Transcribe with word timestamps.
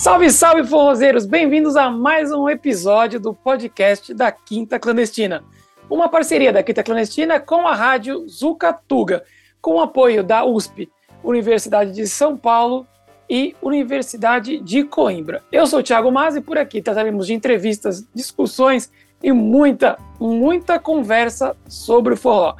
Salve, 0.00 0.30
salve, 0.30 0.64
forrozeiros! 0.64 1.26
Bem-vindos 1.26 1.76
a 1.76 1.90
mais 1.90 2.32
um 2.32 2.48
episódio 2.48 3.20
do 3.20 3.34
podcast 3.34 4.14
da 4.14 4.32
Quinta 4.32 4.78
Clandestina. 4.78 5.44
Uma 5.90 6.08
parceria 6.08 6.50
da 6.50 6.62
Quinta 6.62 6.82
Clandestina 6.82 7.38
com 7.38 7.68
a 7.68 7.74
rádio 7.74 8.26
Zucatuga, 8.26 9.22
com 9.60 9.74
o 9.74 9.80
apoio 9.82 10.24
da 10.24 10.42
USP, 10.42 10.90
Universidade 11.22 11.92
de 11.92 12.06
São 12.06 12.34
Paulo 12.34 12.86
e 13.28 13.54
Universidade 13.60 14.58
de 14.60 14.84
Coimbra. 14.84 15.42
Eu 15.52 15.66
sou 15.66 15.80
o 15.80 15.82
Thiago 15.82 16.10
Mas 16.10 16.34
e 16.34 16.40
por 16.40 16.56
aqui 16.56 16.80
trataremos 16.80 17.26
de 17.26 17.34
entrevistas, 17.34 18.02
discussões 18.14 18.90
e 19.22 19.30
muita, 19.32 19.98
muita 20.18 20.78
conversa 20.78 21.54
sobre 21.68 22.14
o 22.14 22.16
forró. 22.16 22.56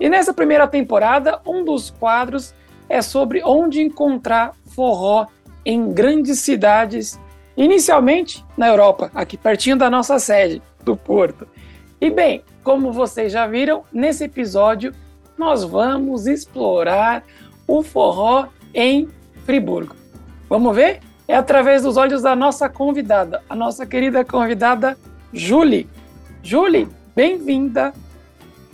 E 0.00 0.08
nessa 0.08 0.34
primeira 0.34 0.66
temporada, 0.66 1.40
um 1.46 1.64
dos 1.64 1.88
quadros 1.88 2.52
é 2.88 3.00
sobre 3.00 3.44
onde 3.44 3.80
encontrar 3.80 4.54
forró 4.74 5.28
em 5.64 5.92
grandes 5.92 6.40
cidades, 6.40 7.20
inicialmente 7.56 8.44
na 8.56 8.68
Europa, 8.68 9.10
aqui 9.14 9.36
pertinho 9.36 9.76
da 9.76 9.90
nossa 9.90 10.18
sede, 10.18 10.62
do 10.84 10.96
Porto. 10.96 11.46
E 12.00 12.10
bem, 12.10 12.42
como 12.62 12.92
vocês 12.92 13.32
já 13.32 13.46
viram, 13.46 13.84
nesse 13.92 14.24
episódio 14.24 14.94
nós 15.36 15.64
vamos 15.64 16.26
explorar 16.26 17.22
o 17.66 17.82
forró 17.82 18.48
em 18.74 19.08
Friburgo. 19.44 19.96
Vamos 20.48 20.74
ver? 20.76 21.00
É 21.26 21.34
através 21.34 21.82
dos 21.82 21.96
olhos 21.96 22.22
da 22.22 22.34
nossa 22.34 22.68
convidada, 22.68 23.42
a 23.48 23.54
nossa 23.54 23.86
querida 23.86 24.24
convidada 24.24 24.98
Julie. 25.32 25.88
Julie, 26.42 26.88
bem-vinda. 27.14 27.94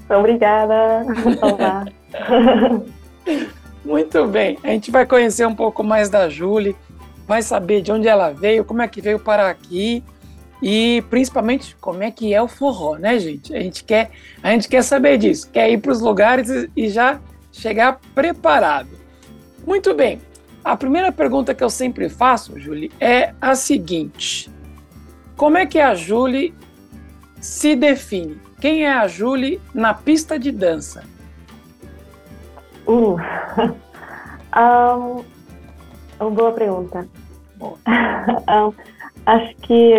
Obrigada. 0.08 1.04
Olá. 1.42 1.84
Muito 3.86 4.26
bem, 4.26 4.58
a 4.64 4.70
gente 4.70 4.90
vai 4.90 5.06
conhecer 5.06 5.46
um 5.46 5.54
pouco 5.54 5.84
mais 5.84 6.10
da 6.10 6.28
Julie, 6.28 6.74
vai 7.24 7.40
saber 7.40 7.82
de 7.82 7.92
onde 7.92 8.08
ela 8.08 8.32
veio, 8.32 8.64
como 8.64 8.82
é 8.82 8.88
que 8.88 9.00
veio 9.00 9.16
para 9.16 9.48
aqui 9.48 10.02
e 10.60 11.04
principalmente 11.08 11.76
como 11.80 12.02
é 12.02 12.10
que 12.10 12.34
é 12.34 12.42
o 12.42 12.48
forró, 12.48 12.96
né, 12.96 13.16
gente? 13.20 13.54
A 13.54 13.60
gente 13.60 13.84
quer, 13.84 14.10
a 14.42 14.50
gente 14.50 14.68
quer 14.68 14.82
saber 14.82 15.18
disso, 15.18 15.48
quer 15.52 15.70
ir 15.70 15.78
para 15.78 15.92
os 15.92 16.00
lugares 16.00 16.48
e 16.76 16.88
já 16.88 17.20
chegar 17.52 18.00
preparado. 18.12 18.88
Muito 19.64 19.94
bem. 19.94 20.20
A 20.64 20.76
primeira 20.76 21.12
pergunta 21.12 21.54
que 21.54 21.62
eu 21.62 21.70
sempre 21.70 22.08
faço, 22.08 22.58
Julie, 22.58 22.90
é 22.98 23.34
a 23.40 23.54
seguinte: 23.54 24.50
Como 25.36 25.56
é 25.56 25.64
que 25.64 25.78
a 25.78 25.94
Julie 25.94 26.52
se 27.40 27.76
define? 27.76 28.40
Quem 28.60 28.84
é 28.84 28.92
a 28.92 29.06
Julie 29.06 29.60
na 29.72 29.94
pista 29.94 30.40
de 30.40 30.50
dança? 30.50 31.04
Uh. 32.86 33.16
um, 34.56 35.24
uma 36.20 36.30
boa 36.30 36.52
pergunta. 36.52 37.06
um, 37.60 37.76
acho 39.26 39.56
que 39.56 39.94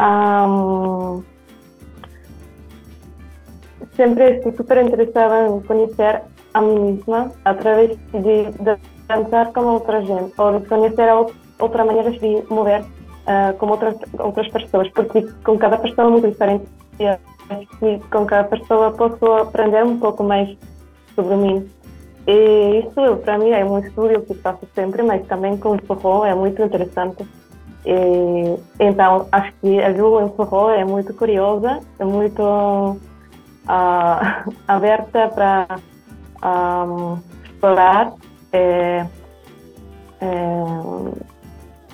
um, 0.00 1.22
sempre 3.96 4.36
estou 4.36 4.52
super 4.52 4.84
interessada 4.84 5.48
em 5.48 5.60
conhecer 5.60 6.22
a 6.54 6.60
mim 6.60 6.92
mesma 6.92 7.30
através 7.44 7.90
de, 7.90 8.50
de 8.50 8.76
dançar 9.08 9.52
com 9.52 9.60
outra 9.60 10.00
gente 10.02 10.32
ou 10.38 10.58
de 10.58 10.66
conhecer 10.66 11.08
outras 11.58 11.86
maneiras 11.86 12.18
de 12.18 12.42
mover 12.48 12.82
uh, 12.82 13.56
com 13.58 13.66
outras, 13.66 13.94
outras 14.18 14.48
pessoas, 14.48 14.88
porque 14.90 15.26
com 15.44 15.58
cada 15.58 15.78
pessoa 15.78 16.08
é 16.08 16.10
muito 16.10 16.28
diferente 16.28 16.64
e 16.98 17.06
com 18.10 18.26
cada 18.26 18.44
pessoa 18.44 18.92
posso 18.92 19.24
aprender 19.32 19.84
um 19.84 19.98
pouco 19.98 20.22
mais 20.22 20.56
sobre 21.14 21.36
mim. 21.36 21.70
E 22.26 22.80
isso 22.80 23.16
para 23.24 23.38
mim 23.38 23.50
é 23.50 23.64
um 23.64 23.78
estudo 23.78 24.20
que 24.22 24.34
faço 24.34 24.66
sempre, 24.74 25.02
mas 25.02 25.26
também 25.26 25.56
com 25.56 25.74
o 25.74 25.82
forró 25.86 26.24
é 26.24 26.34
muito 26.34 26.62
interessante. 26.62 27.26
E, 27.84 28.58
então 28.78 29.26
acho 29.32 29.52
que 29.60 29.80
a 29.80 29.92
Ju 29.92 30.20
em 30.20 30.28
forró 30.30 30.70
é 30.70 30.84
muito 30.84 31.14
curiosa, 31.14 31.80
é 31.98 32.04
muito 32.04 32.42
uh, 32.42 32.98
aberta 34.68 35.28
para 35.28 35.66
um, 36.86 37.18
explorar 37.44 38.12
e, 38.52 39.04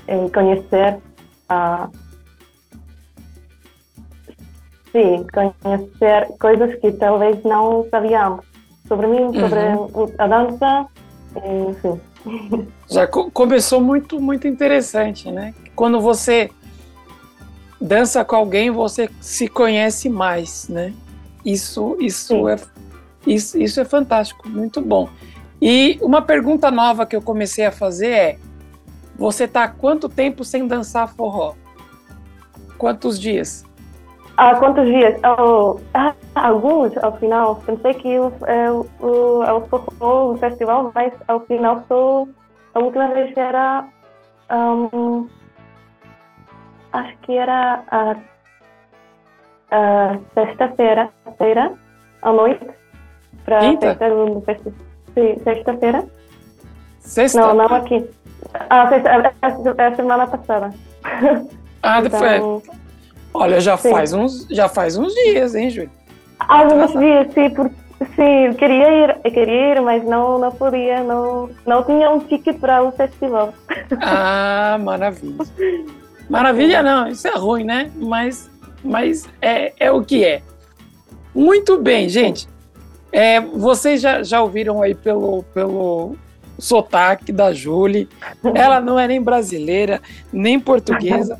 e, 0.08 0.26
e 0.26 0.30
conhecer 0.30 0.98
uh, 1.50 2.05
sim, 4.96 5.26
conhecer 5.62 6.28
coisas 6.40 6.74
que 6.80 6.90
talvez 6.92 7.42
não 7.44 7.86
sabíamos 7.90 8.44
sobre 8.88 9.06
mim, 9.06 9.26
sobre 9.38 9.58
uhum. 9.60 10.12
a 10.18 10.26
dança, 10.26 10.86
enfim. 11.68 12.00
Já 12.88 13.06
co 13.06 13.30
começou 13.30 13.80
muito, 13.80 14.20
muito 14.20 14.48
interessante, 14.48 15.30
né? 15.30 15.54
Quando 15.74 16.00
você 16.00 16.50
dança 17.80 18.24
com 18.24 18.36
alguém, 18.36 18.70
você 18.70 19.10
se 19.20 19.48
conhece 19.48 20.08
mais, 20.08 20.68
né? 20.68 20.94
Isso, 21.44 21.96
isso, 22.00 22.48
é, 22.48 22.56
isso, 23.26 23.58
isso 23.58 23.80
é 23.80 23.84
fantástico, 23.84 24.48
muito 24.48 24.80
bom. 24.80 25.08
E 25.60 25.98
uma 26.00 26.22
pergunta 26.22 26.70
nova 26.70 27.06
que 27.06 27.14
eu 27.14 27.22
comecei 27.22 27.66
a 27.66 27.72
fazer 27.72 28.10
é: 28.10 28.38
você 29.16 29.44
está 29.44 29.68
quanto 29.68 30.08
tempo 30.08 30.44
sem 30.44 30.66
dançar 30.66 31.08
forró? 31.14 31.54
Quantos 32.78 33.18
dias? 33.18 33.65
Há 34.36 34.54
quantos 34.56 34.84
dias? 34.84 35.18
Oh, 35.24 35.78
alguns, 36.34 36.96
ao 36.98 37.16
final. 37.16 37.56
Pensei 37.64 37.94
que 37.94 38.08
eu, 38.08 38.32
eu, 38.46 38.86
eu, 39.00 39.42
eu 39.42 39.66
forró 39.68 40.32
o 40.32 40.38
festival, 40.38 40.92
mas 40.94 41.12
ao 41.26 41.40
final 41.40 41.82
sou. 41.88 42.28
A 42.74 42.80
última 42.80 43.08
vez 43.08 43.34
era. 43.36 43.86
Um, 44.50 45.26
acho 46.92 47.16
que 47.22 47.36
era 47.36 47.82
a, 47.90 48.16
a 49.70 50.18
sexta-feira, 50.34 51.08
feira, 51.38 51.72
à 52.22 52.32
noite, 52.32 52.66
para 53.44 53.58
a 53.58 53.76
festa 53.78 54.10
do 54.10 54.40
festival. 54.42 54.78
Sim, 55.14 55.38
sexta-feira. 55.42 56.04
Sexta? 57.00 57.40
Não, 57.40 57.54
não 57.54 57.74
aqui. 57.74 58.08
Ah, 58.68 58.88
sexta, 58.88 59.08
é, 59.08 59.82
é 59.82 59.86
a 59.86 59.96
semana 59.96 60.26
passada. 60.26 60.70
Ah, 61.82 62.00
então, 62.00 62.62
Olha, 63.36 63.60
já 63.60 63.76
faz, 63.76 64.12
uns, 64.12 64.46
já 64.50 64.68
faz 64.68 64.96
uns 64.96 65.12
dias, 65.12 65.54
hein, 65.54 65.70
Júlio? 65.70 65.90
Alguns 66.38 66.92
dias, 66.92 67.32
sim, 67.32 67.50
por, 67.50 67.70
sim, 68.14 68.46
eu 68.46 68.54
queria 68.54 69.04
ir, 69.04 69.16
eu 69.24 69.30
queria 69.30 69.72
ir, 69.74 69.80
mas 69.82 70.04
não, 70.04 70.38
não 70.38 70.52
podia, 70.52 71.02
não, 71.02 71.50
não 71.66 71.82
tinha 71.84 72.10
um 72.10 72.20
ticket 72.20 72.58
para 72.58 72.82
o 72.82 72.92
festival. 72.92 73.52
Ah, 74.00 74.78
maravilha. 74.80 75.44
Maravilha 76.28 76.82
não, 76.82 77.06
isso 77.06 77.28
é 77.28 77.36
ruim, 77.36 77.62
né? 77.62 77.88
Mas, 77.94 78.50
mas 78.82 79.28
é, 79.40 79.72
é 79.78 79.92
o 79.92 80.02
que 80.02 80.24
é. 80.24 80.42
Muito 81.32 81.78
bem, 81.78 82.08
gente. 82.08 82.48
É, 83.12 83.40
vocês 83.40 84.00
já, 84.00 84.24
já 84.24 84.42
ouviram 84.42 84.82
aí 84.82 84.92
pelo, 84.92 85.44
pelo 85.54 86.16
sotaque 86.58 87.30
da 87.30 87.52
Julie. 87.52 88.08
Ela 88.54 88.80
não 88.80 88.98
é 88.98 89.06
nem 89.06 89.22
brasileira, 89.22 90.00
nem 90.32 90.58
portuguesa. 90.58 91.38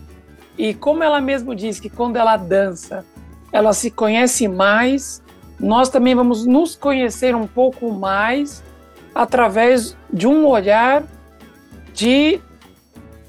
E 0.58 0.74
como 0.74 1.02
ela 1.02 1.20
mesmo 1.20 1.54
diz 1.54 1.78
que 1.78 1.90
quando 1.90 2.16
ela 2.16 2.36
dança, 2.36 3.04
ela 3.52 3.72
se 3.72 3.90
conhece 3.90 4.48
mais, 4.48 5.22
nós 5.58 5.88
também 5.88 6.14
vamos 6.14 6.46
nos 6.46 6.76
conhecer 6.76 7.34
um 7.34 7.46
pouco 7.46 7.92
mais 7.92 8.62
através 9.14 9.96
de 10.12 10.26
um 10.26 10.46
olhar 10.46 11.02
de 11.92 12.40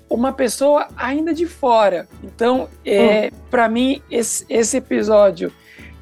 uma 0.09 0.31
pessoa 0.31 0.87
ainda 0.95 1.33
de 1.33 1.45
fora. 1.45 2.07
Então, 2.23 2.67
é, 2.85 3.27
hum. 3.27 3.37
para 3.49 3.67
mim, 3.67 4.01
esse, 4.09 4.45
esse 4.49 4.77
episódio 4.77 5.51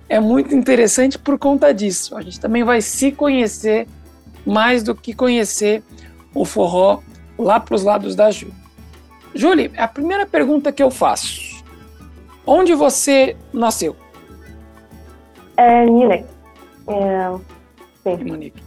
é 0.08 0.20
muito 0.20 0.54
interessante 0.54 1.18
por 1.18 1.38
conta 1.38 1.74
disso. 1.74 2.16
A 2.16 2.22
gente 2.22 2.40
também 2.40 2.64
vai 2.64 2.82
se 2.82 3.12
conhecer 3.12 3.88
mais 4.46 4.84
do 4.84 4.94
que 4.94 5.14
conhecer 5.14 5.84
o 6.34 6.46
forró 6.46 7.02
lá 7.38 7.60
para 7.60 7.76
os 7.76 7.84
lados 7.84 8.16
da 8.16 8.30
Ju. 8.30 8.52
Julie, 9.36 9.70
a 9.78 9.88
primeira 9.88 10.26
pergunta 10.26 10.72
que 10.72 10.82
eu 10.82 10.90
faço: 10.90 11.62
onde 12.48 12.74
você 12.74 13.36
nasceu? 13.54 13.96
É 15.58 15.86
Munique. 15.86 16.26
É, 16.88 17.38
sim. 18.04 18.24
Munique. 18.24 18.64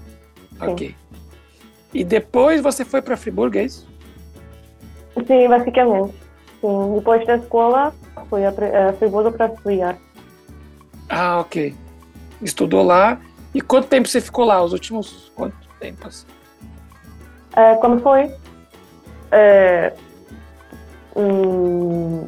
Ok. 0.61 0.95
E 1.95 2.05
depois 2.05 2.61
você 2.61 2.85
foi 2.85 3.01
para 3.01 3.17
Friburgo, 3.17 3.57
é 3.57 3.65
isso? 3.65 3.89
Sim, 5.27 5.49
basicamente. 5.49 6.15
Sim. 6.61 6.95
Depois 6.97 7.27
da 7.27 7.37
escola, 7.37 7.95
fui 8.29 8.45
a, 8.45 8.51
a 8.51 8.93
Friburgo 8.95 9.33
para 9.33 9.47
estudar. 9.47 9.99
Ah, 11.09 11.41
ok. 11.41 11.75
Estudou 12.43 12.83
lá. 12.83 13.19
E 13.55 13.61
quanto 13.63 13.89
tempo 13.89 14.07
você 14.07 14.21
ficou 14.21 14.45
lá? 14.45 14.63
Os 14.63 14.73
últimos 14.73 15.33
quanto 15.35 15.57
tempos? 15.81 16.27
É, 17.57 17.75
quando 17.77 18.03
foi? 18.03 18.31
É, 19.33 19.95
hum, 21.17 22.27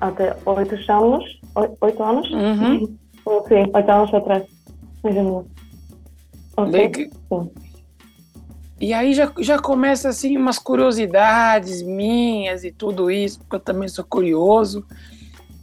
até 0.00 0.36
oito 0.46 0.74
anos. 0.92 1.40
Oito 1.80 2.02
anos? 2.02 2.30
Uhum. 2.30 2.86
Sim, 3.48 3.70
oito 3.74 3.90
anos 3.90 4.14
atrás. 4.14 4.44
Okay. 6.56 7.10
Sim. 7.28 7.50
E 8.80 8.92
aí 8.92 9.14
já, 9.14 9.32
já 9.38 9.60
começa 9.60 10.08
assim 10.08 10.36
umas 10.36 10.58
curiosidades 10.58 11.82
minhas 11.82 12.64
e 12.64 12.72
tudo 12.72 13.12
isso, 13.12 13.38
porque 13.38 13.54
eu 13.54 13.60
também 13.60 13.88
sou 13.88 14.04
curioso. 14.04 14.84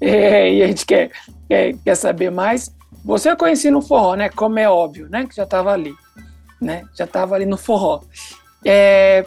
É, 0.01 0.53
e 0.53 0.63
a 0.63 0.67
gente 0.67 0.85
quer, 0.85 1.11
quer, 1.49 1.75
quer 1.83 1.95
saber 1.95 2.31
mais. 2.31 2.73
Você 3.03 3.29
eu 3.29 3.35
conheci 3.35 3.69
no 3.69 3.81
forró, 3.81 4.15
né? 4.15 4.29
Como 4.29 4.57
é 4.57 4.69
óbvio, 4.69 5.09
né? 5.09 5.25
Que 5.25 5.35
já 5.35 5.43
estava 5.43 5.73
ali, 5.73 5.93
né? 6.61 6.85
Já 6.97 7.03
estava 7.03 7.35
ali 7.35 7.45
no 7.45 7.57
forró. 7.57 7.99
É, 8.65 9.25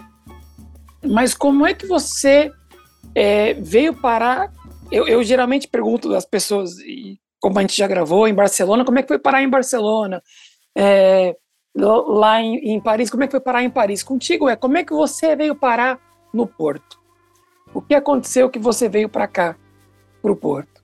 mas 1.07 1.35
como 1.35 1.67
é 1.67 1.75
que 1.75 1.87
você 1.87 2.51
é, 3.15 3.55
veio 3.55 3.95
parar? 3.95 4.53
Eu, 4.91 5.07
eu 5.07 5.23
geralmente 5.23 5.69
pergunto 5.69 6.09
das 6.09 6.25
pessoas, 6.25 6.73
como 7.41 7.59
a 7.59 7.63
gente 7.63 7.77
já 7.77 7.87
gravou 7.87 8.29
em 8.29 8.35
Barcelona, 8.35 8.85
como 8.85 8.99
é 8.99 9.03
que 9.03 9.09
foi 9.09 9.19
parar 9.19 9.43
em 9.43 9.49
Barcelona? 9.49 10.23
É, 10.77 11.37
lá 11.75 12.41
em, 12.41 12.57
em, 12.75 12.81
Paris, 12.81 13.11
como 13.11 13.23
é 13.23 13.27
que 13.27 13.33
foi 13.33 13.41
parar 13.41 13.63
em 13.63 13.71
Paris? 13.71 14.03
Contigo 14.03 14.49
é, 14.49 14.57
como 14.57 14.77
é 14.77 14.85
que 14.85 14.93
você 14.93 15.35
veio 15.35 15.55
parar 15.55 15.99
no 16.33 16.47
Porto? 16.47 17.01
O 17.75 17.81
que 17.81 17.95
aconteceu 17.95 18.51
que 18.51 18.59
você 18.59 18.89
veio 18.89 19.09
para 19.09 19.27
cá, 19.27 19.57
para 20.21 20.33
o 20.33 20.37
Porto? 20.37 20.83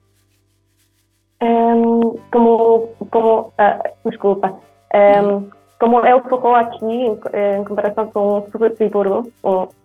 Um, 1.41 2.17
como, 2.31 2.87
como 3.09 3.41
uh, 3.47 4.09
desculpa, 4.09 4.59
um, 4.93 5.49
como 5.79 6.05
eu 6.05 6.21
foco 6.23 6.53
aqui 6.53 6.85
em, 6.85 7.17
em, 7.33 7.63
comparação 7.63 8.07
com 8.07 8.39
o 8.39 8.71
Friburgo. 8.75 9.31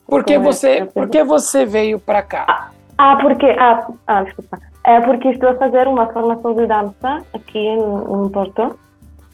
Por 0.07 0.25
que 0.25 0.39
você, 0.39 0.79
é, 0.79 0.85
por 0.85 1.09
que 1.09 1.23
você 1.23 1.65
veio 1.65 1.99
para 1.99 2.23
cá? 2.23 2.45
Ah, 2.49 2.71
ah, 2.99 3.17
porque, 3.17 3.47
ah, 3.47 3.87
ah, 4.07 4.23
desculpa, 4.25 4.59
é 4.85 5.01
porque 5.01 5.29
estou 5.29 5.51
a 5.51 5.55
fazer 5.55 5.87
uma 5.89 6.13
formação 6.13 6.55
de 6.55 6.67
dança 6.67 7.25
aqui 7.33 7.59
em, 7.59 7.79
em 7.79 8.29
Porto 8.29 8.79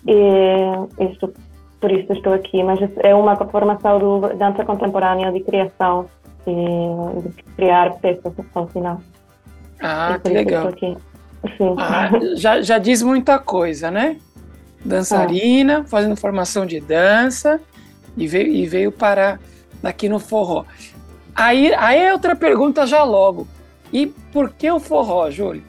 e 0.06 1.04
estou 1.04 1.32
por 1.80 1.90
isso 1.90 2.12
estou 2.12 2.34
aqui, 2.34 2.62
mas 2.62 2.78
é 2.98 3.14
uma 3.14 3.34
formação 3.36 3.98
de 3.98 4.36
dança 4.36 4.64
contemporânea, 4.66 5.32
de 5.32 5.40
criação 5.40 6.04
e 6.46 7.22
de 7.22 7.42
criar 7.56 7.94
peças 8.00 8.34
no 8.54 8.66
final. 8.68 9.00
Ah, 9.80 10.18
que 10.22 10.28
legal. 10.28 10.68
Ah, 11.78 12.10
já, 12.36 12.60
já 12.60 12.76
diz 12.76 13.02
muita 13.02 13.38
coisa, 13.38 13.90
né? 13.90 14.18
Dançarina, 14.84 15.80
ah. 15.80 15.84
fazendo 15.84 16.16
formação 16.16 16.64
de 16.64 16.80
dança 16.80 17.60
e 18.16 18.26
veio, 18.26 18.48
e 18.48 18.66
veio 18.66 18.92
parar 18.92 19.40
aqui 19.82 20.08
no 20.08 20.18
forró. 20.18 20.64
Aí, 21.34 21.72
aí 21.74 22.00
é 22.00 22.12
outra 22.12 22.34
pergunta 22.34 22.86
já 22.86 23.02
logo. 23.02 23.46
E 23.92 24.06
por 24.06 24.50
que 24.50 24.70
o 24.70 24.78
forró, 24.78 25.30
Júlio? 25.30 25.62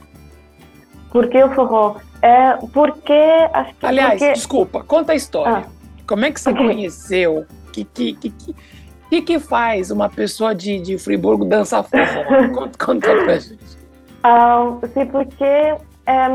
Por 1.12 1.28
que 1.28 1.44
o 1.44 1.54
forró? 1.54 1.98
É 2.22 2.54
porque. 2.74 3.14
Acho 3.54 3.74
que 3.76 3.86
Aliás, 3.86 4.20
porque... 4.20 4.34
desculpa, 4.34 4.84
conta 4.84 5.14
a 5.14 5.16
história. 5.16 5.66
Ah. 5.68 6.04
Como 6.08 6.26
é 6.26 6.32
que 6.32 6.40
você 6.40 6.54
conheceu? 6.54 7.46
O 7.68 7.72
que, 7.72 7.84
que, 7.84 8.14
que, 8.14 8.34
que, 9.10 9.22
que 9.22 9.40
faz 9.40 9.92
uma 9.92 10.10
pessoa 10.10 10.54
de, 10.54 10.80
de 10.80 10.98
Friburgo 10.98 11.46
dançar 11.46 11.84
forró? 11.84 12.50
conta, 12.54 12.86
conta 12.86 13.24
pra 13.24 13.40
gente. 13.40 13.82
Um, 14.24 14.88
sim, 14.94 15.06
porque 15.08 15.44
é, 15.44 16.28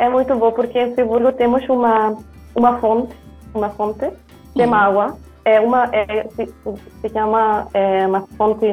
é 0.00 0.08
muito 0.08 0.34
bom, 0.34 0.50
porque 0.52 0.78
em 0.78 0.94
Friburgo 0.94 1.30
temos 1.32 1.68
uma, 1.68 2.16
uma 2.54 2.78
fonte, 2.78 3.14
uma 3.54 3.68
fonte 3.68 4.10
de 4.56 4.62
uhum. 4.62 4.74
água. 4.74 5.16
É 5.44 5.60
uma, 5.60 5.90
é, 5.92 6.26
se, 6.30 6.46
se 7.00 7.08
chama 7.10 7.68
é 7.74 8.06
uma 8.06 8.22
fonte 8.38 8.72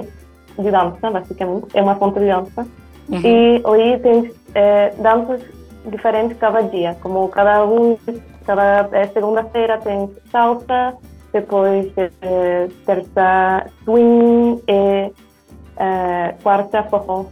de 0.58 0.72
dança, 0.72 1.12
basicamente. 1.12 1.68
É 1.74 1.82
uma 1.82 1.96
fonte 1.96 2.20
de 2.20 2.28
dança. 2.28 2.66
Uhum. 3.10 3.22
E 3.24 3.62
aí 3.66 4.00
tem 4.00 4.34
é, 4.56 4.94
danças 4.98 5.42
diferentes 5.86 6.38
cada 6.38 6.62
dia, 6.62 6.96
como 7.02 7.28
cada 7.28 7.66
um 7.66 7.98
cada 8.46 8.88
é, 8.94 9.08
segunda-feira 9.08 9.78
tem 9.80 10.10
salsa, 10.32 10.96
depois 11.34 11.92
é, 11.98 12.70
terça 12.86 13.66
swing 13.84 14.64
e 14.68 15.12
é, 15.76 16.36
quarta 16.42 16.84
forró. 16.84 17.26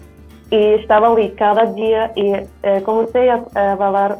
E 0.51 0.75
estava 0.75 1.11
ali 1.11 1.29
cada 1.31 1.65
dia 1.65 2.11
e 2.15 2.45
é, 2.63 2.79
comecei 2.81 3.29
a, 3.29 3.35
a 3.55 3.77
falar 3.77 4.17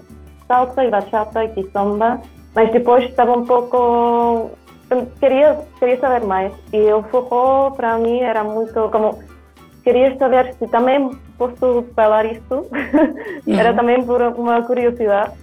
salsa 0.48 0.84
e 0.84 0.90
bachata 0.90 1.44
e 1.44 1.50
kizomba, 1.50 2.22
mas 2.54 2.72
depois 2.72 3.06
estava 3.06 3.38
um 3.38 3.46
pouco 3.46 4.52
queria 5.20 5.58
queria 5.80 6.00
saber 6.00 6.26
mais. 6.26 6.54
E 6.74 6.92
o 6.92 7.04
forró 7.04 7.72
para 7.72 7.98
mim 7.98 8.20
era 8.20 8.44
muito 8.44 8.90
como 8.90 9.20
queria 9.84 10.18
saber 10.18 10.54
se 10.56 10.68
também 10.68 11.12
posso 11.38 11.86
falar 11.96 12.26
isso. 12.26 12.66
Uhum. 13.46 13.60
era 13.60 13.76
também 13.76 14.04
por 14.04 14.20
uma 14.22 14.64
curiosidade. 14.64 15.34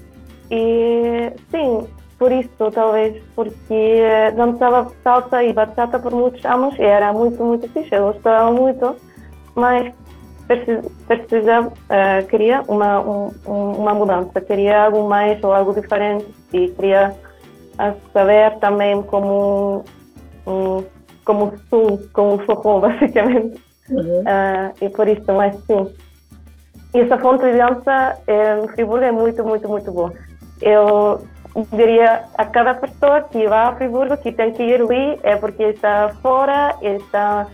E 0.51 1.33
sim, 1.53 1.87
por 2.19 2.31
isso, 2.31 2.71
talvez, 2.73 3.23
porque 3.35 4.03
dançava 4.37 4.91
salsa 5.03 5.43
e 5.43 5.53
bachata 5.53 5.99
por 5.99 6.13
muitos 6.13 6.45
anos 6.45 6.79
e 6.79 6.83
era 6.83 7.13
muito, 7.13 7.43
muito 7.43 7.69
fixe, 7.69 7.95
eu 7.95 8.13
gostava 8.13 8.53
muito, 8.53 8.97
mas 9.55 9.93
precisava, 11.07 11.69
uh, 11.69 12.27
queria 12.29 12.63
uma, 12.69 13.01
um, 13.01 13.31
uma 13.47 13.95
mudança, 13.95 14.41
queria 14.41 14.85
algo 14.85 15.09
mais 15.09 15.43
ou 15.43 15.53
algo 15.53 15.75
diferente 15.75 16.27
e 16.53 16.69
queria 16.69 17.15
saber 18.13 18.59
também 18.59 19.03
como, 19.03 19.85
um, 20.47 20.85
como 21.25 21.53
sou, 21.69 22.01
como 22.13 22.39
forró, 22.45 22.81
basicamente. 22.89 23.61
Uhum. 23.91 24.21
Uh, 24.21 24.75
e 24.81 24.89
por 24.89 25.09
isso, 25.09 25.33
mas 25.33 25.55
sim. 25.65 25.93
E 26.95 27.01
essa 27.01 27.19
fonte 27.19 27.45
de 27.45 27.57
dança 27.57 28.19
é, 28.27 28.55
no 28.57 28.69
Friburgo 28.69 29.05
é 29.05 29.13
muito, 29.13 29.43
muito, 29.45 29.69
muito 29.69 29.91
boa 29.91 30.13
eu 30.63 31.21
diria 31.73 32.25
a 32.39 32.47
cada 32.47 32.75
pessoa 32.75 33.23
que 33.23 33.47
vai 33.47 33.67
a 33.67 33.75
Friburgo 33.75 34.17
que 34.17 34.33
tem 34.33 34.53
que 34.53 34.63
ir 34.63 34.81
ali 34.81 35.19
é 35.23 35.37
porque 35.37 35.65
está 35.65 36.11
fora, 36.23 36.75
está 36.81 37.47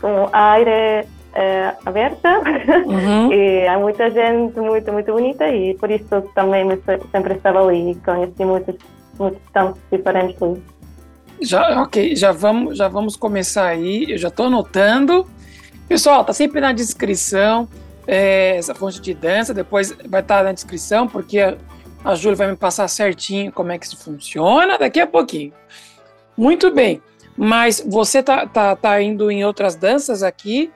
com 0.00 0.28
aire 0.32 1.06
é, 1.36 1.74
aberta 1.84 2.40
uhum. 2.86 3.30
e 3.32 3.66
há 3.68 3.78
muita 3.78 4.10
gente 4.10 4.58
muito, 4.58 4.90
muito 4.90 5.12
bonita 5.12 5.46
e 5.48 5.74
por 5.74 5.90
isso 5.90 6.22
também 6.34 6.66
sempre 7.12 7.34
estava 7.34 7.62
ali 7.62 7.90
e 7.90 7.94
conheci 7.96 8.44
muitos, 8.44 8.74
muitos 9.18 9.42
tantos 9.52 9.80
diferentes 9.92 10.42
ali. 10.42 10.62
Já, 11.40 11.82
ok, 11.82 12.16
já 12.16 12.32
vamos, 12.32 12.78
já 12.78 12.88
vamos 12.88 13.14
começar 13.14 13.66
aí, 13.66 14.06
eu 14.08 14.16
já 14.16 14.28
estou 14.28 14.46
anotando. 14.46 15.26
Pessoal, 15.86 16.24
tá 16.24 16.32
sempre 16.32 16.60
na 16.60 16.72
descrição 16.72 17.68
é, 18.06 18.56
essa 18.56 18.74
fonte 18.74 19.00
de 19.00 19.12
dança, 19.12 19.52
depois 19.52 19.92
vai 20.08 20.22
estar 20.22 20.38
tá 20.38 20.44
na 20.44 20.52
descrição, 20.52 21.06
porque 21.06 21.38
a 22.02 22.14
Júlia 22.14 22.36
vai 22.36 22.50
me 22.50 22.56
passar 22.56 22.88
certinho 22.88 23.52
como 23.52 23.72
é 23.72 23.78
que 23.78 23.84
isso 23.84 23.98
funciona 23.98 24.78
daqui 24.78 25.00
a 25.00 25.06
pouquinho. 25.06 25.52
Muito 26.36 26.70
bem. 26.70 27.02
Mas 27.36 27.84
você 27.86 28.22
tá, 28.22 28.46
tá, 28.46 28.74
tá 28.74 29.02
indo 29.02 29.30
em 29.30 29.44
outras 29.44 29.76
danças 29.76 30.22
aqui. 30.22 30.72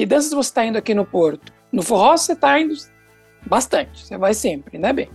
Que 0.00 0.06
danças 0.06 0.32
você 0.32 0.48
está 0.48 0.64
indo 0.64 0.78
aqui 0.78 0.94
no 0.94 1.04
Porto? 1.04 1.52
No 1.70 1.82
forró 1.82 2.16
você 2.16 2.32
está 2.32 2.58
indo 2.58 2.72
bastante. 3.46 4.06
Você 4.06 4.16
vai 4.16 4.32
sempre, 4.32 4.78
né, 4.78 4.94
bem? 4.94 5.10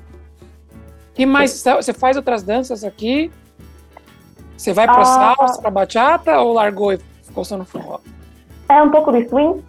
E 1.17 1.25
mais, 1.25 1.63
você 1.63 1.91
faz 1.91 2.15
outras 2.15 2.43
danças 2.43 2.83
aqui? 2.83 3.31
Você 4.55 4.73
vai 4.73 4.85
para 4.85 5.01
ah, 5.01 5.05
salsa, 5.35 5.59
para 5.59 5.71
bachata 5.71 6.39
ou 6.39 6.53
largou 6.53 6.93
e 6.93 6.99
ficou 7.23 7.43
só 7.43 7.57
no 7.57 7.65
forró? 7.65 7.99
É 8.69 8.79
um 8.79 8.91
pouco 8.91 9.11
de 9.11 9.27
swing. 9.27 9.65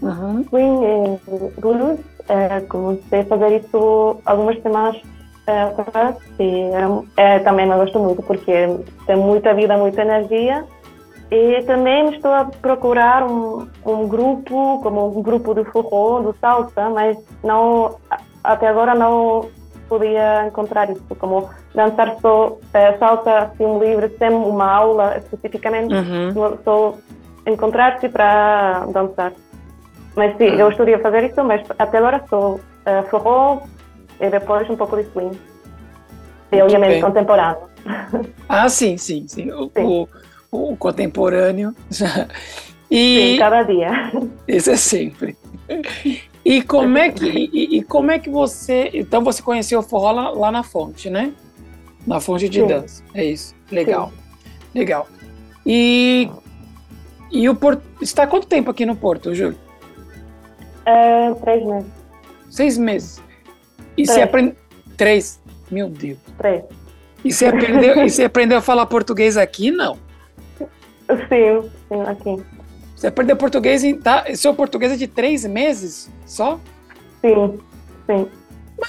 Uhum. 0.00 0.42
Swing 0.48 0.80
e 0.82 1.60
blues 1.60 2.00
é, 2.30 2.60
comecei 2.60 3.20
a 3.20 3.26
fazer 3.26 3.60
isso 3.60 4.18
algumas 4.24 4.62
semanas 4.62 4.96
é, 5.46 5.60
atrás 5.60 6.16
e 6.38 6.70
era, 6.72 7.02
é, 7.18 7.38
também 7.40 7.68
me 7.68 7.76
gosto 7.76 7.98
muito 7.98 8.22
porque 8.22 8.66
tem 9.06 9.16
muita 9.16 9.52
vida, 9.52 9.76
muita 9.76 10.00
energia 10.00 10.64
e 11.30 11.62
também 11.64 12.14
estou 12.14 12.32
a 12.32 12.44
procurar 12.44 13.22
um, 13.22 13.68
um 13.84 14.08
grupo, 14.08 14.80
como 14.82 15.18
um 15.18 15.22
grupo 15.22 15.54
de 15.54 15.64
forró, 15.64 16.20
do 16.20 16.34
salsa, 16.40 16.88
mas 16.88 17.18
não, 17.42 17.96
até 18.42 18.68
agora 18.68 18.94
não 18.94 19.48
podia 19.88 20.46
encontrar 20.46 20.90
isso, 20.90 21.04
como 21.18 21.48
dançar 21.74 22.16
só 22.20 22.56
é, 22.72 22.96
salsa 22.98 23.38
assim 23.38 23.78
livre, 23.78 24.14
sem 24.18 24.30
uma 24.30 24.70
aula 24.70 25.18
especificamente, 25.18 25.94
uhum. 25.94 26.58
só 26.64 26.94
encontrar-se 27.46 28.08
para 28.08 28.86
dançar. 28.86 29.32
Mas 30.16 30.36
sim, 30.36 30.46
eu 30.46 30.68
estudei 30.70 30.94
a 30.94 30.98
fazer 31.00 31.24
isso, 31.24 31.44
mas 31.44 31.62
até 31.78 31.98
agora 31.98 32.24
sou 32.28 32.54
uh, 32.54 33.06
forró 33.08 33.60
e 34.20 34.28
depois 34.28 34.68
um 34.68 34.76
pouco 34.76 34.96
de 34.96 35.04
swing. 35.10 35.38
E 36.50 36.62
obviamente 36.62 37.00
contemporâneo. 37.00 37.68
Ah, 38.48 38.68
sim, 38.68 38.96
sim, 38.96 39.28
sim. 39.28 39.50
O, 39.52 39.70
sim. 39.70 39.84
o, 39.84 40.08
o 40.50 40.76
contemporâneo. 40.76 41.74
E, 42.90 43.32
sim, 43.32 43.38
cada 43.38 43.62
dia. 43.64 44.10
Isso 44.48 44.70
é 44.70 44.76
sempre. 44.76 45.36
E 46.42 46.62
como 46.62 46.96
é 46.96 47.10
que, 47.10 47.26
e, 47.26 47.76
e, 47.76 47.82
como 47.82 48.10
é 48.10 48.18
que 48.18 48.30
você. 48.30 48.90
Então 48.94 49.22
você 49.22 49.42
conheceu 49.42 49.80
o 49.80 49.82
forró 49.82 50.10
lá, 50.10 50.30
lá 50.30 50.50
na 50.50 50.62
fonte, 50.62 51.10
né? 51.10 51.34
Na 52.06 52.18
fonte 52.18 52.48
de 52.48 52.60
sim. 52.60 52.66
dança. 52.66 53.04
É 53.12 53.22
isso. 53.26 53.54
Legal. 53.70 54.10
Sim. 54.10 54.78
Legal. 54.78 55.06
E, 55.66 56.30
e 57.30 57.46
o 57.46 57.54
Porto. 57.54 57.82
Está 58.00 58.26
quanto 58.26 58.46
tempo 58.46 58.70
aqui 58.70 58.86
no 58.86 58.96
Porto, 58.96 59.34
Júlio? 59.34 59.58
É, 60.86 61.34
três 61.34 61.62
meses. 61.66 61.92
Seis 62.48 62.78
meses. 62.78 63.22
E 63.98 64.04
Três. 64.04 64.10
você 64.10 64.22
aprendeu. 64.22 64.56
Três? 64.96 65.40
Meu 65.70 65.90
Deus. 65.90 66.18
Três. 66.38 66.64
E 67.22 67.32
você, 67.32 67.46
aprendeu, 67.46 68.02
e 68.02 68.08
você 68.08 68.24
aprendeu 68.24 68.56
a 68.56 68.62
falar 68.62 68.86
português 68.86 69.36
aqui? 69.36 69.70
Não. 69.70 69.98
Sim, 71.28 71.70
sim, 71.88 72.00
aqui. 72.02 72.44
Você 72.96 73.06
aprendeu 73.06 73.36
português 73.36 73.82
em. 73.84 73.96
Tá, 73.98 74.24
seu 74.34 74.52
português 74.54 74.92
é 74.92 74.96
de 74.96 75.06
três 75.06 75.44
meses 75.46 76.10
só? 76.26 76.58
Sim, 77.20 77.58
sim. 78.06 78.26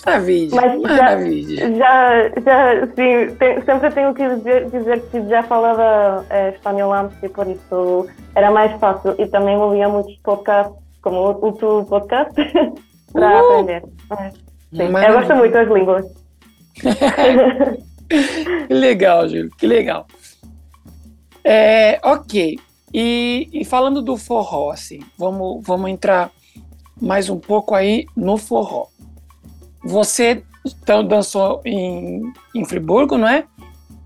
Maravilha, 0.06 0.56
Mas 0.56 0.82
maravilha. 0.82 1.76
Já, 1.76 2.30
já, 2.30 2.88
sim, 2.96 3.36
tem, 3.40 3.62
sempre 3.64 3.90
tenho 3.92 4.14
que 4.14 4.28
dizer, 4.36 4.70
dizer 4.70 5.02
que 5.10 5.28
já 5.28 5.42
falava 5.44 6.24
é, 6.30 6.50
espanhol 6.50 6.94
antes 6.94 7.18
e 7.24 7.30
por 7.30 7.48
isso 7.48 8.08
era 8.36 8.52
mais 8.52 8.72
fácil. 8.80 9.16
E 9.18 9.26
também 9.28 9.58
ouvia 9.58 9.90
muitos 9.90 10.16
podcasts, 10.18 10.76
como 11.02 11.18
o, 11.32 11.48
o 11.48 11.52
teu 11.54 11.86
podcast, 11.90 12.34
para 13.14 13.42
Uh! 13.42 13.46
aprender. 13.54 13.84
É, 14.12 14.30
Sim, 14.76 14.84
eu 14.84 14.92
Maravilha. 14.92 15.20
gosto 15.22 15.36
muito 15.36 15.54
das 15.54 15.68
línguas. 15.68 16.06
Que 18.10 18.74
legal, 18.74 19.28
Júlio, 19.30 19.52
que 19.58 19.68
legal. 19.68 20.08
É, 21.52 22.00
ok. 22.04 22.60
E, 22.94 23.50
e 23.52 23.66
falando 23.66 24.04
do 24.04 24.16
forró, 24.16 24.70
assim, 24.70 25.00
vamos, 25.18 25.66
vamos 25.66 25.90
entrar 25.90 26.30
mais 27.02 27.28
um 27.28 27.40
pouco 27.40 27.74
aí 27.74 28.06
no 28.16 28.38
forró. 28.38 28.86
Você 29.84 30.44
então, 30.64 31.04
dançou 31.04 31.60
em, 31.66 32.22
em 32.54 32.66
Friburgo, 32.66 33.18
não 33.18 33.28
é? 33.28 33.48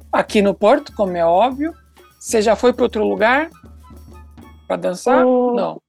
Aqui 0.10 0.42
no 0.42 0.54
Porto, 0.54 0.94
como 0.96 1.18
é 1.18 1.26
óbvio. 1.26 1.74
Você 2.18 2.42
já 2.42 2.56
foi 2.56 2.72
para 2.72 2.84
outro 2.84 3.04
lugar 3.04 3.50
para 4.66 4.78
dançar? 4.78 5.26
Hum, 5.26 5.54
Não, 5.54 5.82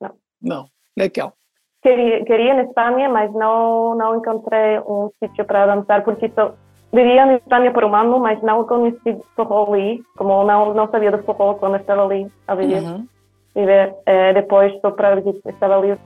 Não, 0.00 0.10
não. 0.42 0.66
Legal. 0.98 1.32
queria, 1.80 2.24
queria 2.24 2.54
na 2.54 2.62
Espanha, 2.62 3.08
mas 3.08 3.32
não, 3.32 3.94
não 3.94 4.16
encontrei 4.16 4.80
um 4.80 5.10
sítio 5.22 5.44
para 5.44 5.76
dançar, 5.76 6.02
porque 6.02 6.28
só, 6.34 6.54
vivia 6.92 7.26
na 7.26 7.34
Espanha 7.34 7.70
por 7.72 7.84
um 7.84 7.94
ano, 7.94 8.18
mas 8.18 8.40
não 8.42 8.64
conheci 8.64 9.16
forró 9.34 9.72
ali, 9.72 10.02
como 10.16 10.44
não, 10.44 10.74
não 10.74 10.88
sabia 10.88 11.10
do 11.10 11.22
forró 11.22 11.54
quando 11.54 11.76
estava 11.76 12.04
ali 12.04 12.26
a 12.46 12.54
viver. 12.54 12.82
Uhum. 12.82 13.06
viver. 13.54 13.94
Eh, 14.06 14.32
depois 14.32 14.72
só 14.80 14.90
para 14.90 15.18
estava 15.18 15.78
ali 15.78 15.96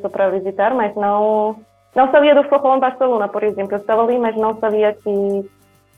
só 0.00 0.08
para 0.08 0.30
visitar, 0.30 0.74
mas 0.74 0.94
não, 0.94 1.56
não 1.94 2.10
sabia 2.10 2.34
do 2.34 2.44
forró 2.44 2.76
em 2.76 2.80
Barcelona, 2.80 3.28
por 3.28 3.42
exemplo. 3.42 3.74
Eu 3.74 3.78
estava 3.78 4.02
ali, 4.04 4.18
mas 4.18 4.36
não 4.36 4.58
sabia 4.58 4.92
que, 4.92 5.50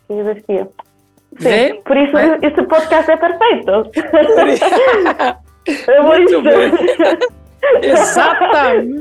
que 0.06 0.12
existia. 0.12 0.68
Sim, 1.38 1.48
Vê? 1.48 1.82
por 1.84 1.96
isso 1.96 2.16
É. 2.16 2.38
esse 2.42 2.62
podcast 2.64 3.10
é 3.10 3.16
perfeito. 3.16 3.90
É 5.64 5.96
por 5.96 6.06
Muito 6.06 6.32
isso. 6.32 6.42
bem. 6.42 6.72
Exatamente. 7.88 8.98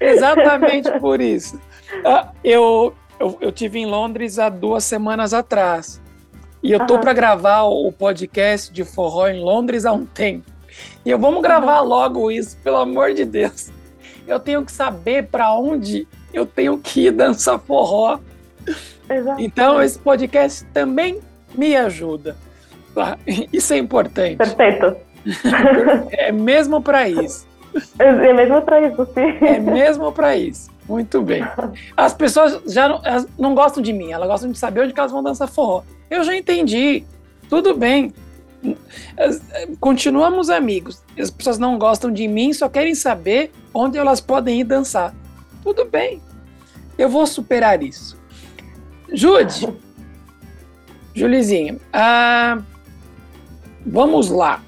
Exatamente 0.00 0.90
por 0.98 1.20
isso. 1.20 1.60
Ah, 2.04 2.28
eu, 2.42 2.92
eu, 3.22 3.38
eu 3.40 3.52
tive 3.52 3.78
em 3.78 3.86
Londres 3.86 4.38
há 4.40 4.48
duas 4.48 4.82
semanas 4.84 5.32
atrás. 5.32 6.02
E 6.60 6.72
eu 6.72 6.84
tô 6.86 6.94
Aham. 6.94 7.02
para 7.02 7.12
gravar 7.12 7.62
o 7.62 7.90
podcast 7.92 8.72
de 8.72 8.84
forró 8.84 9.28
em 9.28 9.40
Londres 9.40 9.84
há 9.86 9.92
um 9.92 10.04
tempo. 10.04 10.50
E 11.04 11.10
eu 11.10 11.18
vamos 11.18 11.40
gravar 11.42 11.80
logo 11.80 12.30
isso, 12.30 12.56
pelo 12.64 12.78
amor 12.78 13.14
de 13.14 13.24
Deus. 13.24 13.70
Eu 14.26 14.40
tenho 14.40 14.64
que 14.64 14.72
saber 14.72 15.26
para 15.28 15.52
onde 15.54 16.06
eu 16.32 16.44
tenho 16.46 16.78
que 16.78 17.06
ir 17.06 17.10
dançar 17.12 17.58
forró. 17.60 18.18
Exato. 19.08 19.40
Então 19.40 19.80
esse 19.82 19.98
podcast 19.98 20.64
também 20.66 21.20
me 21.54 21.76
ajuda. 21.76 22.36
tá? 22.94 23.18
Isso 23.52 23.72
é 23.74 23.78
importante. 23.78 24.36
Perfeito. 24.36 24.96
É 26.10 26.32
mesmo 26.32 26.82
para 26.82 27.08
isso. 27.08 27.46
É 27.96 28.32
mesmo 28.32 28.60
para 28.62 28.80
isso, 28.88 29.06
sim. 29.14 29.46
É 29.46 29.60
mesmo 29.60 30.10
para 30.10 30.36
isso. 30.36 30.68
Muito 30.92 31.22
bem. 31.22 31.42
As 31.96 32.12
pessoas 32.12 32.60
já 32.70 32.86
não, 32.86 33.00
não 33.38 33.54
gostam 33.54 33.82
de 33.82 33.94
mim, 33.94 34.12
elas 34.12 34.28
gostam 34.28 34.52
de 34.52 34.58
saber 34.58 34.82
onde 34.82 34.92
elas 34.94 35.10
vão 35.10 35.22
dançar 35.22 35.48
forró. 35.48 35.84
Eu 36.10 36.22
já 36.22 36.36
entendi. 36.36 37.02
Tudo 37.48 37.74
bem. 37.74 38.12
Continuamos 39.80 40.50
amigos. 40.50 41.02
As 41.18 41.30
pessoas 41.30 41.56
não 41.56 41.78
gostam 41.78 42.12
de 42.12 42.28
mim, 42.28 42.52
só 42.52 42.68
querem 42.68 42.94
saber 42.94 43.50
onde 43.72 43.96
elas 43.96 44.20
podem 44.20 44.60
ir 44.60 44.64
dançar. 44.64 45.14
Tudo 45.62 45.86
bem. 45.86 46.20
Eu 46.98 47.08
vou 47.08 47.26
superar 47.26 47.82
isso. 47.82 48.20
Jude, 49.10 49.74
Julizinha, 51.14 51.78
ah, 51.90 52.60
vamos 53.86 54.28
lá. 54.28 54.62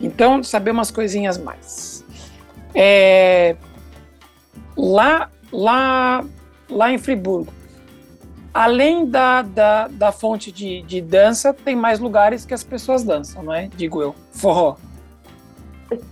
Então, 0.00 0.42
saber 0.42 0.72
umas 0.72 0.90
coisinhas 0.90 1.38
mais. 1.38 2.04
É, 2.74 3.54
lá, 4.76 5.30
lá, 5.52 6.24
lá 6.68 6.92
em 6.92 6.98
Friburgo, 6.98 7.52
além 8.52 9.06
da, 9.06 9.42
da, 9.42 9.88
da 9.88 10.12
fonte 10.12 10.50
de, 10.50 10.82
de 10.82 11.00
dança, 11.00 11.52
tem 11.54 11.76
mais 11.76 11.98
lugares 12.00 12.44
que 12.44 12.54
as 12.54 12.64
pessoas 12.64 13.02
dançam, 13.04 13.42
não 13.42 13.54
é? 13.54 13.68
Digo 13.76 14.02
eu. 14.02 14.14
Forró. 14.32 14.76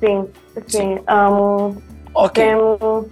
Sim, 0.00 0.28
sim. 0.66 0.98
Um, 1.08 1.76
Ok. 2.14 2.44
temos. 2.44 3.06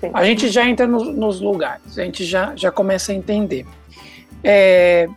Sim. 0.00 0.10
A 0.12 0.24
gente 0.24 0.48
já 0.48 0.68
entra 0.68 0.86
nos, 0.86 1.08
nos 1.08 1.40
lugares, 1.40 1.98
a 1.98 2.04
gente 2.04 2.24
já, 2.24 2.54
já 2.54 2.70
começa 2.70 3.12
a 3.12 3.14
entender. 3.14 3.66
É, 4.44 5.08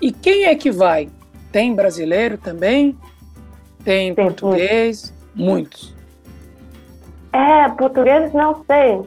e 0.00 0.12
quem 0.12 0.44
é 0.44 0.54
que 0.54 0.70
vai? 0.70 1.08
Tem 1.50 1.74
brasileiro 1.74 2.36
também? 2.38 2.96
Tem 3.82 4.14
Tem, 4.14 4.26
português? 4.26 5.12
Muitos. 5.34 5.94
É, 7.32 7.68
português 7.70 8.32
não 8.32 8.62
sei. 8.66 9.00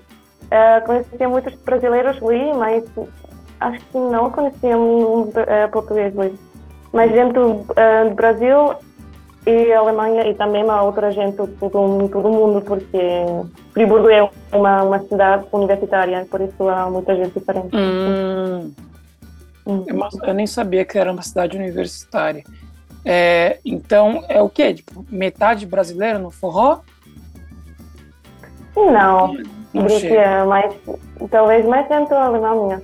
É, 0.52 0.80
conhecia 0.82 1.28
muitos 1.28 1.54
brasileiros 1.56 2.18
ali, 2.22 2.54
mas 2.54 2.84
acho 3.60 3.80
que 3.86 3.98
não 3.98 4.30
conhecia 4.32 4.76
nenhum 4.76 5.32
é, 5.48 5.68
português 5.68 6.18
ali. 6.18 6.38
Mas 6.94 7.12
gente 7.12 7.34
do, 7.34 7.66
é, 7.76 8.06
do 8.06 8.16
Brasil 8.16 8.76
e 9.46 9.74
Alemanha 9.74 10.28
e 10.28 10.34
também 10.34 10.64
uma 10.64 10.82
outra 10.82 11.12
gente 11.12 11.36
do 11.38 11.48
todo, 11.48 12.10
todo 12.10 12.30
mundo, 12.30 12.62
porque 12.62 12.98
Friburgo 13.74 14.10
é 14.10 14.30
uma, 14.52 14.84
uma 14.84 15.00
cidade 15.00 15.46
universitária, 15.52 16.26
por 16.30 16.42
isso 16.42 16.68
há 16.68 16.90
muita 16.90 17.16
gente 17.16 17.38
diferente. 17.38 17.76
Hum, 17.76 18.72
Hum. 19.66 19.84
eu, 19.88 20.28
eu 20.28 20.34
nem 20.34 20.46
sabia 20.46 20.86
que 20.86 20.98
era 20.98 21.12
uma 21.12 21.24
cidade 21.24 21.58
universitária. 21.58 22.44
É, 23.04 23.60
então, 23.66 24.24
é 24.30 24.42
o 24.42 24.50
quê? 24.50 24.74
Tipo, 24.74 25.06
metade 25.10 25.66
brasileira 25.66 26.20
no 26.20 26.30
forró? 26.30 26.80
Não, 28.76 29.36
Não 29.76 29.88
é 29.88 30.46
mais, 30.46 30.74
talvez 31.30 31.66
mais 31.66 31.88
gente 31.88 32.10
da 32.10 32.26
Alemanha. 32.26 32.82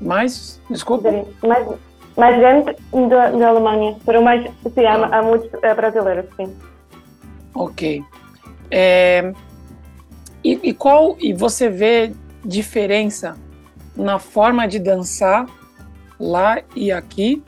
Mas, 0.00 0.60
desculpa. 0.70 1.10
Mais, 1.42 1.68
mais 2.16 2.36
gente 2.36 2.76
da, 3.08 3.30
da 3.30 3.48
Alemanha, 3.48 3.96
mas 4.06 4.22
mais, 4.22 4.50
sim, 4.74 4.84
há, 4.84 5.18
há 5.18 5.22
muitos 5.22 5.50
é, 5.62 5.74
brasileiros, 5.74 6.24
sim. 6.36 6.56
Ok. 7.54 8.02
É, 8.70 9.32
e, 10.42 10.58
e 10.62 10.72
qual 10.72 11.16
e 11.20 11.32
você 11.32 11.68
vê 11.68 12.12
diferença 12.44 13.36
na 13.94 14.18
forma 14.18 14.66
de 14.66 14.78
dançar 14.78 15.46
lá 16.18 16.62
e 16.74 16.90
aqui? 16.90 17.42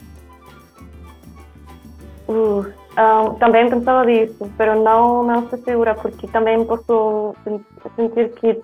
Uh, 2.27 2.71
ah, 2.95 3.33
também 3.39 3.69
pensava 3.69 4.05
disso, 4.05 4.35
mas 4.57 4.79
não, 4.81 5.23
não 5.23 5.43
estou 5.43 5.59
segura, 5.59 5.95
porque 5.95 6.27
também 6.27 6.65
posso 6.65 7.35
sen- 7.43 7.65
sentir 7.95 8.29
que 8.33 8.61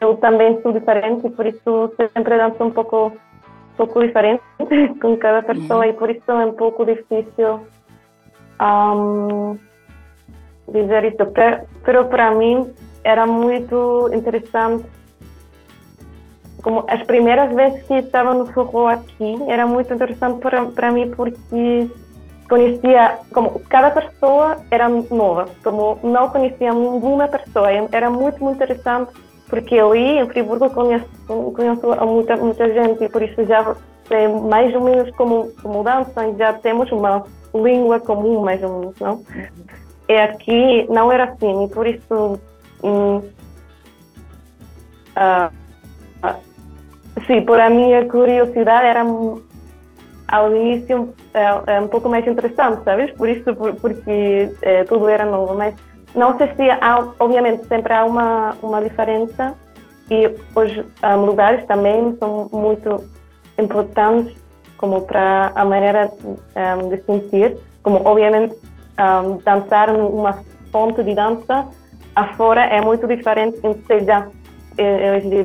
eu 0.00 0.16
também 0.16 0.60
sou 0.62 0.72
diferente 0.72 1.30
por 1.30 1.46
isso 1.46 1.92
sempre 2.12 2.36
danço 2.36 2.62
um 2.62 2.70
pouco, 2.70 3.06
um 3.06 3.76
pouco 3.76 4.00
diferente 4.00 4.42
com 5.00 5.16
cada 5.16 5.42
pessoa 5.42 5.86
e 5.86 5.92
por 5.92 6.10
isso 6.10 6.30
é 6.30 6.46
um 6.46 6.52
pouco 6.52 6.84
difícil 6.84 7.60
ahm, 8.58 9.56
dizer 10.68 11.04
isso. 11.04 11.32
Mas 11.86 12.06
para 12.08 12.30
mim 12.32 12.72
era 13.04 13.26
muito 13.26 14.10
interessante 14.12 14.84
como 16.62 16.84
as 16.88 17.02
primeiras 17.04 17.52
vezes 17.52 17.82
que 17.84 17.94
estava 17.94 18.34
no 18.34 18.46
forró 18.46 18.86
aqui 18.88 19.36
era 19.48 19.66
muito 19.66 19.92
interessante 19.92 20.40
para, 20.40 20.64
para 20.66 20.92
mim 20.92 21.10
porque 21.10 21.90
conhecia 22.48 23.18
como 23.32 23.60
cada 23.68 23.90
pessoa 23.90 24.58
era 24.70 24.88
nova 24.88 25.46
como 25.62 25.98
não 26.02 26.28
conhecia 26.28 26.72
nenhuma 26.72 27.28
pessoa. 27.28 27.70
Era 27.70 28.10
muito 28.10 28.42
muito 28.42 28.56
interessante 28.56 29.12
porque 29.48 29.78
ali 29.78 30.18
em 30.18 30.28
Friburgo 30.28 30.70
conheço 30.70 31.06
conheço 31.26 31.86
muita 32.06 32.36
muita 32.36 32.72
gente 32.72 33.04
e 33.04 33.08
por 33.08 33.22
isso 33.22 33.44
já 33.44 33.74
sei 34.08 34.28
mais 34.28 34.74
ou 34.74 34.82
menos 34.82 35.14
como 35.16 35.50
como 35.62 35.82
dançam 35.82 36.36
já 36.36 36.52
temos 36.54 36.90
uma 36.92 37.24
língua 37.54 38.00
comum 38.00 38.40
mais 38.42 38.62
ou 38.62 38.80
menos 38.80 38.98
não? 39.00 39.22
E 40.08 40.14
aqui 40.14 40.86
não 40.90 41.10
era 41.12 41.24
assim 41.24 41.64
e 41.64 41.68
por 41.68 41.86
isso 41.86 42.40
hum, 42.82 43.22
ah, 45.16 45.50
ah, 46.22 46.36
Sim, 47.26 47.42
por 47.42 47.60
a 47.60 47.68
minha 47.68 48.06
curiosidade 48.06 48.86
era 48.86 49.04
ao 50.32 50.50
início 50.50 51.14
é, 51.34 51.76
é 51.76 51.80
um 51.80 51.88
pouco 51.88 52.08
mais 52.08 52.26
interessante, 52.26 52.82
sabes? 52.84 53.12
Por 53.12 53.28
isso, 53.28 53.54
por, 53.54 53.74
porque 53.74 54.50
é, 54.62 54.82
tudo 54.84 55.06
era 55.06 55.26
novo, 55.26 55.54
mas 55.54 55.74
não 56.14 56.36
sei 56.38 56.48
se 56.56 56.70
há, 56.70 57.06
obviamente 57.20 57.66
sempre 57.68 57.92
há 57.92 58.04
uma 58.04 58.56
uma 58.62 58.80
diferença 58.82 59.54
e 60.10 60.26
os 60.26 60.72
um, 61.04 61.24
lugares 61.26 61.64
também 61.66 62.16
são 62.18 62.48
muito 62.50 63.04
importantes 63.58 64.34
como 64.78 65.02
para 65.02 65.52
a 65.54 65.64
maneira 65.64 66.10
um, 66.20 66.88
de 66.88 67.02
sentir, 67.02 67.58
como 67.82 68.00
obviamente 68.04 68.56
um, 68.98 69.36
dançar 69.44 69.92
numa 69.92 70.42
fonte 70.72 71.02
de 71.02 71.14
dança 71.14 71.68
afora 72.16 72.62
é 72.64 72.80
muito 72.80 73.06
diferente 73.06 73.60
em 73.62 73.74
seja 73.86 74.28
eles 74.78 75.28
de 75.28 75.44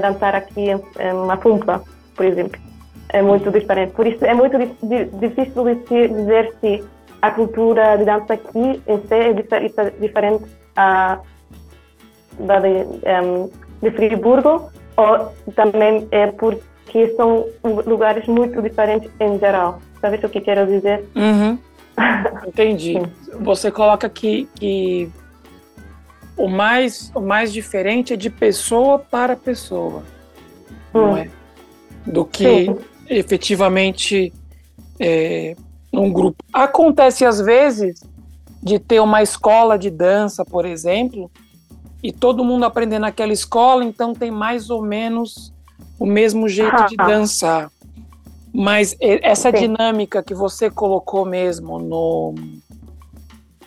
dançar 0.00 0.36
aqui 0.36 0.70
em 0.70 1.12
uma 1.12 1.36
tumba, 1.36 1.82
por 2.14 2.24
exemplo. 2.24 2.67
É 3.10 3.22
muito 3.22 3.50
diferente. 3.50 3.92
Por 3.92 4.06
isso 4.06 4.24
é 4.24 4.34
muito 4.34 4.56
difícil 4.58 5.64
dizer 5.88 6.54
se 6.60 6.84
a 7.22 7.30
cultura 7.30 7.96
de 7.96 8.04
dança 8.04 8.34
aqui 8.34 8.82
em 8.86 8.98
si 9.06 9.14
é 9.14 9.32
diferente 10.00 10.44
a 10.76 11.18
da 12.38 12.60
de, 12.60 12.68
um, 12.68 13.50
de 13.82 13.90
Friburgo 13.90 14.70
ou 14.96 15.32
também 15.54 16.06
é 16.10 16.28
porque 16.28 17.14
são 17.16 17.46
lugares 17.64 18.26
muito 18.26 18.60
diferentes 18.62 19.10
em 19.20 19.38
geral. 19.38 19.80
Sabes 20.00 20.22
o 20.22 20.28
que 20.28 20.40
quero 20.40 20.66
dizer? 20.66 21.04
Uhum. 21.16 21.58
Entendi. 22.46 23.00
Você 23.40 23.70
coloca 23.70 24.08
que, 24.08 24.48
que 24.54 25.10
o 26.36 26.48
mais, 26.48 27.10
o 27.14 27.20
mais 27.20 27.52
diferente 27.52 28.12
é 28.12 28.16
de 28.16 28.30
pessoa 28.30 28.98
para 28.98 29.34
pessoa, 29.36 30.02
hum. 30.94 31.00
não 31.00 31.16
é? 31.16 31.28
Do 32.06 32.24
que 32.24 32.44
Sim. 32.44 32.76
Efetivamente 33.08 34.32
é, 34.98 35.56
um 35.92 36.12
grupo. 36.12 36.44
Acontece 36.52 37.24
às 37.24 37.40
vezes 37.40 38.00
de 38.62 38.78
ter 38.78 39.00
uma 39.00 39.22
escola 39.22 39.78
de 39.78 39.90
dança, 39.90 40.44
por 40.44 40.64
exemplo, 40.64 41.30
e 42.02 42.12
todo 42.12 42.44
mundo 42.44 42.64
aprendendo 42.64 43.02
naquela 43.02 43.32
escola, 43.32 43.84
então 43.84 44.12
tem 44.12 44.30
mais 44.30 44.70
ou 44.70 44.82
menos 44.82 45.52
o 45.98 46.06
mesmo 46.06 46.48
jeito 46.48 46.86
de 46.86 46.96
dançar. 46.96 47.70
Mas 48.52 48.96
essa 49.00 49.50
Sim. 49.50 49.68
dinâmica 49.68 50.22
que 50.22 50.34
você 50.34 50.70
colocou 50.70 51.24
mesmo 51.24 51.78
no, 51.78 52.34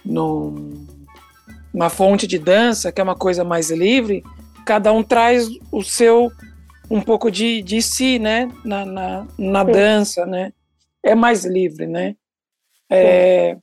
no, 0.03 0.86
na 1.74 1.89
fonte 1.89 2.25
de 2.25 2.39
dança, 2.39 2.91
que 2.91 3.00
é 3.00 3.03
uma 3.03 3.15
coisa 3.15 3.43
mais 3.43 3.69
livre, 3.69 4.24
cada 4.65 4.91
um 4.91 5.03
traz 5.03 5.50
o 5.71 5.83
seu 5.83 6.31
um 6.91 7.01
pouco 7.01 7.31
de, 7.31 7.62
de 7.62 7.81
si, 7.81 8.19
né, 8.19 8.51
na, 8.65 8.86
na, 8.86 9.27
na 9.38 9.63
dança, 9.63 10.25
né, 10.25 10.51
é 11.01 11.15
mais 11.15 11.45
livre, 11.45 11.88
né. 11.88 12.15
É, 12.89 13.55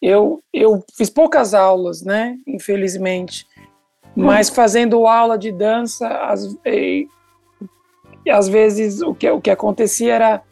eu, 0.00 0.40
eu 0.54 0.84
fiz 0.96 1.10
poucas 1.10 1.52
aulas, 1.52 2.02
né, 2.02 2.38
infelizmente, 2.46 3.44
mas 4.14 4.48
fazendo 4.48 5.06
aula 5.06 5.36
de 5.36 5.50
dança, 5.50 6.06
às, 6.08 6.56
e, 6.64 7.08
às 8.30 8.48
vezes 8.48 9.02
o 9.02 9.14
que, 9.14 9.28
o 9.28 9.40
que 9.40 9.50
acontecia 9.50 10.14
era 10.14 10.42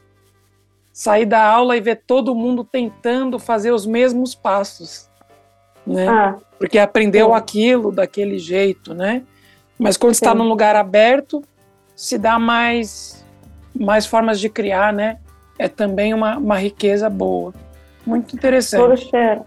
sair 0.92 1.26
da 1.26 1.44
aula 1.44 1.76
e 1.76 1.80
ver 1.80 2.02
todo 2.04 2.34
mundo 2.34 2.64
tentando 2.64 3.38
fazer 3.38 3.70
os 3.70 3.86
mesmos 3.86 4.34
passos, 4.34 5.08
né? 5.86 6.08
Ah, 6.08 6.36
Porque 6.58 6.78
aprendeu 6.78 7.28
sim. 7.28 7.34
aquilo 7.34 7.92
daquele 7.92 8.38
jeito, 8.38 8.92
né? 8.92 9.22
Mas 9.78 9.96
quando 9.96 10.14
está 10.14 10.34
num 10.34 10.48
lugar 10.48 10.74
aberto, 10.74 11.40
se 11.98 12.16
dá 12.16 12.38
mais 12.38 13.26
mais 13.74 14.06
formas 14.06 14.38
de 14.38 14.48
criar, 14.48 14.92
né? 14.92 15.18
É 15.58 15.68
também 15.68 16.14
uma, 16.14 16.38
uma 16.38 16.56
riqueza 16.56 17.10
boa. 17.10 17.52
Muito 18.06 18.36
interessante. 18.36 19.10
Ser. 19.10 19.40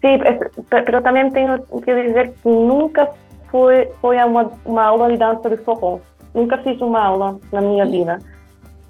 Sim, 0.00 0.18
mas 0.18 1.02
também 1.02 1.30
tenho 1.30 1.60
que 1.84 2.02
dizer 2.02 2.32
que 2.32 2.48
nunca 2.48 3.10
foi, 3.50 3.88
foi 4.00 4.16
uma, 4.18 4.52
uma 4.64 4.84
aula 4.84 5.10
de 5.10 5.16
dança 5.16 5.50
de 5.50 5.56
forró. 5.58 5.98
Nunca 6.32 6.58
fiz 6.58 6.80
uma 6.80 7.00
aula 7.00 7.38
na 7.52 7.60
minha 7.60 7.84
vida. 7.84 8.20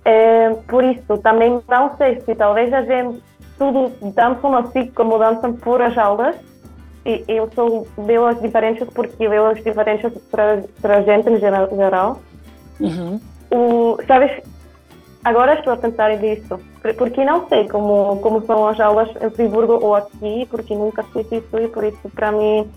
É, 0.04 0.50
por 0.68 0.84
isso, 0.84 1.16
também 1.18 1.62
não 1.68 1.96
sei 1.96 2.20
se 2.20 2.34
talvez 2.34 2.72
a 2.72 2.82
gente 2.82 3.22
tudo 3.58 3.92
dançam 4.14 4.54
assim 4.56 4.88
como 4.88 5.18
dançam 5.18 5.54
por 5.54 5.80
as 5.80 5.96
aulas. 5.96 6.36
E 7.04 7.24
eu 7.28 7.48
sou 7.54 7.86
vejo 7.96 8.26
as 8.26 8.40
diferenças 8.42 8.88
porque 8.90 9.26
as 9.26 9.64
diferenças 9.64 10.12
para, 10.30 10.64
para 10.82 10.98
a 10.98 11.02
gente 11.02 11.30
em 11.30 11.38
geral. 11.38 12.20
Uhum. 12.80 13.20
O, 13.50 13.98
sabes, 14.06 14.30
agora 15.24 15.54
estou 15.54 15.72
a 15.72 15.76
pensar 15.76 16.16
nisso, 16.18 16.60
porque 16.96 17.24
não 17.24 17.48
sei 17.48 17.68
como, 17.68 18.18
como 18.20 18.44
são 18.46 18.66
as 18.66 18.78
aulas 18.80 19.08
em 19.20 19.30
Friburgo 19.30 19.78
ou 19.82 19.94
aqui, 19.94 20.46
porque 20.50 20.74
nunca 20.74 21.02
fiz 21.04 21.26
isso 21.30 21.58
e 21.58 21.68
por 21.68 21.84
isso 21.84 22.08
para 22.14 22.32
mim 22.32 22.70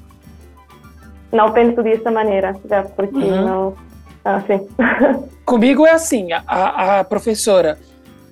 não 1.32 1.52
penso 1.52 1.84
dessa 1.84 2.12
maneira, 2.12 2.56
já, 2.68 2.84
porque 2.84 3.18
uhum. 3.18 3.46
não 3.46 3.76
assim. 4.24 4.68
Comigo 5.46 5.86
é 5.86 5.92
assim, 5.92 6.32
a, 6.32 7.00
a, 7.00 7.04
professora, 7.04 7.80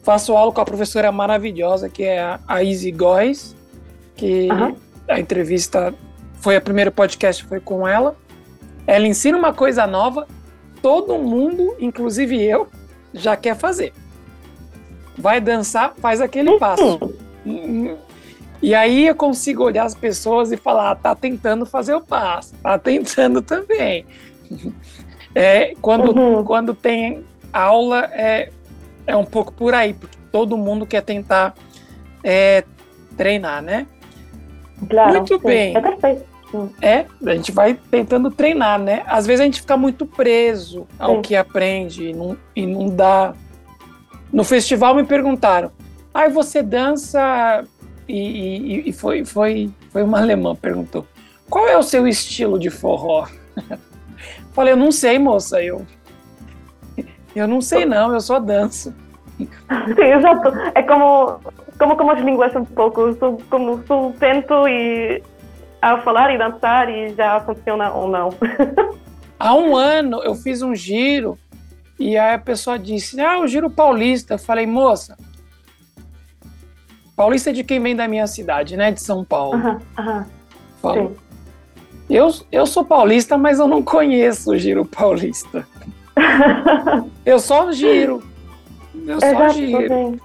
faço 0.04 0.36
aula 0.36 0.52
com 0.52 0.62
a 0.62 0.66
professora 0.66 1.12
maravilhosa, 1.12 1.90
que 1.90 2.04
é 2.04 2.20
a, 2.20 2.40
a 2.48 2.64
Izzy 2.64 2.92
Góes, 2.92 3.56
que 4.16 4.48
uhum. 4.52 4.76
a 5.08 5.20
entrevista 5.20 5.94
foi 6.36 6.56
a 6.56 6.62
primeira 6.62 6.92
podcast 6.92 7.44
foi 7.44 7.60
com 7.60 7.88
ela. 7.88 8.16
Ela 8.86 9.08
ensina 9.08 9.38
uma 9.38 9.54
coisa 9.54 9.86
nova, 9.86 10.28
todo 10.82 11.18
mundo, 11.18 11.76
inclusive 11.80 12.42
eu, 12.42 12.68
já 13.14 13.36
quer 13.36 13.56
fazer. 13.56 13.94
Vai 15.18 15.42
dançar, 15.42 15.94
faz 15.98 16.22
aquele 16.22 16.52
uhum. 16.52 16.60
passo. 16.60 17.00
E 18.62 18.74
aí 18.74 19.08
eu 19.08 19.16
consigo 19.16 19.64
olhar 19.64 19.86
as 19.86 19.96
pessoas 19.96 20.52
e 20.52 20.58
falar, 20.58 20.92
ah, 20.92 20.96
tá 20.96 21.16
tentando 21.16 21.66
fazer 21.66 21.96
o 21.96 22.02
passo, 22.02 22.54
tá 22.62 22.78
tentando 22.78 23.42
também. 23.42 24.06
É, 25.36 25.76
quando, 25.82 26.18
uhum. 26.18 26.44
quando 26.44 26.74
tem 26.74 27.24
aula, 27.54 28.10
é, 28.12 28.50
é 29.06 29.16
um 29.16 29.26
pouco 29.26 29.54
por 29.54 29.74
aí, 29.74 29.94
porque 29.94 30.18
todo 30.32 30.58
mundo 30.58 30.86
quer 30.86 31.02
tentar 31.02 31.54
é, 32.24 32.64
treinar, 33.16 33.62
né? 33.62 33.86
Claro, 34.90 35.14
muito 35.14 35.38
sim. 35.38 35.44
bem. 35.44 35.76
É 35.76 35.82
perfeito. 35.82 36.37
É, 36.82 37.06
a 37.26 37.36
gente 37.36 37.52
vai 37.52 37.74
tentando 37.74 38.32
treinar, 38.32 38.80
né? 38.80 39.04
Às 39.06 39.26
vezes 39.28 39.42
a 39.42 39.44
gente 39.44 39.62
fica 39.62 39.76
muito 39.76 40.06
preso 40.06 40.88
ao 40.98 41.16
sim. 41.16 41.22
que 41.22 41.36
aprende 41.36 42.10
e 42.10 42.14
não, 42.14 42.38
e 42.56 42.66
não 42.66 42.88
dá. 42.88 43.34
No 44.32 44.44
festival 44.44 44.96
me 44.96 45.04
perguntaram, 45.04 45.72
aí 46.14 46.28
ah, 46.28 46.30
você 46.30 46.62
dança 46.62 47.64
e, 48.08 48.18
e, 48.18 48.90
e, 48.90 48.94
foi, 48.94 49.26
foi, 49.26 49.70
foi 49.92 50.04
uma 50.04 50.20
alemã 50.20 50.56
perguntou, 50.56 51.06
qual 51.50 51.68
é 51.68 51.78
o 51.78 51.84
seu 51.84 52.08
estilo 52.08 52.58
de 52.58 52.70
forró? 52.70 53.28
Falei, 54.54 54.74
eu 54.74 54.78
não 54.78 54.92
sei, 54.92 55.20
moça, 55.20 55.62
eu. 55.62 55.86
Eu 57.36 57.48
não 57.48 57.62
sei, 57.62 57.86
não, 57.86 58.14
eu 58.14 58.20
só 58.20 58.40
danço. 58.40 58.94
Sim, 59.38 59.48
exato. 60.18 60.50
É 60.74 60.82
como, 60.82 61.40
como, 61.78 61.96
como 61.96 62.12
as 62.12 62.22
línguas 62.22 62.56
um 62.56 62.66
pouco. 62.66 63.14
Sou, 63.14 63.38
como 63.50 63.86
sou 63.86 64.12
tento 64.20 64.68
e 64.68 65.22
a 65.94 66.02
falar 66.02 66.34
e 66.34 66.38
dançar 66.38 66.90
e 66.90 67.14
já 67.14 67.40
funciona 67.42 67.92
ou 67.92 68.08
não. 68.08 68.30
Há 69.40 69.54
um 69.54 69.76
ano 69.76 70.24
eu 70.24 70.34
fiz 70.34 70.62
um 70.62 70.74
giro 70.74 71.38
e 72.00 72.18
aí 72.18 72.36
a 72.36 72.40
pessoa 72.40 72.78
disse: 72.78 73.20
Ah, 73.20 73.40
o 73.40 73.48
giro 73.48 73.70
paulista. 73.70 74.36
Eu 74.36 74.40
falei, 74.40 74.66
moça, 74.66 75.18
paulista 77.16 77.50
é 77.50 77.54
de 77.54 77.64
quem 77.64 77.80
vem 77.80 77.96
da 77.96 78.08
minha 78.08 78.28
cidade, 78.28 78.76
né? 78.76 78.92
De 78.92 79.02
São 79.02 79.24
Paulo. 79.24 79.60
Sim. 80.82 81.16
Eu, 82.10 82.34
eu 82.52 82.66
sou 82.66 82.86
paulista, 82.86 83.38
mas 83.38 83.60
eu 83.60 83.68
não 83.68 83.84
conheço 83.84 84.52
o 84.52 84.58
giro 84.58 84.86
paulista. 84.86 85.68
eu 87.26 87.40
só 87.40 87.72
giro. 87.72 88.24
Eu 89.06 89.20
só 89.20 89.50
giro. 89.50 89.88
Sim. 89.88 90.20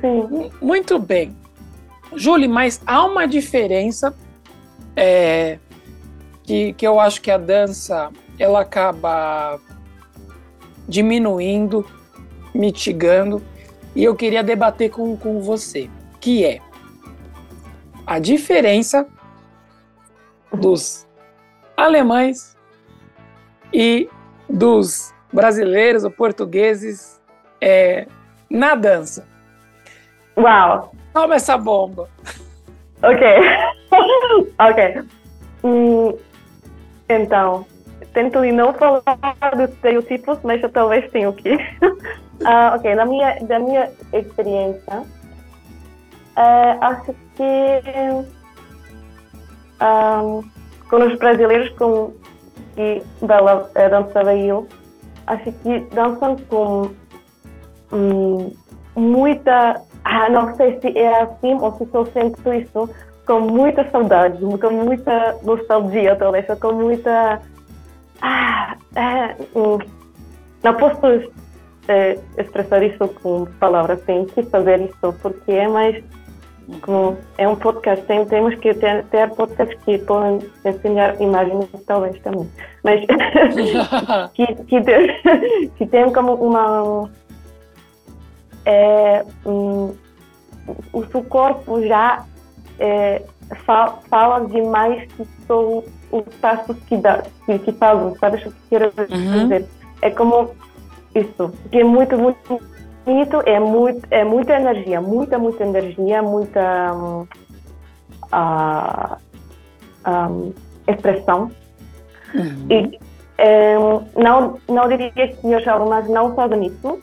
Sim. 0.00 0.50
Muito 0.60 0.98
bem. 0.98 1.34
Julie, 2.14 2.48
mas 2.48 2.82
há 2.86 3.04
uma 3.04 3.26
diferença 3.26 4.14
é, 4.96 5.58
que, 6.42 6.72
que 6.74 6.86
eu 6.86 7.00
acho 7.00 7.20
que 7.20 7.30
a 7.30 7.38
dança 7.38 8.10
ela 8.38 8.60
acaba 8.60 9.60
diminuindo, 10.88 11.86
mitigando, 12.54 13.42
e 13.94 14.04
eu 14.04 14.14
queria 14.14 14.42
debater 14.42 14.90
com, 14.90 15.16
com 15.16 15.40
você, 15.40 15.88
que 16.20 16.44
é 16.44 16.60
a 18.06 18.18
diferença 18.18 19.06
dos 20.52 21.06
alemães 21.76 22.56
e 23.72 24.08
dos 24.48 25.14
brasileiros 25.32 26.04
ou 26.04 26.10
portugueses 26.10 27.20
é, 27.60 28.06
na 28.50 28.74
dança. 28.74 29.26
Uau! 30.36 30.94
Toma 31.12 31.34
essa 31.34 31.56
bomba. 31.56 32.08
Ok. 33.02 33.22
ok. 34.58 35.02
Hum, 35.64 36.16
então, 37.08 37.66
tento 38.12 38.40
não 38.44 38.72
falar 38.74 39.00
dos 39.56 39.70
estereotipos, 39.70 40.38
mas 40.42 40.62
eu 40.62 40.70
talvez 40.70 41.10
tenha 41.10 41.32
que. 41.32 41.54
uh, 41.54 42.74
ok, 42.76 42.94
na 42.94 43.04
minha, 43.04 43.38
da 43.42 43.58
minha 43.58 43.90
experiência, 44.12 45.00
uh, 46.36 46.78
acho 46.80 47.14
que 47.36 47.82
um, 49.82 50.42
com 50.88 50.96
os 50.96 51.18
brasileiros 51.18 51.70
com 51.76 52.12
que 52.74 53.02
Bela 53.22 53.70
dançava 53.90 54.34
eu, 54.34 54.66
acho 55.26 55.52
que 55.52 55.80
dançam 55.94 56.36
com 56.48 56.90
hum, 57.92 58.52
muita. 58.94 59.82
Ah, 60.04 60.28
não 60.28 60.54
sei 60.56 60.80
se 60.80 60.98
é 60.98 61.22
assim 61.22 61.54
ou 61.54 61.72
se 61.76 61.84
estou 61.84 62.06
sendo 62.06 62.54
isso 62.54 62.90
com 63.26 63.40
muita 63.40 63.88
saudade, 63.90 64.38
com 64.40 64.70
muita 64.70 65.36
nostalgia, 65.42 66.16
talvez, 66.16 66.46
com 66.58 66.72
muita. 66.72 67.40
Ah, 68.20 68.76
é, 68.96 69.36
não 69.54 70.74
posso 70.74 71.30
é, 71.88 72.18
expressar 72.38 72.82
isso 72.82 73.08
com 73.22 73.46
palavras, 73.58 74.00
tenho 74.02 74.26
que 74.26 74.42
fazer 74.44 74.80
isso 74.80 75.14
porque 75.20 75.52
é 75.52 75.68
mais. 75.68 76.02
Como 76.80 77.18
é 77.38 77.46
um 77.46 77.56
podcast, 77.56 78.06
tem, 78.06 78.24
temos 78.24 78.54
que 78.54 78.72
ter, 78.72 79.04
ter 79.06 79.28
podcasts 79.30 79.76
que 79.84 79.98
podem 79.98 80.38
ensinar 80.64 81.20
imagens, 81.20 81.68
talvez 81.86 82.18
também, 82.20 82.48
mas 82.84 83.00
que, 84.32 84.46
que, 84.46 84.80
que 85.76 85.86
tem 85.86 86.12
como 86.12 86.34
uma. 86.34 87.10
É, 88.64 89.24
um, 89.44 89.94
o 90.92 91.04
seu 91.06 91.24
corpo 91.24 91.82
já 91.86 92.24
é, 92.78 93.22
fa 93.64 93.98
fala 94.08 94.46
demais 94.46 95.10
que 95.12 95.26
são 95.46 95.84
os 96.10 96.34
passos 96.40 96.76
que, 96.86 96.96
dá, 96.96 97.22
que, 97.46 97.58
que 97.58 97.72
fazem, 97.72 98.14
sabes 98.18 98.46
o 98.46 98.50
que 98.50 98.68
quero 98.70 98.92
uhum. 99.10 99.42
dizer? 99.42 99.68
É 100.02 100.10
como 100.10 100.50
isso, 101.14 101.52
que 101.70 101.78
é 101.78 101.84
muito, 101.84 102.16
muito 102.16 102.60
bonito, 103.04 103.42
é, 103.46 103.58
muito, 103.58 104.06
é 104.10 104.24
muita 104.24 104.54
energia, 104.54 105.00
muita, 105.00 105.38
muita 105.38 105.64
energia, 105.64 106.22
muita 106.22 106.94
um, 106.94 107.26
uh, 108.32 109.16
um, 110.06 110.52
expressão. 110.86 111.50
Uhum. 112.34 112.66
E 112.70 112.98
um, 113.78 114.22
não, 114.22 114.58
não 114.68 114.88
diria 114.88 115.10
que 115.12 115.54
os 115.54 115.68
alunos 115.68 116.08
não 116.08 116.34
fazem 116.34 116.66
isso, 116.66 117.00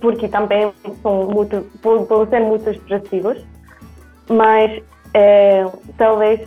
porque 0.00 0.28
também 0.28 0.72
são 1.02 1.26
muito, 1.26 1.66
podem 1.82 2.28
ser 2.28 2.40
muito 2.40 2.70
expressivos, 2.70 3.44
mas 4.28 4.82
é, 5.14 5.64
talvez 5.96 6.46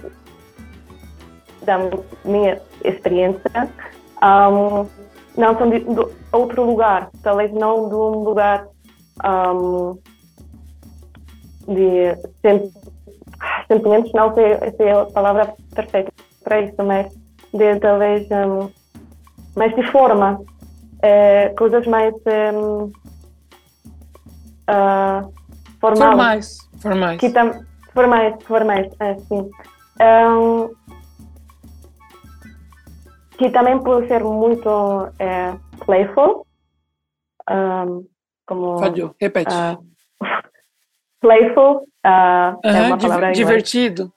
da 1.63 1.77
minha 2.25 2.61
experiência 2.83 3.69
um, 4.23 4.85
não 5.37 5.57
são 5.57 5.69
de, 5.69 5.79
de, 5.79 6.07
outro 6.31 6.63
lugar, 6.65 7.09
talvez 7.23 7.51
não 7.53 7.87
de 7.87 7.95
um 7.95 8.23
lugar 8.23 8.67
um, 9.23 9.97
de 11.67 12.15
sentimentos, 13.67 14.11
não 14.13 14.33
sei 14.33 14.57
se 14.75 14.83
é 14.83 14.91
a 14.91 15.05
palavra 15.05 15.53
perfeita 15.73 16.11
para 16.43 16.61
isso, 16.61 16.83
mas 16.83 17.11
de 17.53 17.79
talvez 17.79 18.27
um, 18.31 18.69
mais 19.55 19.75
de 19.75 19.83
forma, 19.91 20.41
é, 21.01 21.49
coisas 21.49 21.85
mais 21.87 22.13
um, 22.53 22.91
uh, 24.69 25.33
formais. 25.79 26.57
Formais. 26.81 27.19
Que 27.19 27.29
tam, 27.31 27.65
formais, 27.93 28.35
formais, 28.43 28.87
é, 28.99 29.15
sim. 29.15 29.49
Um, 30.01 30.69
que 33.37 33.49
também 33.49 33.79
pode 33.79 34.07
ser 34.07 34.23
muito 34.23 35.09
é, 35.17 35.53
playful, 35.85 36.45
um, 37.49 38.05
como... 38.45 38.77
Falhou, 38.79 39.15
repete. 39.19 39.53
Uh, 39.53 39.83
playful, 41.21 41.83
uh, 42.05 42.59
é 42.63 42.81
uma 42.87 42.97
palavra 42.97 43.31
divertido. 43.31 44.11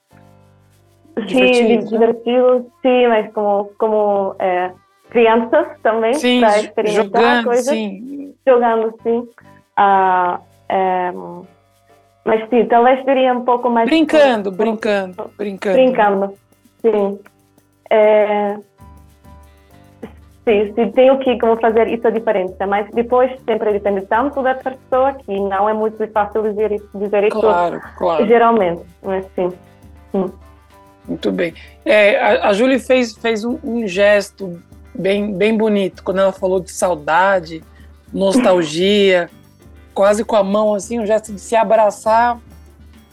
Sim, 1.27 1.51
divertido, 1.51 1.89
divertido, 1.89 2.71
sim, 2.81 3.07
mas 3.07 3.31
como, 3.33 3.65
como 3.77 4.35
é, 4.39 4.73
crianças 5.09 5.67
também, 5.83 6.13
para 6.39 6.59
experimentar 6.59 7.21
jogando, 7.21 7.45
coisas. 7.45 7.65
Sim. 7.65 8.35
Jogando, 8.45 8.95
sim. 9.03 9.29
Uh, 9.77 10.39
é, 10.69 11.11
mas 12.25 12.49
sim, 12.49 12.65
talvez 12.65 13.03
seria 13.03 13.33
um 13.33 13.43
pouco 13.43 13.69
mais. 13.69 13.89
Brincando, 13.89 14.51
brincando, 14.51 15.31
brincando. 15.37 15.75
Brincando, 15.75 16.33
sim. 16.81 17.19
É, 17.89 18.55
sim, 20.45 20.73
sim, 20.73 20.91
tenho 20.91 21.19
que 21.19 21.37
como 21.37 21.59
fazer 21.59 21.87
isso 21.87 22.07
a 22.07 22.11
diferença, 22.11 22.65
mas 22.65 22.89
depois 22.91 23.31
sempre 23.45 23.73
depende 23.73 24.05
tanto 24.05 24.41
da 24.41 24.55
pessoa 24.55 25.13
que 25.13 25.37
não 25.39 25.67
é 25.67 25.73
muito 25.73 26.07
fácil 26.07 26.43
dizer 26.43 26.81
dizer 26.95 27.25
isso 27.25 27.39
claro, 27.39 27.81
claro. 27.97 28.25
geralmente, 28.25 28.83
mas 29.03 29.25
sim. 29.35 29.51
sim. 30.11 30.31
Muito 31.05 31.31
bem. 31.31 31.53
É, 31.83 32.17
a, 32.17 32.49
a 32.49 32.53
Júlia 32.53 32.79
fez, 32.79 33.13
fez 33.17 33.43
um, 33.43 33.59
um 33.61 33.85
gesto 33.85 34.61
bem, 34.95 35.33
bem 35.33 35.57
bonito 35.57 36.01
quando 36.03 36.21
ela 36.21 36.31
falou 36.31 36.61
de 36.61 36.71
saudade, 36.71 37.61
nostalgia 38.13 39.29
quase 39.93 40.23
com 40.23 40.35
a 40.35 40.43
mão 40.43 40.73
assim, 40.73 40.99
um 40.99 41.05
gesto 41.05 41.33
de 41.33 41.39
se 41.39 41.55
abraçar 41.55 42.39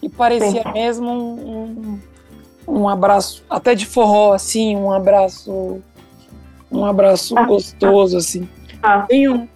e 0.03 0.09
parecia 0.09 0.63
Sim. 0.63 0.73
mesmo 0.73 1.11
um, 1.11 2.01
um, 2.67 2.81
um, 2.81 2.89
abraço, 2.89 3.45
até 3.49 3.75
de 3.75 3.87
forró, 3.87 4.33
assim, 4.33 4.75
um 4.77 4.91
abraço, 4.91 5.83
um 6.71 6.85
abraço 6.85 7.37
ah, 7.39 7.45
gostoso, 7.45 8.17
assim. 8.17 8.49
Ah. 8.83 9.03
Tem 9.03 9.29
um, 9.29 9.47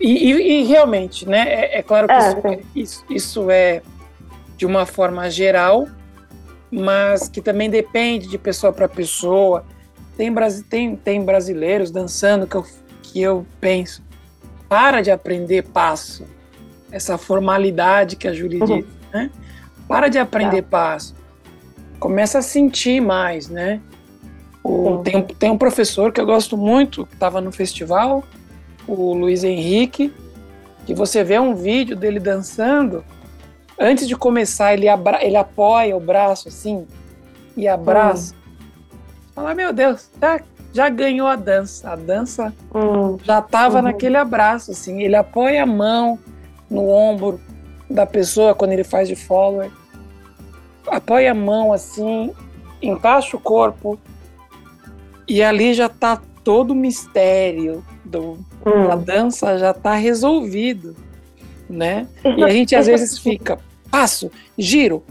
e, 0.00 0.30
e, 0.30 0.60
e, 0.60 0.64
realmente, 0.64 1.28
né, 1.28 1.44
é, 1.48 1.78
é 1.78 1.82
claro 1.82 2.06
que 2.06 2.12
é, 2.14 2.60
isso, 2.74 2.74
isso, 2.74 3.04
isso 3.08 3.50
é 3.50 3.82
de 4.56 4.66
uma 4.66 4.86
forma 4.86 5.30
geral, 5.30 5.88
mas 6.70 7.28
que 7.28 7.40
também 7.40 7.70
depende 7.70 8.28
de 8.28 8.38
pessoa 8.38 8.72
para 8.72 8.88
pessoa. 8.88 9.64
Tem, 10.16 10.34
tem, 10.68 10.96
tem 10.96 11.24
brasileiros 11.24 11.90
dançando 11.90 12.46
que 12.46 12.56
eu, 12.56 12.66
que 13.02 13.22
eu 13.22 13.46
penso, 13.60 14.02
para 14.68 15.00
de 15.00 15.10
aprender 15.10 15.62
passo 15.62 16.24
essa 16.90 17.18
formalidade 17.18 18.16
que 18.16 18.26
a 18.26 18.32
Júlia 18.32 18.60
uhum. 18.60 18.80
disse, 18.80 18.88
né? 19.12 19.30
Para 19.86 20.08
de 20.08 20.18
aprender 20.18 20.62
tá. 20.62 20.68
passo. 20.68 21.14
Começa 21.98 22.38
a 22.38 22.42
sentir 22.42 23.00
mais, 23.00 23.48
né? 23.48 23.80
O, 24.62 24.98
tem, 24.98 25.22
tem 25.22 25.50
um 25.50 25.58
professor 25.58 26.12
que 26.12 26.20
eu 26.20 26.26
gosto 26.26 26.56
muito, 26.56 27.06
que 27.06 27.14
estava 27.14 27.40
no 27.40 27.50
festival, 27.50 28.22
o 28.86 29.14
Luiz 29.14 29.44
Henrique, 29.44 30.12
que 30.84 30.94
você 30.94 31.24
vê 31.24 31.38
um 31.38 31.54
vídeo 31.54 31.96
dele 31.96 32.18
dançando, 32.18 33.04
antes 33.78 34.08
de 34.08 34.16
começar, 34.16 34.74
ele, 34.74 34.88
abra, 34.88 35.24
ele 35.24 35.36
apoia 35.36 35.96
o 35.96 36.00
braço 36.00 36.48
assim 36.48 36.86
e 37.56 37.68
abraça. 37.68 38.34
Uhum. 38.34 38.98
Fala, 39.34 39.54
meu 39.54 39.72
Deus, 39.72 40.10
já, 40.20 40.40
já 40.72 40.88
ganhou 40.88 41.28
a 41.28 41.36
dança. 41.36 41.90
A 41.90 41.96
dança 41.96 42.52
uhum. 42.74 43.18
já 43.22 43.38
estava 43.38 43.78
uhum. 43.78 43.84
naquele 43.84 44.16
abraço, 44.16 44.70
assim. 44.70 45.02
Ele 45.02 45.14
apoia 45.14 45.62
a 45.62 45.66
mão, 45.66 46.18
no 46.70 46.88
ombro 46.88 47.40
da 47.88 48.06
pessoa 48.06 48.54
quando 48.54 48.72
ele 48.72 48.84
faz 48.84 49.08
de 49.08 49.16
follower. 49.16 49.70
Apoia 50.86 51.32
a 51.32 51.34
mão 51.34 51.72
assim, 51.72 52.32
encaixa 52.80 53.36
o 53.36 53.40
corpo 53.40 53.98
e 55.26 55.42
ali 55.42 55.74
já 55.74 55.88
tá 55.88 56.20
todo 56.42 56.70
o 56.70 56.74
mistério 56.74 57.84
do, 58.04 58.38
hum. 58.64 58.88
da 58.88 58.96
dança 58.96 59.58
já 59.58 59.74
tá 59.74 59.94
resolvido, 59.94 60.96
né? 61.68 62.06
E 62.24 62.42
a 62.42 62.48
gente 62.48 62.74
às 62.74 62.86
vezes 62.86 63.18
fica 63.18 63.58
passo, 63.90 64.30
giro, 64.56 65.04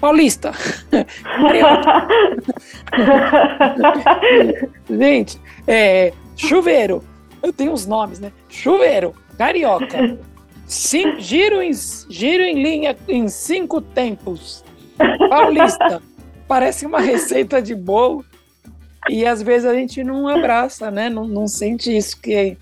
paulista, 0.00 0.52
gente, 4.90 5.40
é, 5.66 6.12
chuveiro, 6.36 7.04
eu 7.42 7.52
tenho 7.52 7.72
os 7.72 7.86
nomes, 7.86 8.18
né? 8.18 8.32
Chuveiro, 8.48 9.14
carioca, 9.38 10.18
Sim, 10.70 11.18
giro, 11.18 11.60
em, 11.60 11.72
giro 12.08 12.44
em 12.44 12.62
linha 12.62 12.96
em 13.08 13.26
cinco 13.26 13.80
tempos. 13.80 14.62
Paulista. 15.28 16.00
Parece 16.46 16.86
uma 16.86 17.00
receita 17.00 17.60
de 17.60 17.74
bolo. 17.74 18.24
E 19.08 19.26
às 19.26 19.42
vezes 19.42 19.66
a 19.66 19.74
gente 19.74 20.04
não 20.04 20.28
abraça, 20.28 20.88
né? 20.88 21.10
Não, 21.10 21.26
não 21.26 21.48
sente 21.48 21.94
isso 21.94 22.20
que 22.20 22.56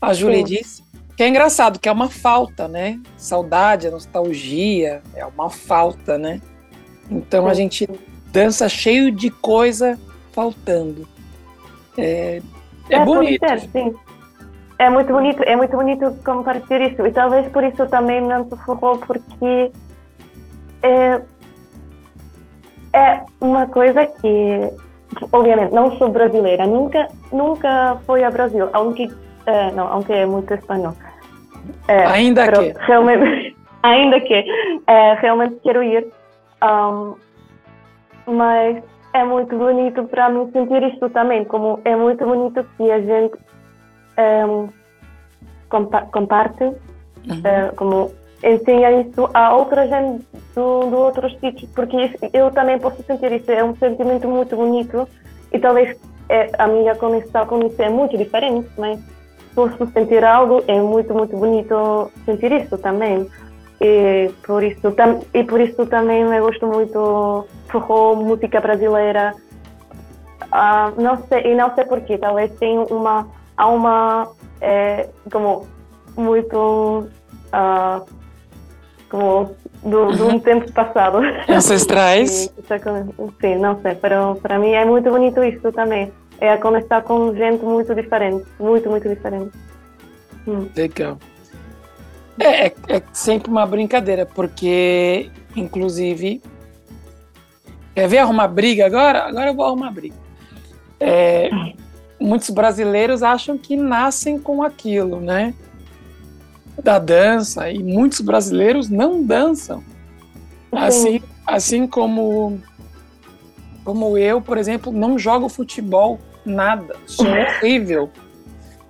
a 0.00 0.14
Júlia 0.14 0.44
disse. 0.44 0.84
Que 1.16 1.24
é 1.24 1.28
engraçado, 1.28 1.80
que 1.80 1.88
é 1.88 1.92
uma 1.92 2.08
falta, 2.08 2.68
né? 2.68 3.00
Saudade, 3.16 3.90
nostalgia, 3.90 5.02
é 5.12 5.26
uma 5.26 5.50
falta, 5.50 6.16
né? 6.16 6.40
Então 7.10 7.48
a 7.48 7.54
gente 7.54 7.88
dança 8.30 8.68
cheio 8.68 9.10
de 9.10 9.28
coisa 9.28 9.98
faltando. 10.30 11.08
É, 11.98 12.40
é, 12.88 12.94
é 12.94 13.04
bonito. 13.04 13.44
Ser, 13.44 13.60
sim. 13.72 14.05
É 14.78 14.90
muito 14.90 15.12
bonito, 15.12 15.42
é 15.42 15.56
muito 15.56 15.74
bonito 15.74 16.14
compartilhar 16.24 16.88
isso. 16.88 17.06
E 17.06 17.12
talvez 17.12 17.48
por 17.48 17.64
isso 17.64 17.86
também 17.86 18.20
não 18.20 18.44
se 18.44 18.56
falou, 18.64 18.98
porque 18.98 19.72
é, 20.82 21.20
é 22.92 23.20
uma 23.40 23.66
coisa 23.66 24.06
que, 24.06 24.70
obviamente, 25.32 25.72
não 25.72 25.96
sou 25.96 26.10
brasileira, 26.10 26.66
nunca, 26.66 27.08
nunca 27.32 27.96
fui 28.06 28.22
ao 28.22 28.32
Brasil, 28.32 28.68
aunque, 28.72 29.10
é, 29.46 29.70
não, 29.72 29.88
aunque 29.88 30.12
é 30.12 30.26
muito 30.26 30.52
espanhol. 30.52 30.94
É, 31.88 32.04
ainda 32.06 32.46
que. 32.52 32.74
Realmente, 32.80 33.56
ainda 33.82 34.20
que, 34.20 34.44
é, 34.86 35.14
realmente 35.14 35.56
quero 35.62 35.82
ir. 35.82 36.06
Um, 36.62 37.14
mas 38.26 38.82
é 39.14 39.24
muito 39.24 39.56
bonito 39.56 40.04
para 40.04 40.28
mim 40.28 40.50
sentir 40.52 40.82
isto 40.82 41.08
também, 41.10 41.44
como 41.44 41.80
é 41.84 41.96
muito 41.96 42.24
bonito 42.26 42.66
que 42.76 42.90
a 42.90 43.00
gente 43.00 43.38
um, 44.18 44.68
compa 45.68 46.02
comparte 46.12 46.64
uhum. 46.64 46.72
uh, 47.38 47.76
como 47.76 48.12
ensina 48.42 48.92
isso 48.92 49.28
a 49.34 49.54
outra 49.54 49.86
gente 49.86 50.24
do, 50.54 50.90
do 50.90 50.96
outros 50.98 51.36
sítios, 51.40 51.70
porque 51.74 51.96
isso, 51.96 52.16
eu 52.32 52.50
também 52.50 52.78
posso 52.78 53.02
sentir 53.02 53.32
isso, 53.32 53.50
é 53.50 53.64
um 53.64 53.74
sentimento 53.76 54.28
muito 54.28 54.56
bonito 54.56 55.08
e 55.52 55.58
talvez 55.58 55.96
é, 56.28 56.50
a 56.58 56.66
minha 56.66 56.94
conexão 56.94 57.46
com 57.46 57.64
isso 57.66 57.80
é 57.80 57.88
muito 57.88 58.16
diferente, 58.16 58.68
mas 58.76 59.00
posso 59.54 59.86
sentir 59.92 60.24
algo, 60.24 60.62
é 60.66 60.80
muito, 60.80 61.14
muito 61.14 61.36
bonito 61.36 62.10
sentir 62.24 62.52
isso 62.52 62.76
também. 62.78 63.26
E 63.80 64.30
por 64.46 64.62
isso, 64.62 64.90
tam, 64.92 65.20
e 65.34 65.44
por 65.44 65.60
isso 65.60 65.84
também 65.86 66.22
eu 66.22 66.44
gosto 66.44 66.66
muito 66.66 67.46
forró, 67.68 68.14
música 68.14 68.60
brasileira. 68.60 69.34
Ah, 70.50 70.92
não 70.96 71.16
sei, 71.28 71.52
e 71.52 71.54
não 71.54 71.74
sei 71.74 71.84
porquê, 71.84 72.16
talvez 72.16 72.50
tenha 72.58 72.80
uma, 72.82 73.26
há 73.56 73.66
uma, 73.66 74.28
é, 74.60 75.08
como, 75.30 75.66
muito, 76.16 77.08
ah, 77.52 78.02
como, 79.08 79.54
do, 79.82 80.12
de 80.12 80.22
um 80.22 80.38
tempo 80.40 80.70
passado. 80.72 81.18
Ancestrais? 81.48 82.52
Sim, 83.40 83.56
não 83.56 83.80
sei, 83.80 83.94
para, 83.94 84.34
para 84.36 84.58
mim 84.58 84.70
é 84.70 84.84
muito 84.84 85.10
bonito 85.10 85.42
isso 85.42 85.72
também. 85.72 86.12
É 86.38 86.56
conectar 86.58 87.00
com 87.00 87.34
gente 87.34 87.64
muito 87.64 87.94
diferente, 87.94 88.46
muito, 88.58 88.90
muito 88.90 89.08
diferente. 89.08 89.52
Hum. 90.46 90.68
Legal. 90.76 91.18
É, 92.38 92.66
é, 92.66 92.74
é, 92.88 93.02
sempre 93.12 93.50
uma 93.50 93.64
brincadeira, 93.64 94.26
porque, 94.26 95.30
inclusive, 95.56 96.42
quer 97.94 98.06
ver 98.06 98.18
arrumar 98.18 98.48
briga 98.48 98.84
agora? 98.84 99.22
Agora 99.24 99.48
eu 99.48 99.54
vou 99.54 99.64
arrumar 99.64 99.90
briga. 99.90 100.14
É, 101.00 101.48
muitos 102.26 102.50
brasileiros 102.50 103.22
acham 103.22 103.56
que 103.56 103.76
nascem 103.76 104.36
com 104.36 104.62
aquilo, 104.62 105.20
né? 105.20 105.54
Da 106.82 106.98
dança, 106.98 107.70
e 107.70 107.78
muitos 107.78 108.20
brasileiros 108.20 108.90
não 108.90 109.22
dançam. 109.22 109.82
Assim, 110.72 111.22
assim 111.46 111.86
como, 111.86 112.60
como 113.84 114.18
eu, 114.18 114.40
por 114.40 114.58
exemplo, 114.58 114.92
não 114.92 115.16
jogo 115.16 115.48
futebol, 115.48 116.18
nada, 116.44 116.96
sou 117.06 117.26
horrível. 117.30 118.10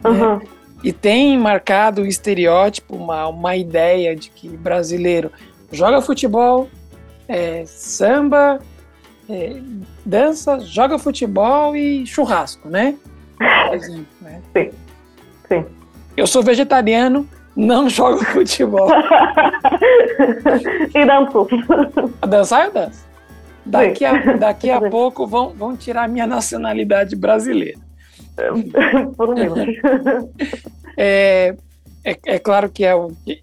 Uhum. 0.03 0.39
Né? 0.39 0.47
E 0.83 0.93
tem 0.93 1.39
marcado 1.39 2.03
o 2.03 2.07
estereótipo, 2.07 2.97
uma, 2.97 3.29
uma 3.29 3.55
ideia 3.55 4.17
de 4.17 4.31
que 4.31 4.49
brasileiro 4.49 5.31
joga 5.71 6.01
futebol, 6.01 6.69
é, 7.29 7.65
samba, 7.67 8.61
é, 9.29 9.61
dança, 10.05 10.59
joga 10.61 10.99
futebol 10.99 11.77
e 11.77 12.07
churrasco, 12.07 12.69
né? 12.69 12.97
Por 13.69 13.75
exemplo, 13.75 14.07
né? 14.21 14.41
Sim, 14.57 14.71
sim. 15.49 15.65
Eu 16.17 16.27
sou 16.27 16.43
vegetariano, 16.43 17.29
não 17.55 17.89
jogo 17.91 18.25
futebol. 18.25 18.89
e 20.95 21.05
danço. 21.05 21.49
Dançar 22.27 22.67
eu 22.67 22.73
danço. 22.73 23.07
Daqui 23.65 24.05
a, 24.05 24.37
daqui 24.37 24.71
a 24.71 24.81
pouco 24.81 25.27
vão, 25.27 25.51
vão 25.51 25.77
tirar 25.77 26.05
a 26.05 26.09
minha 26.09 26.27
nacionalidade 26.27 27.17
brasileira. 27.17 27.81
Por 29.17 29.31
um 29.31 29.35
é, 30.97 31.57
é, 32.05 32.19
é, 32.27 32.39
claro 32.39 32.69
que 32.71 32.85
é. 32.85 32.93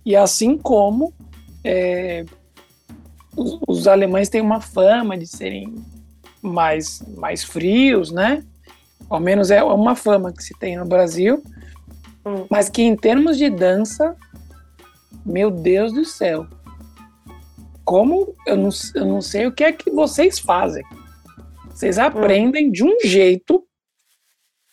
E 0.06 0.16
assim 0.16 0.58
como 0.58 1.14
é, 1.64 2.24
os, 3.36 3.60
os, 3.68 3.88
alemães 3.88 4.30
têm 4.30 4.42
uma 4.42 4.62
fama 4.62 5.18
de 5.18 5.28
serem 5.28 5.74
mais, 6.42 7.02
mais 7.18 7.44
frios, 7.44 8.12
né? 8.12 8.44
Ao 9.10 9.20
menos 9.20 9.52
é 9.52 9.64
uma 9.64 9.96
fama 9.96 10.32
que 10.32 10.44
se 10.44 10.58
tem 10.58 10.78
no 10.78 10.86
Brasil. 10.86 11.44
Hum. 12.26 12.46
Mas 12.50 12.70
que 12.70 12.82
em 12.82 12.96
termos 12.96 13.38
de 13.38 13.50
dança, 13.50 14.16
meu 15.26 15.52
Deus 15.52 15.94
do 15.94 16.06
céu. 16.06 16.48
Como 17.84 18.34
eu 18.48 18.56
não, 18.56 18.70
eu 18.96 19.06
não 19.06 19.22
sei 19.22 19.46
o 19.46 19.52
que 19.52 19.64
é 19.64 19.72
que 19.72 19.92
vocês 19.92 20.40
fazem. 20.40 20.84
Vocês 21.70 21.98
hum. 21.98 22.04
aprendem 22.04 22.72
de 22.72 22.84
um 22.84 22.98
jeito 23.04 23.64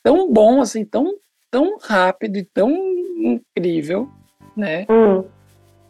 tão 0.02 0.32
bom, 0.32 0.60
assim, 0.60 0.84
tão, 0.84 1.14
tão 1.50 1.78
rápido 1.78 2.36
e 2.36 2.44
tão 2.44 2.70
incrível, 3.16 4.08
né? 4.56 4.86
Hum. 4.88 5.24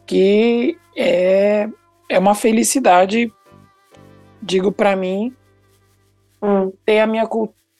Que 0.05 0.77
é, 0.95 1.69
é 2.09 2.19
uma 2.19 2.35
felicidade, 2.35 3.31
digo 4.41 4.71
para 4.71 4.95
mim, 4.95 5.33
hum. 6.41 6.71
ter 6.85 6.99
a 6.99 7.07
minha 7.07 7.27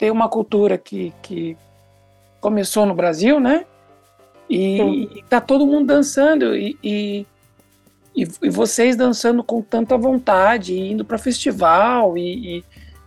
ter 0.01 0.09
uma 0.09 0.27
cultura 0.27 0.79
que, 0.79 1.13
que 1.21 1.55
começou 2.39 2.87
no 2.87 2.95
Brasil, 2.95 3.39
né? 3.39 3.67
E, 4.49 5.03
e 5.15 5.23
tá 5.29 5.39
todo 5.39 5.67
mundo 5.67 5.85
dançando 5.85 6.55
e, 6.55 6.75
e, 6.83 7.27
e, 8.15 8.49
vocês 8.49 8.95
dançando 8.95 9.43
com 9.43 9.61
tanta 9.61 9.95
vontade, 9.99 10.75
indo 10.75 11.05
para 11.05 11.19
festival 11.19 12.17
e, 12.17 12.65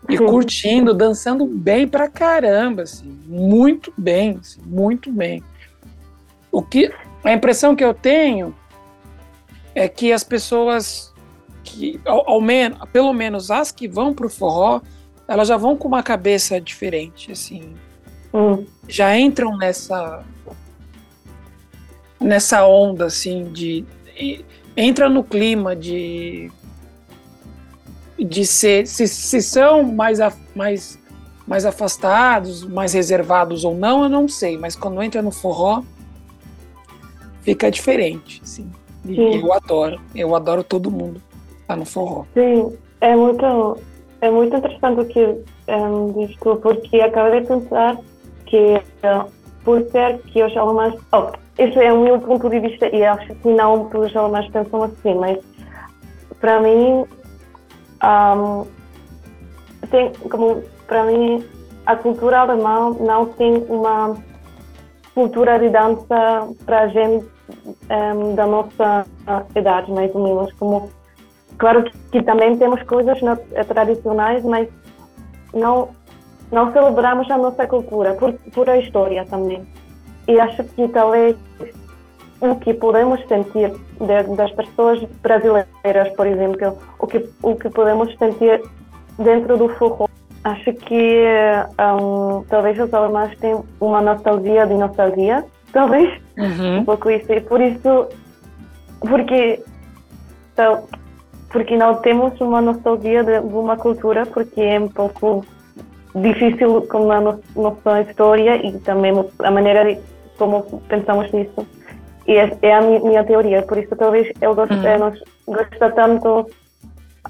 e 0.09 0.19
curtindo, 0.19 0.95
dançando 0.95 1.45
bem 1.47 1.89
pra 1.89 2.09
caramba, 2.09 2.83
assim, 2.83 3.09
muito 3.27 3.93
bem, 3.99 4.39
assim, 4.41 4.61
muito 4.65 5.11
bem. 5.11 5.43
O 6.53 6.63
que 6.63 6.95
a 7.25 7.33
impressão 7.33 7.75
que 7.75 7.85
eu 7.85 7.93
tenho 7.93 8.55
é 9.75 9.89
que 9.89 10.13
as 10.13 10.23
pessoas 10.23 11.13
que 11.65 12.01
ao, 12.05 12.31
ao 12.31 12.41
menos, 12.41 12.79
pelo 12.93 13.13
menos 13.13 13.51
as 13.51 13.73
que 13.73 13.89
vão 13.89 14.15
pro 14.15 14.31
forró, 14.31 14.81
elas 15.27 15.49
já 15.49 15.57
vão 15.57 15.77
com 15.77 15.89
uma 15.89 16.03
cabeça 16.03 16.61
diferente, 16.61 17.33
assim. 17.33 17.75
Hum. 18.33 18.65
Já 18.89 19.17
entram 19.17 19.57
nessa 19.57 20.25
nessa 22.21 22.67
onda 22.67 23.07
assim 23.07 23.45
de 23.53 23.85
entra 24.77 25.09
no 25.09 25.23
clima 25.23 25.77
de 25.77 26.51
de 28.19 28.47
ser 28.47 28.87
se, 28.87 29.07
se 29.07 29.43
são 29.43 29.83
mais, 29.83 30.19
mais, 30.55 30.99
mais 31.47 31.67
afastados, 31.67 32.65
mais 32.65 32.93
reservados 32.93 33.65
ou 33.65 33.75
não, 33.75 34.05
eu 34.05 34.09
não 34.09 34.29
sei, 34.29 34.57
mas 34.57 34.77
quando 34.77 35.03
entra 35.03 35.21
no 35.21 35.31
forró 35.31 35.83
fica 37.43 37.71
diferente, 37.71 38.41
assim. 38.43 38.71
E 39.05 39.19
eu 39.19 39.53
adoro, 39.53 40.01
eu 40.15 40.35
adoro 40.35 40.65
todo 40.65 40.91
mundo 40.91 41.21
tá 41.67 41.77
no 41.77 41.85
forró. 41.85 42.25
Sim, 42.35 42.77
é 43.01 43.17
muito, 43.17 43.79
é 44.25 44.31
muito 44.31 44.57
interessante 44.57 45.01
o 45.01 45.07
que 45.07 45.45
um, 45.69 46.13
diz 46.13 46.37
tu, 46.37 46.57
porque 46.57 47.01
acabei 47.01 47.41
de 47.41 47.47
pensar 47.47 47.97
que 48.47 48.77
uh, 48.77 49.31
por 49.65 49.83
ser 49.91 50.19
que 50.23 50.43
os 50.43 50.57
alemães, 50.57 50.95
oh, 51.13 51.31
esse 51.59 51.79
é 51.79 51.93
o 51.93 52.03
meu 52.03 52.19
ponto 52.21 52.49
de 52.49 52.61
vista 52.61 52.87
e 52.95 53.05
acho 53.05 53.35
que 53.35 53.49
não 53.49 53.89
todos 53.89 54.11
os 54.11 54.17
alemães 54.17 54.51
pensam 54.51 54.83
assim, 54.85 55.15
mas 55.15 55.39
para 56.41 56.61
mim 56.61 57.05
um, 58.03 58.67
tem, 59.91 60.13
como 60.31 60.63
para 60.87 61.05
mim, 61.05 61.45
a 61.87 61.97
cultura 61.97 62.41
alemã 62.41 62.97
não 63.01 63.27
tem 63.27 63.65
uma 63.69 64.17
cultura 65.15 65.59
de 65.59 65.71
dança 65.71 66.49
para 66.65 66.81
a 66.83 66.89
gente 66.89 67.27
um, 67.91 68.35
da 68.35 68.47
nossa 68.47 69.07
idade, 69.55 69.91
mais 69.93 70.15
ou 70.15 70.23
menos. 70.23 70.53
Como, 70.55 70.91
claro 71.59 71.85
que, 72.11 72.23
também 72.23 72.57
temos 72.57 72.83
coisas 72.83 73.21
na, 73.23 73.37
tradicionais, 73.37 74.45
mas 74.45 74.69
não, 75.53 75.89
não 76.51 76.73
celebramos 76.73 77.31
a 77.31 77.39
nossa 77.39 77.67
cultura, 77.67 78.15
por, 78.15 78.33
por 78.53 78.69
a 78.69 78.79
história 78.79 79.25
também. 79.25 79.67
E 80.27 80.41
acho 80.41 80.65
que 80.65 80.89
talvez 80.89 81.37
o 82.41 82.57
que 82.57 82.75
podemos 82.75 83.21
sentir 83.27 83.73
de, 84.01 84.37
das 84.37 84.51
pessoas 84.53 85.03
brasileiras, 85.23 86.09
por 86.17 86.27
exemplo, 86.27 86.79
o 86.99 87.07
que, 87.07 87.29
o 87.43 87.57
que 87.57 87.71
podemos 87.71 88.15
sentir 88.19 88.63
dentro 89.19 89.57
do 89.57 89.69
forró. 89.71 90.07
Acho 90.43 90.75
que 90.75 91.25
um, 91.81 92.45
talvez 92.51 92.79
os 92.79 92.93
alemães 92.93 93.37
tenham 93.39 93.65
uma 93.81 94.03
nostalgia 94.03 94.67
de 94.67 94.75
nostalgia, 94.75 95.45
talvez, 95.73 96.21
uhum. 96.37 96.79
um 96.79 96.85
pouco 96.85 97.11
isso. 97.11 97.33
E 97.33 97.41
por 97.41 97.61
isso, 97.61 98.09
porque, 99.01 99.63
então, 100.53 100.85
porque 101.55 101.77
não 101.77 101.95
temos 101.95 102.39
uma 102.41 102.61
nostalgia 102.61 103.23
de, 103.23 103.39
uma 103.39 103.77
cultura, 103.77 104.27
porque 104.27 104.61
é 104.61 104.81
um 104.81 104.89
pouco 104.89 105.47
difícil 106.13 106.83
com 106.83 107.13
a 107.13 107.21
nossa 107.21 108.01
história 108.01 108.57
e 108.57 108.77
também 108.81 109.13
a 109.39 109.51
maneira 109.53 109.97
como 110.37 110.65
pensamos 110.89 111.31
nisso. 111.31 111.65
E 112.27 112.33
é, 112.33 112.59
é 112.61 112.75
a 112.75 112.81
minha 112.81 113.23
teoria, 113.23 113.63
por 113.63 113.79
isso 113.79 113.95
talvez 113.95 114.33
eu 114.41 114.53
gosto, 114.53 114.75
uhum. 114.75 114.99
nós 114.99 115.23
gosta 115.47 115.93
tanto, 115.93 116.51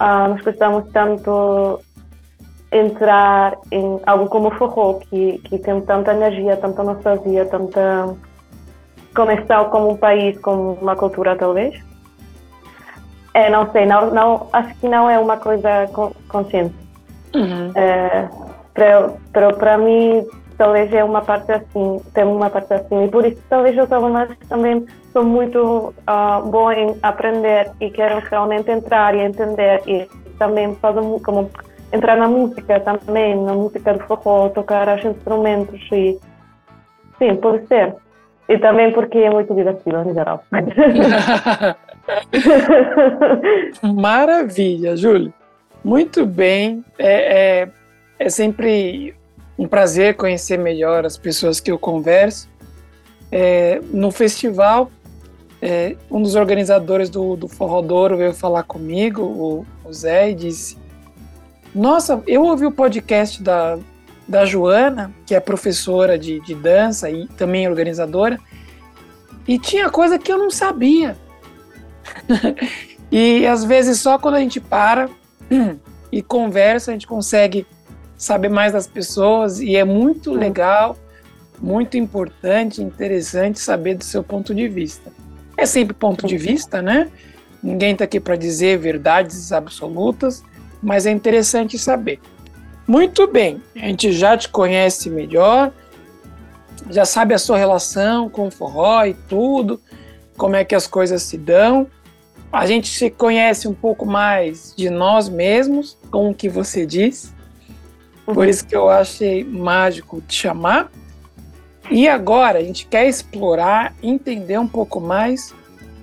ah, 0.01 0.29
nós 0.29 0.41
gostamos 0.41 0.91
tanto 0.91 1.81
entrar 2.73 3.59
em 3.71 4.01
algo 4.07 4.27
como 4.31 4.49
o 4.49 4.53
forró, 4.53 5.01
que, 5.01 5.37
que 5.45 5.59
tem 5.59 5.83
tanta 5.83 6.15
energia, 6.15 6.57
tanta 6.57 6.83
nostalgia, 6.83 7.45
tanta 7.45 8.17
conexão 9.15 9.69
com 9.69 9.93
um 9.93 9.97
país, 9.99 10.39
com 10.39 10.79
uma 10.81 10.97
cultura 10.97 11.37
talvez. 11.37 11.79
É, 13.35 13.51
não 13.51 13.71
sei, 13.73 13.85
não, 13.85 14.11
não, 14.11 14.49
acho 14.53 14.73
que 14.77 14.89
não 14.89 15.11
é 15.11 15.19
uma 15.19 15.37
coisa 15.37 15.91
consciente. 16.29 16.75
Uhum. 17.35 17.73
É, 17.75 18.29
para 18.73 19.77
mim, 19.77 20.25
talvez 20.57 20.93
é 20.93 21.03
uma 21.03 21.21
parte 21.21 21.51
assim, 21.51 22.01
tem 22.15 22.25
uma 22.25 22.49
parte 22.49 22.73
assim, 22.73 23.05
e 23.05 23.09
por 23.09 23.27
isso 23.27 23.43
talvez 23.49 23.77
eu 23.77 23.89
também 23.89 24.87
sou 25.13 25.25
muito 25.25 25.93
uh, 26.09 26.49
bom 26.49 26.71
em 26.71 26.97
aprender 27.03 27.73
e 27.81 27.91
quero 27.91 28.21
realmente 28.21 28.71
entrar 28.71 29.17
e 29.17 29.21
entender 29.21 29.83
e 29.87 30.09
também 30.39 30.73
fazer 30.77 31.01
como 31.25 31.51
entrar 31.93 32.17
na 32.17 32.29
música 32.29 32.79
também, 32.81 33.37
na 33.37 33.53
música 33.53 33.95
do 33.95 34.01
forró, 34.05 34.49
tocar 34.49 34.97
os 34.97 35.05
instrumentos 35.05 35.81
e 35.91 36.21
sim, 37.19 37.35
pode 37.37 37.67
ser. 37.67 37.97
E 38.49 38.59
também 38.59 38.93
porque 38.93 39.19
é 39.19 39.31
muito 39.31 39.53
divertido 39.55 40.09
em 40.09 40.15
geral. 40.15 40.45
Maravilha, 43.83 44.97
Júlio. 44.97 45.33
Muito 45.83 46.25
bem. 46.25 46.85
É, 46.99 47.63
é, 47.63 47.69
é 48.19 48.29
sempre 48.29 49.15
um 49.59 49.69
prazer 49.69 50.17
conhecer 50.17 50.59
melhor 50.59 51.05
as 51.05 51.17
pessoas 51.17 51.61
que 51.61 51.71
eu 51.71 51.79
converso. 51.79 52.49
É, 53.31 53.81
no 53.91 54.11
festival, 54.11 54.91
é, 55.61 55.97
um 56.11 56.23
dos 56.23 56.35
organizadores 56.35 57.09
do, 57.09 57.37
do 57.37 57.49
Forrodouro 57.49 58.17
veio 58.17 58.33
falar 58.33 58.63
comigo, 58.65 59.23
o, 59.23 59.67
o 59.85 59.93
Zé, 59.93 60.31
e 60.31 60.35
disse: 60.35 60.77
Nossa, 61.75 62.23
eu 62.27 62.45
ouvi 62.45 62.67
o 62.67 62.73
podcast 62.73 63.43
da, 63.43 63.79
da 64.27 64.45
Joana, 64.45 65.13
que 65.27 65.35
é 65.35 65.41
professora 65.41 66.19
de, 66.19 66.41
de 66.41 66.55
dança 66.55 67.11
e 67.11 67.27
também 67.29 67.69
organizadora, 67.69 68.39
e 69.47 69.59
tinha 69.59 69.91
coisa 69.91 70.19
que 70.19 70.33
eu 70.33 70.39
não 70.39 70.51
sabia. 70.51 71.17
e 73.11 73.47
às 73.47 73.65
vezes 73.65 74.01
só 74.01 74.19
quando 74.19 74.35
a 74.35 74.41
gente 74.41 74.61
para 74.61 75.09
e 76.11 76.23
conversa, 76.23 76.91
a 76.91 76.95
gente 76.95 77.07
consegue 77.07 77.67
saber 78.17 78.49
mais 78.49 78.73
das 78.73 78.87
pessoas 78.87 79.61
e 79.61 79.77
é 79.77 79.85
muito 79.85 80.33
legal, 80.33 80.97
muito 81.61 81.97
importante, 81.97 82.83
interessante 82.83 83.59
saber 83.59 83.97
do 83.97 84.05
seu 84.05 84.23
ponto 84.23 84.55
de 84.55 84.69
vista. 84.69 85.13
É 85.57 85.67
sempre 85.67 85.95
ponto 85.95 86.27
de 86.27 86.37
vista, 86.37 86.81
né? 86.81 87.11
Ninguém 87.63 87.93
está 87.93 88.05
aqui 88.05 88.21
para 88.21 88.37
dizer 88.37 88.79
verdades 88.79 89.53
absolutas, 89.53 90.45
mas 90.83 91.07
é 91.07 91.11
interessante 91.11 91.79
saber. 91.79 92.21
Muito 92.87 93.27
bem, 93.27 93.63
a 93.75 93.87
gente 93.87 94.13
já 94.13 94.37
te 94.37 94.49
conhece 94.49 95.09
melhor, 95.09 95.73
já 96.91 97.05
sabe 97.05 97.33
a 97.33 97.39
sua 97.39 97.57
relação 97.57 98.29
com 98.29 98.49
o 98.49 98.51
forró 98.51 99.05
e 99.07 99.15
tudo, 99.15 99.81
como 100.37 100.57
é 100.57 100.65
que 100.65 100.75
as 100.75 100.87
coisas 100.87 101.23
se 101.23 101.39
dão. 101.39 101.87
A 102.55 102.67
gente 102.67 102.87
se 102.89 103.11
conhece 103.11 103.67
um 103.67 103.75
pouco 103.75 104.07
mais 104.07 104.73
de 104.77 104.89
nós 104.89 105.29
mesmos, 105.29 105.99
com 106.09 106.31
o 106.31 106.35
que 106.35 106.49
você 106.49 106.87
diz. 106.87 107.35
Por 108.25 108.39
uhum. 108.39 108.45
isso 108.45 108.65
que 108.65 108.77
eu 108.77 108.89
achei 108.89 109.43
mágico 109.43 110.21
te 110.21 110.37
chamar. 110.37 110.89
E 111.91 112.09
agora 112.09 112.61
a 112.61 112.63
gente 112.63 112.87
quer 112.87 113.09
explorar, 113.09 113.93
entender 114.01 114.57
um 114.57 114.69
pouco 114.69 115.01
mais 115.01 115.53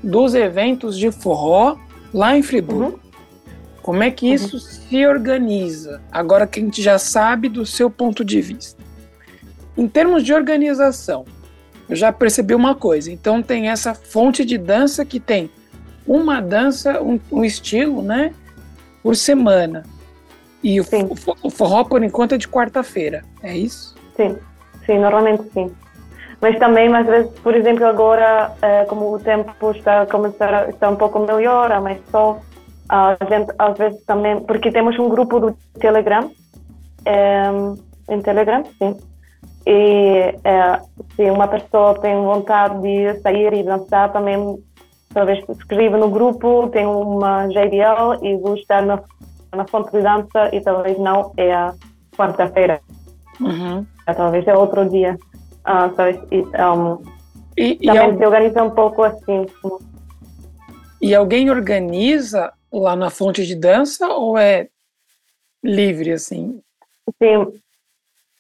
dos 0.04 0.36
eventos 0.36 0.98
de 0.98 1.10
forró 1.10 1.78
lá 2.14 2.36
em 2.36 2.44
Friburgo. 2.44 3.00
Uhum. 3.02 3.12
Como 3.82 4.04
é 4.04 4.12
que 4.12 4.28
uhum. 4.28 4.34
isso 4.34 4.60
se 4.60 5.08
organiza? 5.08 6.02
Agora 6.12 6.46
que 6.46 6.60
a 6.60 6.64
gente 6.64 6.82
já 6.82 7.00
sabe 7.00 7.48
do 7.48 7.66
seu 7.66 7.90
ponto 7.90 8.26
de 8.26 8.42
vista. 8.42 8.84
Em 9.78 9.88
termos 9.88 10.22
de 10.22 10.34
organização, 10.34 11.24
eu 11.88 11.96
já 11.96 12.12
percebi 12.12 12.54
uma 12.54 12.76
coisa. 12.76 13.10
Então 13.10 13.42
tem 13.42 13.70
essa 13.70 13.94
fonte 13.94 14.44
de 14.44 14.58
dança 14.58 15.06
que 15.06 15.18
tem 15.18 15.50
uma 16.06 16.42
dança, 16.42 17.02
um, 17.02 17.20
um 17.32 17.44
estilo, 17.44 18.02
né, 18.02 18.34
por 19.04 19.16
semana. 19.16 19.84
E 20.64 20.80
o, 20.80 20.86
o, 21.44 21.50
forró, 21.50 21.84
por 21.84 22.04
enquanto, 22.04 22.34
é 22.34 22.38
de 22.38 22.48
quarta-feira, 22.48 23.24
é 23.42 23.56
isso? 23.58 23.96
Sim, 24.16 24.38
sim, 24.86 25.00
normalmente 25.00 25.44
sim. 25.54 25.72
Mas 26.40 26.58
também, 26.60 26.94
às 26.96 27.06
vezes, 27.06 27.32
por 27.40 27.56
exemplo, 27.56 27.86
agora, 27.86 28.52
eh, 28.62 28.86
como 28.86 29.14
o 29.14 29.20
tempo 29.20 29.72
está 29.72 30.02
a 30.02 30.06
começar, 30.08 30.70
está 30.70 30.90
um 30.90 30.96
pouco 30.96 31.20
melhor, 31.20 31.80
mais 31.82 32.00
sol, 32.12 32.42
a 32.90 33.16
gente, 33.30 33.54
às 33.58 33.78
vezes 33.78 34.04
também, 34.06 34.42
porque 34.42 34.72
temos 34.72 34.98
um 35.00 35.08
grupo 35.08 35.40
do 35.40 35.58
Telegram, 35.80 36.32
é, 37.06 37.44
em 38.10 38.22
Telegram, 38.22 38.64
sim, 38.78 38.98
e 39.66 40.36
é, 40.44 40.82
se 41.16 41.30
uma 41.30 41.48
pessoa 41.48 41.98
tem 42.00 42.16
vontade 42.16 42.82
de 42.82 43.20
sair 43.22 43.54
e 43.54 43.64
dançar, 43.64 44.12
também 44.12 44.62
talvez 45.14 45.44
escreva 45.50 45.98
no 45.98 46.10
grupo, 46.10 46.70
tem 46.70 46.86
uma 46.86 47.48
JBL 47.48 48.24
e 48.24 48.38
vou 48.38 48.56
estar 48.56 48.82
na, 48.86 49.02
na 49.56 49.68
fonte 49.68 49.92
de 49.92 50.02
dança 50.02 50.54
e 50.54 50.62
talvez 50.62 50.98
não 50.98 51.34
é 51.38 51.54
a 51.54 51.74
quarta-feira. 52.16 52.80
Uhum. 53.40 53.86
É, 54.08 54.14
talvez 54.14 54.48
é 54.48 54.56
outro 54.56 54.90
dia. 54.90 55.18
Uh, 55.62 55.94
talvez, 55.96 56.18
um, 56.32 57.04
e, 57.58 57.78
e 57.82 57.86
também 57.86 58.18
se 58.18 58.26
organiza 58.26 58.64
um 58.64 58.72
pouco 58.72 59.04
assim. 59.04 59.46
E 61.02 61.16
alguém 61.16 61.50
organiza 61.50 62.54
lá 62.72 62.96
na 62.96 63.10
fonte 63.10 63.46
de 63.46 63.56
dança 63.56 64.08
ou 64.08 64.38
é 64.38 64.68
livre 65.64 66.12
assim? 66.12 66.62
Sim, 67.22 67.60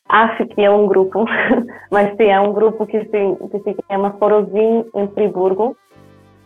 acho 0.07 0.45
que 0.47 0.61
é 0.61 0.69
um 0.69 0.87
grupo, 0.87 1.25
mas 1.91 2.15
sim, 2.15 2.25
é 2.25 2.39
um 2.39 2.53
grupo 2.53 2.85
que 2.85 2.99
se, 2.99 3.09
que 3.09 3.59
se 3.59 3.75
chama 3.89 4.13
Forozinho 4.13 4.89
em 4.95 5.07
Friburgo 5.09 5.75
e 5.90 5.90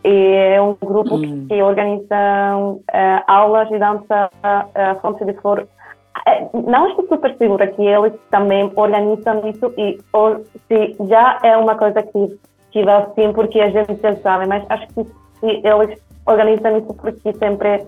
é 0.04 0.60
um 0.60 0.74
grupo 0.74 1.16
hum. 1.16 1.46
que 1.48 1.62
organiza 1.62 2.56
uh, 2.56 2.80
aulas 3.26 3.68
de 3.68 3.78
dança 3.78 4.30
uh, 4.42 5.00
fonte 5.00 5.24
de 5.24 5.34
for 5.34 5.60
uh, 5.60 6.70
não 6.70 6.88
estou 6.88 7.08
super 7.08 7.36
segura 7.36 7.66
que 7.66 7.82
eles 7.82 8.12
também 8.30 8.70
organizam 8.76 9.48
isso 9.48 9.72
e 9.76 9.98
ou 10.12 10.44
se 10.68 10.96
já 11.08 11.38
é 11.42 11.56
uma 11.56 11.74
coisa 11.74 12.02
que 12.02 12.38
vai 12.84 13.02
assim 13.02 13.32
porque 13.32 13.60
a 13.60 13.70
gente 13.70 14.00
já 14.00 14.14
sabe, 14.16 14.46
mas 14.46 14.64
acho 14.68 14.86
que 14.88 15.04
se 15.40 15.46
eles 15.46 15.98
organizam 16.26 16.78
isso 16.78 16.94
porque 16.94 17.32
sempre 17.34 17.86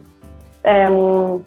um, 0.64 1.42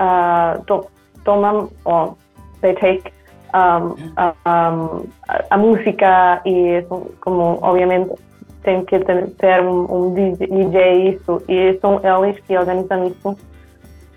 uh, 0.00 0.62
to, 0.66 0.86
tomam 1.24 1.70
oh, 1.84 2.14
they 2.60 2.74
take 2.74 3.12
um, 3.54 3.94
um, 3.94 5.08
a, 5.28 5.44
a, 5.50 5.56
música 5.56 6.40
e 6.44 6.84
como 7.20 7.58
obviamente 7.62 8.14
tem 8.62 8.84
que 8.84 8.98
ter, 8.98 9.62
um, 9.62 10.08
um, 10.08 10.14
DJ 10.14 11.10
isso 11.10 11.42
e 11.48 11.78
são 11.80 12.00
eles 12.02 12.40
que 12.40 12.56
organizam 12.56 13.06
isso 13.08 13.36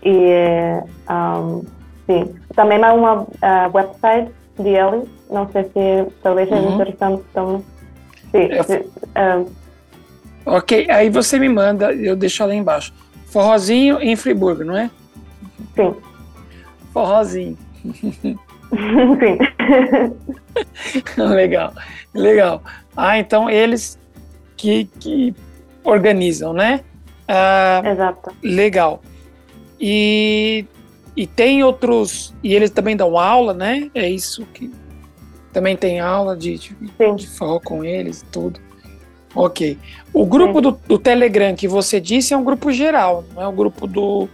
e 0.04 0.32
um, 1.10 1.64
sim 2.06 2.36
também 2.56 2.84
há 2.84 2.94
uma 2.94 3.22
uh, 3.22 3.28
website 3.74 4.32
deles 4.58 5.10
não 5.30 5.50
sei 5.52 5.64
se 5.64 6.12
talvez 6.22 6.52
é 6.52 6.56
uhum. 6.56 6.76
interessante 6.76 7.24
também 7.34 7.66
sim, 8.32 8.50
é. 9.16 9.36
um, 9.36 9.46
ok 10.46 10.88
aí 10.90 11.10
você 11.10 11.40
me 11.40 11.50
manda 11.50 11.94
eu 11.94 12.16
deixo 12.16 12.46
lá 12.46 12.54
embaixo 12.54 12.94
forrozinho 13.28 14.00
em 14.02 14.16
Friburgo 14.16 14.64
não 14.64 14.78
é 14.78 14.90
sim 15.76 15.94
forrozinho 16.94 17.58
Sim. 18.76 19.38
legal, 21.22 21.74
legal. 22.14 22.64
Ah, 22.96 23.20
então 23.20 23.50
eles 23.50 23.98
que, 24.56 24.86
que 25.00 25.34
organizam, 25.84 26.54
né? 26.54 26.82
Ah, 27.28 27.82
Exato. 27.86 28.32
Legal. 28.44 29.02
E, 29.80 30.66
e 31.16 31.28
tem 31.28 31.64
outros. 31.64 32.34
E 32.44 32.54
eles 32.54 32.70
também 32.70 32.96
dão 32.96 33.18
aula, 33.18 33.54
né? 33.54 33.90
É 33.94 34.10
isso 34.10 34.46
que. 34.54 34.72
Também 35.52 35.78
tem 35.78 36.02
aula 36.02 36.36
de, 36.36 36.58
de, 36.58 36.76
de 37.16 37.28
forró 37.28 37.60
com 37.60 37.84
eles 37.84 38.22
e 38.22 38.26
tudo. 38.26 38.60
Ok. 39.34 39.78
O 40.14 40.26
grupo 40.26 40.62
do, 40.62 40.72
do, 40.72 40.98
Telegram 40.98 41.56
que 41.56 41.68
você 41.68 42.00
disse 42.00 42.34
é 42.34 42.38
um 42.38 42.44
grupo 42.44 42.72
geral, 42.72 43.24
não 43.34 43.44
é 43.44 43.48
o 43.48 43.52
grupo 43.52 43.86
do, 43.86 44.30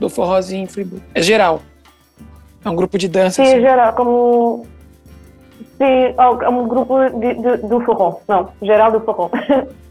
do 0.00 0.08
Forrozinho 0.08 0.64
em 0.64 0.66
Friburgo. 0.66 1.04
É 1.14 1.22
geral. 1.22 1.62
É 2.64 2.70
um 2.70 2.74
grupo 2.74 2.98
de 2.98 3.06
dança? 3.06 3.44
Sim, 3.44 3.52
assim. 3.52 3.60
geral, 3.60 3.92
como. 3.94 4.66
Sim, 5.76 6.14
é 6.16 6.48
um 6.48 6.66
grupo 6.66 7.08
de, 7.10 7.34
de, 7.34 7.56
do 7.68 7.80
forró. 7.80 8.18
Não, 8.26 8.48
geral 8.62 8.92
do 8.92 9.00
forró. 9.00 9.30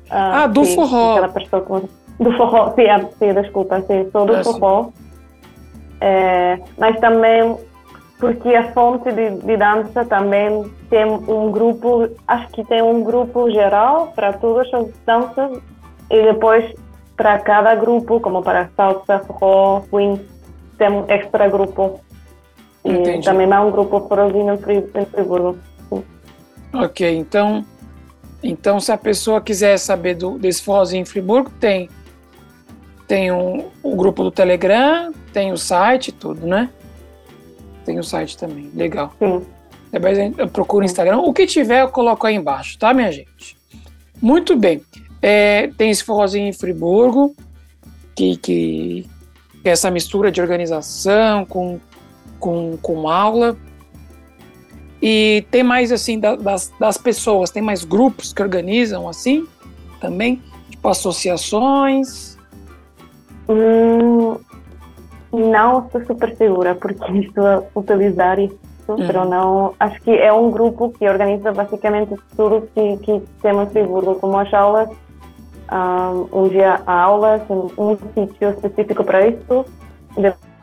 ah, 0.10 0.44
ah, 0.44 0.48
do 0.48 0.66
sim, 0.66 0.76
forró. 0.76 1.28
Com... 1.62 1.82
Do 2.20 2.32
forró, 2.38 2.74
sim, 2.76 2.84
é, 2.84 3.00
sim, 3.20 3.34
desculpa, 3.34 3.82
sim, 3.82 4.10
sou 4.12 4.26
do 4.26 4.36
ah, 4.36 4.44
forró. 4.44 4.90
É, 6.02 6.60
mas 6.78 7.00
também 7.00 7.56
porque 8.20 8.56
a 8.56 8.72
fonte 8.72 9.12
de, 9.12 9.30
de, 9.32 9.58
dança 9.58 10.06
também 10.06 10.64
tem 10.90 11.06
um 11.06 11.52
grupo, 11.52 12.10
acho 12.28 12.48
que 12.50 12.64
tem 12.64 12.82
um 12.82 13.04
grupo 13.04 13.50
geral 13.52 14.14
para 14.16 14.34
todas 14.34 14.74
as 14.74 14.88
danças 15.06 15.62
e 16.10 16.22
depois 16.24 16.74
para 17.18 17.40
cada 17.40 17.76
grupo, 17.76 18.20
como 18.20 18.42
para 18.42 18.70
salsa, 18.76 19.20
forró, 19.20 19.82
swing, 19.90 20.26
tem 20.78 20.90
um 20.90 21.06
extra 21.08 21.48
grupo 21.50 22.00
e 22.84 23.22
também 23.22 23.52
há 23.52 23.62
um 23.62 23.72
grupo 23.72 24.02
próximo 24.02 24.52
em 24.52 25.06
Friburgo. 25.06 25.58
Ok, 26.84 27.16
então, 27.16 27.66
então 28.44 28.80
se 28.80 28.92
a 28.92 28.98
pessoa 28.98 29.42
quiser 29.42 29.78
saber 29.78 30.16
do, 30.16 30.38
desse 30.38 30.62
forrozinho 30.62 31.02
em 31.02 31.06
Friburgo, 31.06 31.50
tem 31.60 31.90
tem 33.08 33.32
um, 33.32 33.70
o 33.84 33.96
grupo 33.96 34.24
do 34.24 34.32
Telegram, 34.32 35.14
tem 35.32 35.52
o 35.52 35.58
site 35.58 36.12
tudo, 36.12 36.48
né? 36.48 36.70
Tem 37.86 38.00
o 38.00 38.04
site 38.04 38.38
também, 38.38 38.72
legal. 38.74 39.14
Sim. 39.20 39.46
Depois 39.92 40.18
eu 40.38 40.48
procuro 40.48 40.80
no 40.80 40.86
Instagram. 40.86 41.20
O 41.20 41.32
que 41.34 41.46
tiver, 41.46 41.82
eu 41.82 41.90
coloco 41.90 42.26
aí 42.26 42.36
embaixo, 42.36 42.78
tá, 42.78 42.94
minha 42.94 43.12
gente? 43.12 43.56
Muito 44.22 44.56
bem. 44.58 44.82
É, 45.22 45.68
tem 45.78 45.90
esse 45.90 46.04
forrozinho 46.04 46.48
em 46.48 46.54
Friburgo, 46.54 47.36
que, 48.16 48.38
que, 48.38 49.06
que 49.62 49.70
é 49.70 49.72
essa 49.72 49.92
mistura 49.92 50.32
de 50.32 50.42
organização 50.42 51.46
com, 51.46 51.80
com, 52.40 52.78
com 52.82 53.08
aula. 53.08 53.56
E 55.08 55.46
tem 55.52 55.62
mais, 55.62 55.92
assim, 55.92 56.20
da, 56.20 56.36
das, 56.36 56.74
das 56.80 56.98
pessoas, 56.98 57.52
tem 57.52 57.62
mais 57.62 57.84
grupos 57.84 58.34
que 58.34 58.42
organizam, 58.42 59.08
assim, 59.08 59.46
também? 60.02 60.42
Tipo, 60.68 60.88
associações? 60.88 62.36
Hum, 63.48 64.36
não 65.32 65.86
estou 65.86 66.04
super 66.08 66.36
segura, 66.36 66.74
porque 66.74 67.06
estou 67.22 67.46
a 67.46 67.64
utilizar 67.76 68.40
isso, 68.40 68.58
uhum. 68.88 69.30
não. 69.30 69.76
Acho 69.80 70.02
que 70.02 70.10
é 70.10 70.34
um 70.34 70.50
grupo 70.50 70.90
que 70.98 71.08
organiza 71.08 71.52
basicamente 71.52 72.16
tudo 72.36 72.68
que, 72.74 72.98
que 72.98 73.22
temos 73.44 73.76
em 73.76 73.86
como 73.86 74.40
as 74.40 74.52
aulas. 74.56 74.90
Um, 75.72 76.46
um 76.46 76.48
dia 76.48 76.82
aulas, 76.88 77.44
um, 77.48 77.70
um 77.78 77.96
sítio 78.16 78.50
específico 78.50 79.04
para 79.04 79.28
isso, 79.28 79.66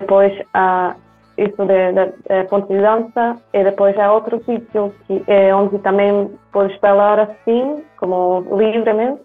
depois 0.01 0.32
há 0.53 0.97
isso 1.38 1.64
de, 1.64 1.92
de 1.92 2.44
ponto 2.48 2.68
de 2.68 2.80
dança, 2.80 3.36
e 3.52 3.64
depois 3.64 3.98
há 3.98 4.12
outro 4.12 4.42
sítio 4.44 4.92
que 5.06 5.22
é 5.26 5.54
onde 5.54 5.78
também 5.78 6.30
podes 6.52 6.76
falar 6.78 7.20
assim, 7.20 7.82
como 7.96 8.44
livremente, 8.56 9.20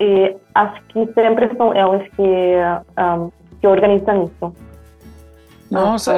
e 0.00 0.36
acho 0.54 0.82
que 0.88 1.06
sempre 1.12 1.54
são 1.56 1.74
eles 1.74 2.08
que, 2.14 2.22
um, 2.22 3.30
que 3.60 3.66
organizam 3.66 4.24
isso. 4.24 4.54
Nossa, 5.70 6.14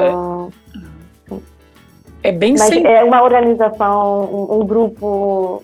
é, 2.23 2.29
é 2.29 2.31
bem 2.31 2.53
Mas 2.53 2.61
sem... 2.67 2.85
é 2.85 3.03
uma 3.03 3.23
organização, 3.23 4.23
um, 4.23 4.61
um 4.61 4.65
grupo. 4.65 5.63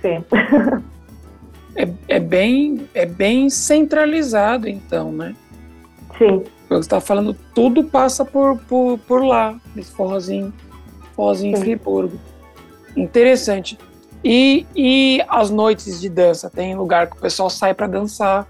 Sim. 0.00 0.24
é, 1.74 1.88
é, 2.08 2.20
bem, 2.20 2.88
é 2.94 3.06
bem 3.06 3.50
centralizado, 3.50 4.68
então, 4.68 5.10
né? 5.10 5.34
Sim. 6.16 6.44
Você 6.68 6.80
está 6.80 7.00
falando, 7.00 7.34
tudo 7.54 7.84
passa 7.84 8.24
por, 8.24 8.58
por, 8.68 8.98
por 8.98 9.24
lá, 9.24 9.58
esse 9.76 9.90
forrozinho, 9.90 10.52
forrozinho 11.14 11.56
em 11.56 11.60
Friburgo. 11.60 12.18
Interessante. 12.94 13.78
E, 14.22 14.66
e 14.74 15.24
as 15.28 15.50
noites 15.50 16.00
de 16.00 16.08
dança? 16.08 16.50
Tem 16.50 16.74
lugar 16.74 17.06
que 17.06 17.16
o 17.16 17.20
pessoal 17.20 17.48
sai 17.48 17.72
para 17.72 17.86
dançar 17.86 18.46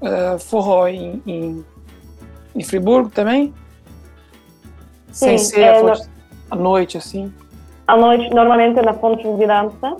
uh, 0.00 0.38
forró 0.38 0.86
em, 0.86 1.22
em, 1.26 1.64
em 2.54 2.62
Friburgo 2.62 3.08
também? 3.08 3.52
Sem 5.10 5.36
ser 5.38 5.60
é, 5.60 5.80
fonte, 5.80 6.08
à 6.50 6.56
noite, 6.56 6.96
assim? 6.96 7.32
À 7.86 7.96
noite, 7.96 8.32
normalmente 8.32 8.78
é 8.78 8.82
na 8.82 8.94
fonte 8.94 9.22
de 9.22 9.46
dança, 9.46 9.96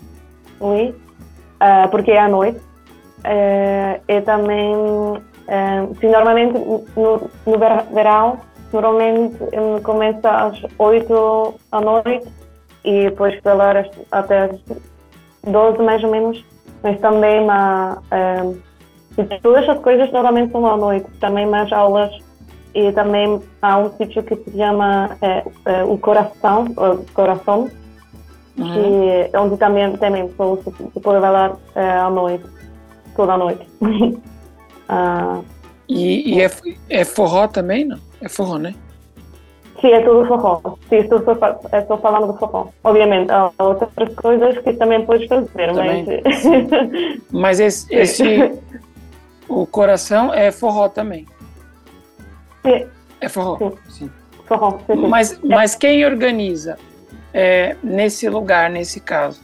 oui, 0.61 0.91
uh, 0.91 1.89
porque 1.91 2.13
é 2.13 2.21
à 2.21 2.29
noite. 2.29 2.59
Uh, 3.19 4.01
e 4.09 4.21
também, 4.23 4.75
uh, 5.49 5.95
sim, 6.01 6.09
normalmente 6.09 6.53
no, 6.53 7.31
no 7.47 7.59
verão, 7.93 8.39
normalmente 8.73 9.37
um, 9.53 9.83
começa 9.83 10.29
às 10.31 10.61
8 10.79 11.55
da 11.71 11.81
noite 11.81 12.29
e 12.85 13.05
depois 13.05 13.41
pelar 13.41 13.89
até 14.11 14.45
às 14.45 14.61
12 15.47 15.83
mais 15.83 16.03
ou 16.03 16.11
menos, 16.11 16.45
mas 16.83 16.99
também 17.01 17.49
há, 17.49 17.99
todas 19.43 19.69
as 19.69 19.79
coisas 19.79 20.11
normalmente 20.13 20.53
são 20.53 20.67
à 20.67 20.77
noite, 20.77 21.07
também 21.21 21.47
mais 21.47 21.71
aulas 21.73 22.13
e 22.75 22.91
também 22.93 23.41
há 23.61 23.79
um 23.79 23.91
sítio 23.97 24.23
que 24.23 24.37
se 24.37 24.57
chama 24.57 25.17
é, 25.21 25.45
é, 25.67 25.85
o 25.85 25.99
Coração, 25.99 26.65
o 26.65 27.13
Coração 27.13 27.71
uhum. 28.59 28.73
que, 28.73 29.37
onde 29.37 29.57
também, 29.59 29.97
também 29.97 30.29
se, 30.29 30.91
se 30.93 31.01
pode 31.01 31.21
falar 31.21 31.57
é, 31.75 31.91
à 31.91 32.11
noite, 32.11 32.45
toda 33.15 33.35
a 33.35 33.39
noite. 33.39 33.67
ah, 34.89 35.41
e, 35.89 36.35
e 36.35 36.41
é, 36.41 36.51
é 36.89 37.05
forró 37.05 37.47
também, 37.47 37.85
não? 37.85 37.99
É 38.21 38.29
forró, 38.29 38.59
né? 38.59 38.75
Sim, 39.81 39.89
é 39.89 40.01
tudo 40.01 40.27
forró. 40.27 40.61
Sim, 40.89 40.97
estou, 40.97 41.19
estou 41.19 41.99
falando 41.99 42.33
do 42.33 42.39
forró. 42.39 42.69
Obviamente, 42.85 43.31
há 43.33 43.51
outras 43.59 44.15
coisas 44.15 44.59
que 44.59 44.73
também 44.75 45.05
podes 45.05 45.27
fazer, 45.29 45.75
também, 45.75 46.07
mas... 46.25 47.21
mas 47.31 47.61
esse, 47.61 47.93
esse 47.95 48.61
o 49.49 49.67
coração 49.67 50.33
é 50.33 50.53
forró 50.53 50.89
também. 50.89 51.27
Sim. 52.65 52.87
É 53.21 53.29
forró. 53.29 53.59
Sim. 53.59 53.79
sim. 53.89 54.11
Forró, 54.47 54.79
sim, 54.87 54.95
sim. 54.95 55.07
Mas, 55.09 55.41
mas 55.43 55.75
quem 55.75 56.07
organiza 56.07 56.79
é, 57.35 57.77
nesse 57.83 58.29
lugar, 58.29 58.71
nesse 58.71 59.01
caso? 59.01 59.43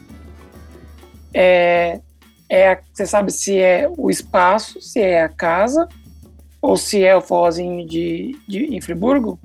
É, 1.34 2.00
é, 2.48 2.80
você 2.92 3.06
sabe 3.06 3.30
se 3.30 3.58
é 3.58 3.90
o 3.96 4.10
espaço, 4.10 4.80
se 4.80 5.00
é 5.00 5.22
a 5.22 5.28
casa, 5.28 5.88
ou 6.60 6.76
se 6.76 7.04
é 7.04 7.14
o 7.14 7.20
forrozinho 7.20 7.86
de, 7.86 8.36
de, 8.48 8.74
em 8.74 8.80
Friburgo? 8.80 9.38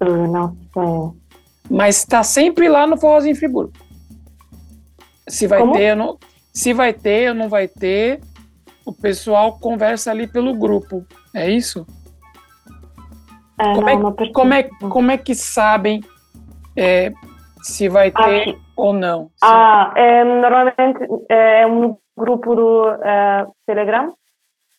Eu 0.00 0.26
não 0.28 0.56
sei. 0.72 1.20
Mas 1.70 1.98
está 1.98 2.22
sempre 2.22 2.68
lá 2.68 2.86
no 2.86 2.96
forrozinho 2.96 3.32
em 3.32 3.36
Friburgo. 3.36 3.72
Se 5.28 5.46
vai 5.46 5.60
Como? 5.60 5.72
ter, 5.72 5.96
não, 5.96 6.18
se 6.52 6.72
vai 6.72 6.92
ter 6.92 7.30
ou 7.30 7.34
não 7.34 7.48
vai 7.48 7.68
ter, 7.68 8.20
o 8.84 8.92
pessoal 8.92 9.58
conversa 9.58 10.10
ali 10.10 10.26
pelo 10.26 10.54
grupo, 10.54 11.04
é 11.34 11.50
isso? 11.50 11.86
É, 13.58 13.74
como, 13.74 13.80
não, 13.80 14.08
é, 14.08 14.32
como, 14.32 14.54
é, 14.54 14.62
como 14.62 15.10
é 15.10 15.18
que 15.18 15.34
sabem 15.34 16.02
é, 16.76 17.12
se 17.62 17.88
vai 17.88 18.10
ter 18.10 18.42
Aqui. 18.42 18.65
Ou 18.76 18.92
não? 18.92 19.30
Ah, 19.42 19.92
é, 19.96 20.24
normalmente 20.24 20.98
é 21.28 21.66
um 21.66 21.96
grupo 22.16 22.54
do 22.54 22.90
uh, 22.90 23.52
Telegram 23.66 24.12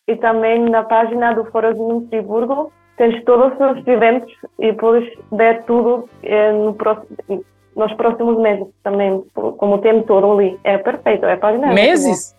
e 0.06 0.16
também 0.16 0.60
na 0.68 0.82
página 0.84 1.34
do 1.34 1.44
Forozinho 1.46 2.00
de 2.02 2.08
Friburgo 2.08 2.72
tens 2.96 3.22
todos 3.24 3.52
os 3.58 3.86
eventos 3.86 4.32
e 4.58 4.72
podes 4.72 5.08
ver 5.30 5.62
tudo 5.64 6.08
é, 6.22 6.52
no 6.52 6.74
próximo, 6.74 7.44
nos 7.76 7.92
próximos 7.94 8.38
meses 8.38 8.66
também, 8.82 9.22
como 9.32 9.76
o 9.76 9.78
tempo 9.78 10.02
todo 10.02 10.32
ali. 10.32 10.58
É 10.64 10.78
perfeito, 10.78 11.24
é 11.24 11.36
página. 11.36 11.72
Meses? 11.72 12.36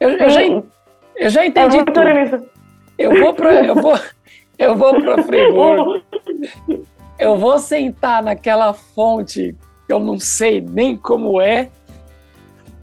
Eu, 0.00 0.10
eu, 0.10 0.30
já, 0.30 0.42
eu 0.42 1.30
já 1.30 1.46
entendi 1.46 1.78
eu 1.78 1.84
tudo. 1.84 2.00
Eu 2.98 3.18
vou 3.20 3.34
para 3.34 3.64
eu 3.64 3.74
vou 3.76 3.94
eu 4.58 4.76
vou 4.76 5.00
para 5.00 5.22
Friburgo. 5.24 6.02
Eu 7.18 7.36
vou 7.36 7.58
sentar 7.58 8.22
naquela 8.22 8.72
fonte 8.72 9.54
eu 9.92 10.00
não 10.00 10.18
sei 10.18 10.60
nem 10.60 10.96
como 10.96 11.40
é. 11.40 11.68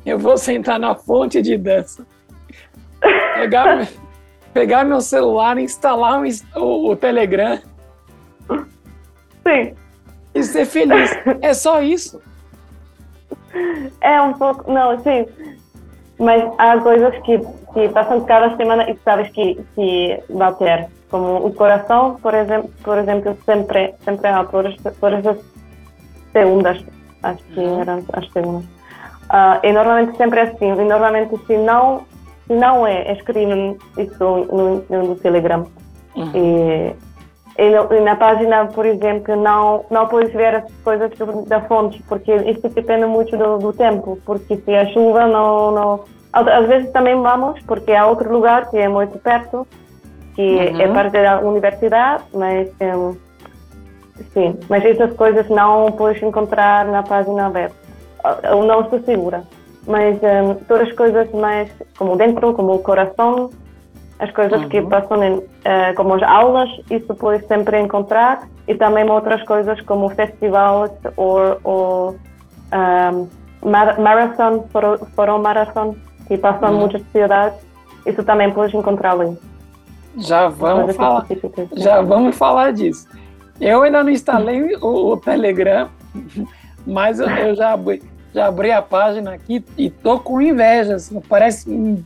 Eu 0.06 0.18
vou 0.18 0.38
sentar 0.38 0.80
na 0.80 0.96
fonte 0.96 1.42
de 1.42 1.58
dança. 1.58 2.06
Pegar, 3.36 3.88
pegar 4.54 4.86
meu 4.86 5.02
celular, 5.02 5.58
instalar 5.58 6.22
o, 6.22 6.60
o, 6.60 6.92
o 6.92 6.96
Telegram. 6.96 7.60
Sim. 9.46 9.74
E 10.34 10.44
ser 10.44 10.66
feliz. 10.66 11.12
É 11.42 11.54
só 11.54 11.82
isso. 11.82 12.22
É 14.02 14.22
um 14.22 14.34
pouco. 14.34 14.72
Não, 14.72 14.98
sim. 15.00 15.26
Mas 16.20 16.44
há 16.58 16.80
coisas 16.80 17.14
que, 17.24 17.40
que 17.74 17.90
passam 17.90 18.22
cada 18.26 18.56
semana 18.56 18.90
e 18.90 18.98
sabes 19.04 19.30
que, 19.32 19.56
que 19.76 20.24
vai 20.30 20.54
ter. 20.56 20.88
Como 21.10 21.46
o 21.46 21.54
coração, 21.54 22.16
por 22.22 22.34
exemplo, 22.34 22.70
por 22.84 22.98
exemplo 22.98 23.38
sempre, 23.46 23.94
sempre 24.04 24.28
há 24.28 24.44
todas, 24.44 24.76
todas 25.00 25.26
as 25.26 25.38
segundas. 26.34 26.84
Acho 27.24 27.44
que 27.46 27.64
eram 27.64 28.04
as 28.14 28.32
segundas. 28.32 28.66
Uh, 29.28 29.60
e 29.64 29.72
normalmente 29.74 30.16
sempre 30.18 30.40
é 30.40 30.44
assim. 30.44 30.72
E 30.72 30.84
normalmente 30.84 31.38
se 31.46 31.58
não, 31.58 32.04
se 32.48 32.54
não 32.54 32.88
é, 32.88 33.12
escrevem 33.12 33.78
isso 33.98 34.24
no, 34.24 34.84
no, 34.90 35.08
no 35.10 35.16
Telegram. 35.16 35.68
Uhum. 36.16 36.32
E, 36.34 36.96
e, 37.58 38.00
na 38.02 38.16
página, 38.16 38.66
por 38.68 38.86
exemplo, 38.86 39.36
não, 39.36 39.86
não 39.90 40.08
podes 40.08 40.32
ver 40.34 40.56
as 40.56 40.72
coisas 40.84 41.12
da 41.48 41.62
fonte, 41.62 42.02
porque 42.08 42.34
isso 42.36 42.70
depende 42.70 43.06
muito 43.06 43.36
do, 43.36 43.58
do 43.58 43.74
tempo, 43.74 44.18
porque 44.26 44.58
se 44.58 44.76
a 44.76 44.86
chuva 44.88 45.28
não, 45.28 45.72
não... 45.72 46.04
Às 46.32 46.68
vezes 46.68 46.92
também 46.92 47.20
vamos, 47.20 47.60
porque 47.64 47.94
há 47.94 48.06
outro 48.06 48.32
lugar 48.32 48.70
que 48.70 48.78
é 48.78 48.88
muito 48.88 49.18
perto, 49.20 49.68
que 50.36 50.42
uhum. 50.42 50.82
é 50.82 50.88
parte 50.88 51.12
da 51.12 51.40
universidade, 51.40 52.24
mas... 52.34 52.70
Um, 52.80 53.27
sim, 54.34 54.60
mas 54.70 54.84
essas 54.86 55.14
coisas 55.14 55.48
não 55.50 55.92
podes 55.92 56.22
encontrar 56.22 56.86
na 56.86 57.04
página 57.04 57.50
web. 57.50 57.74
Eu 58.44 58.64
não 58.64 58.82
estou 58.82 59.00
segura. 59.02 59.44
Mas 59.86 60.18
um, 60.18 60.56
todas 60.68 60.90
as 60.90 60.94
coisas 60.96 61.32
mais, 61.32 61.70
como 61.98 62.18
dentro, 62.18 62.54
como 62.54 62.74
o 62.74 62.80
coração, 62.80 63.50
as 64.20 64.32
coisas 64.32 64.62
uhum. 64.62 64.70
que 64.70 64.82
passam 64.82 65.24
em, 65.24 65.38
uh, 65.38 65.44
como 65.96 66.16
as 66.16 66.24
aulas, 66.24 66.70
isso 66.90 67.14
pode 67.16 67.46
sempre 67.48 67.80
encontrar 67.80 68.48
e 68.68 68.76
também 68.76 69.10
outras 69.10 69.42
coisas 69.44 69.80
como 69.82 70.10
festivais 70.10 70.92
ou, 71.16 71.58
ou 71.64 72.16
um, 72.74 73.28
mar 73.70 74.00
marathon, 74.00 74.66
foram 75.16 75.40
marathon, 75.40 75.96
que 76.28 76.38
passam 76.38 76.72
uhum. 76.72 76.80
muitas 76.80 77.02
cidades, 77.12 77.60
isso 78.06 78.24
também 78.24 78.52
pode 78.52 78.76
encontrar 78.76 79.12
ali. 79.12 79.38
Já 80.18 80.48
vamos 80.50 80.96
falar, 80.96 81.26
já 81.74 82.02
vamos 82.02 82.36
falar 82.36 82.72
disso. 82.72 83.08
Eu 83.60 83.84
ainda 83.84 84.04
não 84.04 84.12
instalei 84.12 84.76
o, 84.76 85.14
o 85.14 85.18
Telegram, 85.18 85.90
mas 86.86 87.20
eu, 87.20 87.30
eu, 87.30 87.56
já, 87.56 87.74
abri, 87.74 88.04
já 88.34 88.48
abri 88.48 88.72
a 88.72 88.82
página 88.82 89.34
aqui 89.34 89.64
e 89.78 89.90
tô 89.90 90.20
com 90.20 90.42
inveja. 90.42 90.96
Assim, 90.96 91.20
parece. 91.22 92.06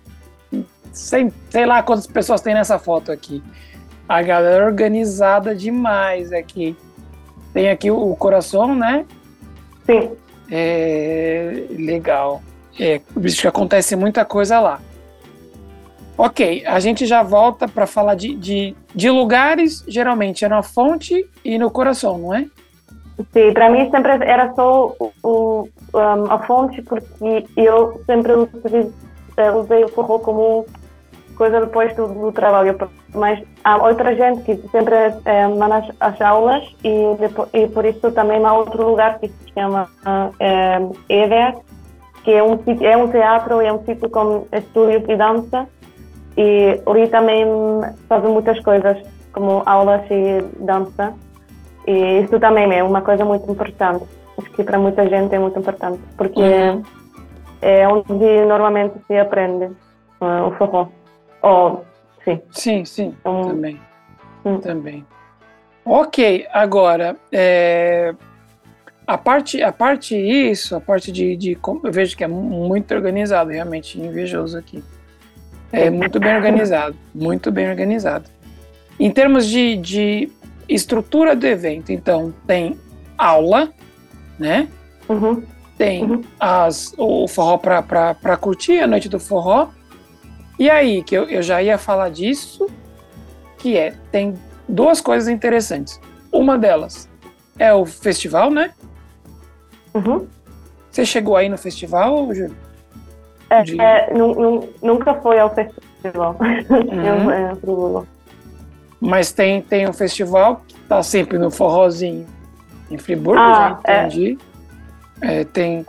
Sei, 0.91 1.31
sei 1.49 1.65
lá 1.65 1.81
quantas 1.81 2.07
pessoas 2.07 2.41
tem 2.41 2.53
nessa 2.53 2.77
foto 2.77 3.11
aqui. 3.11 3.41
A 4.07 4.21
galera 4.21 4.65
organizada 4.65 5.55
demais 5.55 6.33
aqui. 6.33 6.75
Tem 7.53 7.69
aqui 7.69 7.89
o 7.89 8.15
coração, 8.15 8.75
né? 8.75 9.05
Sim. 9.85 10.11
É, 10.49 11.65
legal. 11.71 12.41
É, 12.79 12.99
visto 13.15 13.41
que 13.41 13.47
acontece 13.47 13.95
muita 13.95 14.25
coisa 14.25 14.59
lá. 14.59 14.81
Ok, 16.23 16.63
a 16.67 16.79
gente 16.79 17.07
já 17.07 17.23
volta 17.23 17.67
para 17.67 17.87
falar 17.87 18.13
de, 18.13 18.35
de, 18.35 18.75
de, 18.93 19.09
lugares, 19.09 19.83
geralmente 19.87 20.45
é 20.45 20.47
na 20.47 20.61
fonte 20.61 21.27
e 21.43 21.57
no 21.57 21.71
coração, 21.71 22.15
não 22.19 22.35
é? 22.35 22.45
Sim, 23.33 23.51
para 23.51 23.71
mim 23.71 23.89
sempre 23.89 24.11
era 24.23 24.53
só 24.53 24.95
o, 25.23 25.67
um, 25.95 26.31
a 26.31 26.37
fonte, 26.45 26.79
porque 26.83 27.43
eu 27.57 28.03
sempre 28.05 28.33
usei, 28.33 28.91
eh, 29.35 29.51
usei 29.51 29.83
o 29.83 29.87
forró 29.87 30.19
como 30.19 30.67
coisa 31.35 31.59
depois 31.59 31.95
do, 31.95 32.07
do, 32.09 32.31
trabalho. 32.31 32.77
Mas 33.15 33.43
há 33.63 33.77
outra 33.77 34.15
gente 34.15 34.43
que 34.43 34.69
sempre 34.69 34.93
é, 35.25 35.47
manda 35.47 35.77
as, 35.77 35.89
as, 35.99 36.21
aulas 36.21 36.63
e, 36.83 37.15
depois, 37.19 37.49
e 37.51 37.65
por 37.65 37.83
isso 37.83 38.11
também 38.11 38.45
há 38.45 38.53
outro 38.53 38.87
lugar 38.87 39.17
que 39.17 39.27
se 39.27 39.53
chama 39.55 39.89
é, 40.39 40.79
EVER, 41.09 41.55
que 42.23 42.31
é 42.31 42.43
um, 42.43 42.59
é 42.79 42.95
um 42.95 43.09
teatro, 43.09 43.59
é 43.59 43.73
um 43.73 43.83
sítio 43.83 44.07
com 44.07 44.45
estúdio 44.51 44.99
de 44.99 45.15
dança 45.15 45.67
e 46.37 46.81
ali 46.85 47.07
também 47.09 47.45
fazem 48.07 48.31
muitas 48.31 48.59
coisas, 48.61 48.97
como 49.33 49.63
aulas 49.65 50.01
e 50.09 50.41
dança. 50.63 51.13
E 51.87 52.21
isso 52.21 52.39
também 52.39 52.71
é 52.73 52.83
uma 52.83 53.01
coisa 53.01 53.25
muito 53.25 53.49
importante. 53.51 54.05
Acho 54.37 54.51
que 54.51 54.63
para 54.63 54.77
muita 54.77 55.07
gente 55.09 55.33
é 55.35 55.39
muito 55.39 55.59
importante, 55.59 56.01
porque 56.17 56.39
uhum. 56.39 56.83
é 57.61 57.87
onde 57.87 58.45
normalmente 58.45 58.95
se 59.07 59.17
aprende 59.17 59.65
uh, 59.65 60.47
o 60.47 60.51
forró. 60.57 60.87
Oh, 61.41 61.77
sim. 62.23 62.41
Sim, 62.51 62.85
sim, 62.85 63.15
então, 63.19 63.47
também. 63.47 63.79
Hum. 64.45 64.59
Também. 64.59 65.05
Ok, 65.83 66.47
agora, 66.53 67.15
é, 67.31 68.13
a 69.05 69.17
parte, 69.17 69.61
a 69.61 69.71
parte 69.71 70.15
isso, 70.15 70.75
a 70.75 70.79
parte 70.79 71.11
de, 71.11 71.35
de, 71.35 71.57
eu 71.83 71.91
vejo 71.91 72.15
que 72.15 72.23
é 72.23 72.27
muito 72.27 72.93
organizado, 72.93 73.49
realmente 73.49 73.99
invejoso 73.99 74.57
aqui. 74.57 74.83
É 75.71 75.89
muito 75.89 76.19
bem 76.19 76.35
organizado, 76.35 76.95
muito 77.13 77.51
bem 77.51 77.69
organizado. 77.69 78.29
Em 78.99 79.09
termos 79.09 79.47
de, 79.47 79.77
de 79.77 80.29
estrutura 80.67 81.35
do 81.35 81.45
evento, 81.45 81.91
então 81.91 82.33
tem 82.45 82.77
aula, 83.17 83.71
né? 84.37 84.67
Uhum. 85.07 85.43
Tem 85.77 86.03
uhum. 86.03 86.21
As, 86.39 86.93
o 86.97 87.27
forró 87.27 87.57
para 87.57 88.37
curtir, 88.37 88.79
a 88.79 88.87
noite 88.87 89.09
do 89.09 89.19
forró. 89.19 89.69
E 90.59 90.69
aí, 90.69 91.03
que 91.03 91.15
eu, 91.15 91.23
eu 91.23 91.41
já 91.41 91.61
ia 91.63 91.77
falar 91.77 92.09
disso, 92.09 92.67
que 93.57 93.77
é, 93.77 93.93
tem 94.11 94.35
duas 94.67 95.01
coisas 95.01 95.27
interessantes. 95.27 95.99
Uma 96.31 96.57
delas 96.57 97.09
é 97.57 97.73
o 97.73 97.85
festival, 97.85 98.51
né? 98.51 98.71
Uhum. 99.93 100.27
Você 100.89 101.05
chegou 101.05 101.35
aí 101.35 101.49
no 101.49 101.57
festival, 101.57 102.33
Júlio? 102.33 102.55
É, 103.51 103.63
de... 103.63 103.81
é, 103.81 104.09
nunca 104.81 105.13
foi 105.15 105.37
ao 105.37 105.53
festival. 105.53 106.37
Uhum. 106.71 107.29
é, 107.29 107.53
Mas 108.99 109.31
tem, 109.31 109.61
tem 109.61 109.87
um 109.87 109.93
festival 109.93 110.61
que 110.67 110.75
tá 110.81 111.03
sempre 111.03 111.37
no 111.37 111.51
forrozinho 111.51 112.25
em 112.89 112.97
Friburgo, 112.97 113.39
ah, 113.39 113.79
já 113.85 113.93
é. 113.93 114.05
entendi. 114.05 114.37
É. 115.21 115.43
tem. 115.43 115.85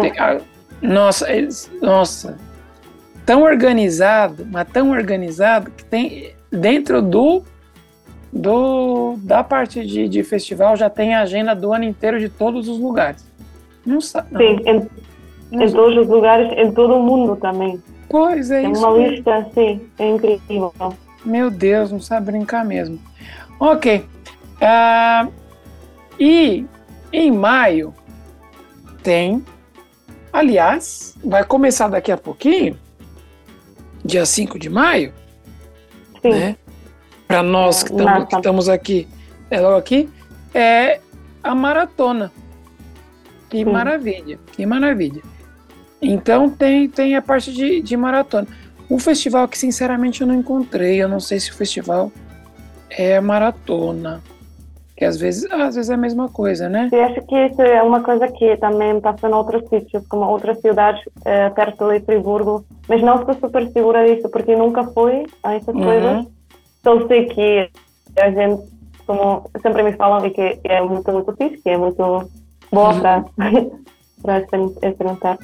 tem 0.00 0.18
ah, 0.18 0.38
nossa, 0.82 1.26
nossa, 1.80 2.36
tão 3.24 3.42
organizado, 3.42 4.46
mas 4.50 4.68
tão 4.68 4.90
organizado 4.90 5.70
que 5.70 5.84
tem 5.84 6.34
dentro 6.50 7.00
do 7.00 7.42
do 8.32 9.16
da 9.18 9.42
parte 9.42 9.86
de, 9.86 10.08
de 10.08 10.22
festival 10.22 10.76
já 10.76 10.90
tem 10.90 11.14
a 11.14 11.22
agenda 11.22 11.54
do 11.54 11.72
ano 11.72 11.84
inteiro 11.84 12.18
de 12.18 12.28
todos 12.28 12.68
os 12.68 12.78
lugares. 12.78 13.24
Não 13.84 14.00
sabe. 14.00 14.36
Sim, 14.36 14.88
em, 15.52 15.62
em 15.62 15.72
todos 15.72 15.96
os 15.96 16.08
lugares, 16.08 16.52
em 16.56 16.72
todo 16.72 16.94
o 16.94 17.02
mundo 17.02 17.36
também. 17.36 17.82
Pois 18.08 18.50
é 18.50 18.62
tem 18.62 18.72
isso. 18.72 18.86
uma 18.86 18.96
lista 18.96 19.36
assim, 19.36 19.80
é 19.98 20.08
incrível. 20.08 20.72
Meu 21.24 21.50
Deus, 21.50 21.90
não 21.90 22.00
sabe 22.00 22.26
brincar 22.32 22.64
mesmo. 22.64 22.98
Ok. 23.58 24.04
Uh, 24.56 25.32
e 26.18 26.64
em 27.12 27.32
maio 27.32 27.92
tem, 29.02 29.44
aliás, 30.32 31.16
vai 31.24 31.44
começar 31.44 31.88
daqui 31.88 32.12
a 32.12 32.16
pouquinho 32.16 32.78
dia 34.04 34.24
5 34.24 34.58
de 34.58 34.70
maio, 34.70 35.12
Sim. 36.22 36.30
né? 36.30 36.56
Para 37.26 37.42
nós 37.42 37.82
que 37.82 37.92
estamos 37.92 38.68
aqui, 38.68 39.08
é 39.50 39.60
logo 39.60 39.76
aqui, 39.76 40.08
é 40.54 41.00
a 41.42 41.54
maratona. 41.54 42.32
Que 43.50 43.58
Sim. 43.58 43.64
maravilha, 43.64 44.38
que 44.52 44.64
maravilha. 44.64 45.22
Então 46.00 46.50
tem, 46.50 46.88
tem 46.88 47.16
a 47.16 47.22
parte 47.22 47.52
de, 47.52 47.80
de 47.80 47.96
maratona. 47.96 48.46
Um 48.90 48.98
festival 48.98 49.48
que 49.48 49.58
sinceramente 49.58 50.20
eu 50.20 50.26
não 50.26 50.34
encontrei, 50.34 51.02
eu 51.02 51.08
não 51.08 51.20
sei 51.20 51.40
se 51.40 51.50
o 51.50 51.54
festival 51.54 52.12
é 52.90 53.20
maratona. 53.20 54.22
Que 54.96 55.04
às 55.04 55.18
vezes, 55.18 55.50
às 55.52 55.74
vezes 55.74 55.90
é 55.90 55.94
a 55.94 55.98
mesma 55.98 56.28
coisa, 56.28 56.70
né? 56.70 56.88
Eu 56.90 57.04
acho 57.04 57.20
que 57.26 57.36
isso 57.36 57.60
é 57.60 57.82
uma 57.82 58.02
coisa 58.02 58.28
que 58.28 58.56
também 58.56 58.98
passa 58.98 59.28
em 59.28 59.32
outros 59.32 59.68
sítios, 59.68 60.06
como 60.08 60.24
outras 60.24 60.58
cidades 60.60 61.02
é, 61.24 61.50
perto 61.50 61.92
de 61.92 62.00
Friburgo, 62.00 62.64
mas 62.88 63.02
não 63.02 63.20
estou 63.20 63.34
super 63.34 63.70
segura 63.72 64.06
disso, 64.06 64.28
porque 64.30 64.56
nunca 64.56 64.84
fui 64.84 65.26
a 65.42 65.54
essas 65.54 65.74
uhum. 65.74 65.84
coisas. 65.84 66.26
Só 66.82 67.06
sei 67.08 67.26
que 67.26 67.68
a 68.18 68.30
gente, 68.30 68.62
como 69.06 69.50
sempre 69.60 69.82
me 69.82 69.92
falam, 69.92 70.30
que 70.30 70.58
é 70.64 70.80
muito, 70.80 71.12
muito 71.12 71.36
fixe, 71.36 71.58
que 71.58 71.68
é 71.68 71.76
muito 71.76 72.30
boa 72.72 72.94
uhum. 72.94 73.24
para 74.22 74.38
experimentar. 74.88 75.36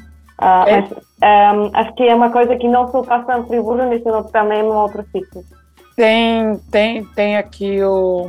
Uh, 0.42 0.68
é. 0.68 0.80
Mas 0.80 1.56
um, 1.56 1.70
acho 1.74 1.94
que 1.94 2.02
é 2.02 2.14
uma 2.14 2.30
coisa 2.30 2.56
que 2.56 2.68
não 2.68 2.90
só 2.90 3.02
passa 3.02 3.38
em 3.38 3.46
Friburgo, 3.46 3.84
mas 3.84 4.30
também 4.30 4.60
em 4.60 4.64
outros 4.64 5.06
sítios. 5.12 5.44
Tem, 5.94 6.58
tem, 6.70 7.04
tem 7.04 7.36
aqui 7.36 7.82
o 7.82 8.28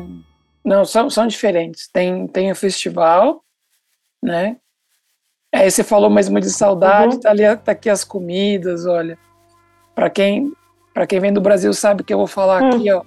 não, 0.63 0.85
são, 0.85 1.09
são 1.09 1.27
diferentes. 1.27 1.87
Tem, 1.87 2.25
tem 2.27 2.51
o 2.51 2.55
festival, 2.55 3.43
né? 4.21 4.57
Aí 5.53 5.69
você 5.69 5.83
falou 5.83 6.09
mesmo 6.09 6.39
de 6.39 6.49
saudade, 6.49 7.15
uhum. 7.15 7.19
tá, 7.19 7.29
ali, 7.29 7.57
tá 7.57 7.73
aqui 7.73 7.89
as 7.89 8.03
comidas, 8.03 8.85
olha. 8.85 9.17
Para 9.93 10.09
quem, 10.09 10.51
quem 11.07 11.19
vem 11.19 11.33
do 11.33 11.41
Brasil 11.41 11.73
sabe 11.73 12.03
que 12.03 12.13
eu 12.13 12.17
vou 12.17 12.27
falar 12.27 12.63
uhum. 12.63 12.69
aqui, 12.69 12.91
ó. 12.91 13.03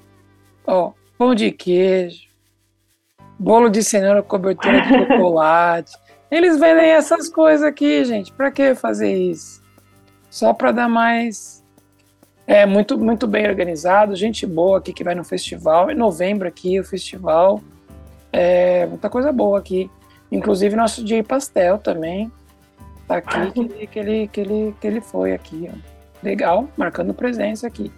Ó, 0.66 0.92
pão 1.16 1.34
de 1.34 1.50
queijo, 1.50 2.28
bolo 3.38 3.68
de 3.68 3.82
cenoura, 3.82 4.22
cobertura 4.22 4.82
de 4.82 4.88
chocolate. 5.09 5.92
Eles 6.31 6.59
vendem 6.59 6.91
essas 6.91 7.29
coisas 7.29 7.62
aqui, 7.62 8.05
gente. 8.05 8.33
Para 8.33 8.51
que 8.51 8.74
fazer 8.74 9.14
isso? 9.14 9.62
Só 10.29 10.53
para 10.53 10.72
dar 10.72 10.89
mais 10.89 11.64
é 12.47 12.64
muito, 12.64 12.97
muito 12.97 13.27
bem 13.27 13.49
organizado, 13.49 14.14
gente 14.14 14.47
boa 14.47 14.79
aqui 14.79 14.93
que 14.93 15.03
vai 15.03 15.14
no 15.14 15.24
festival. 15.24 15.91
Em 15.91 15.97
novembro 15.97 16.47
aqui, 16.47 16.79
o 16.79 16.85
festival. 16.85 17.61
É 18.33 18.87
muita 18.87 19.11
coisa 19.11 19.33
boa 19.33 19.59
aqui. 19.59 19.91
Inclusive 20.31 20.77
nosso 20.77 21.03
DJ 21.03 21.24
Pastel 21.24 21.79
também. 21.79 22.31
Tá 23.09 23.16
aqui 23.16 23.51
que 23.53 23.61
ele, 23.61 23.87
que 23.87 23.99
ele, 23.99 24.29
que 24.29 24.41
ele, 24.41 24.74
que 24.81 24.87
ele 24.87 25.01
foi 25.01 25.33
aqui. 25.33 25.68
Ó. 25.72 25.77
Legal, 26.22 26.68
marcando 26.77 27.12
presença 27.12 27.66
aqui. 27.66 27.91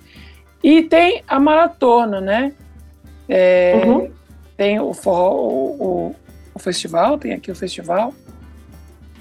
E 0.62 0.83
tem 0.83 1.22
a 1.29 1.39
maratona, 1.39 2.20
né? 2.20 2.53
É, 3.29 3.83
uhum. 3.85 4.11
Tem 4.57 4.81
o, 4.81 4.93
forró, 4.95 5.35
o, 5.35 5.83
o, 5.83 6.16
o, 6.59 6.62
festival, 6.62 7.18
tem 7.18 7.32
aqui 7.32 7.50
o 7.50 7.54
festival, 7.54 8.12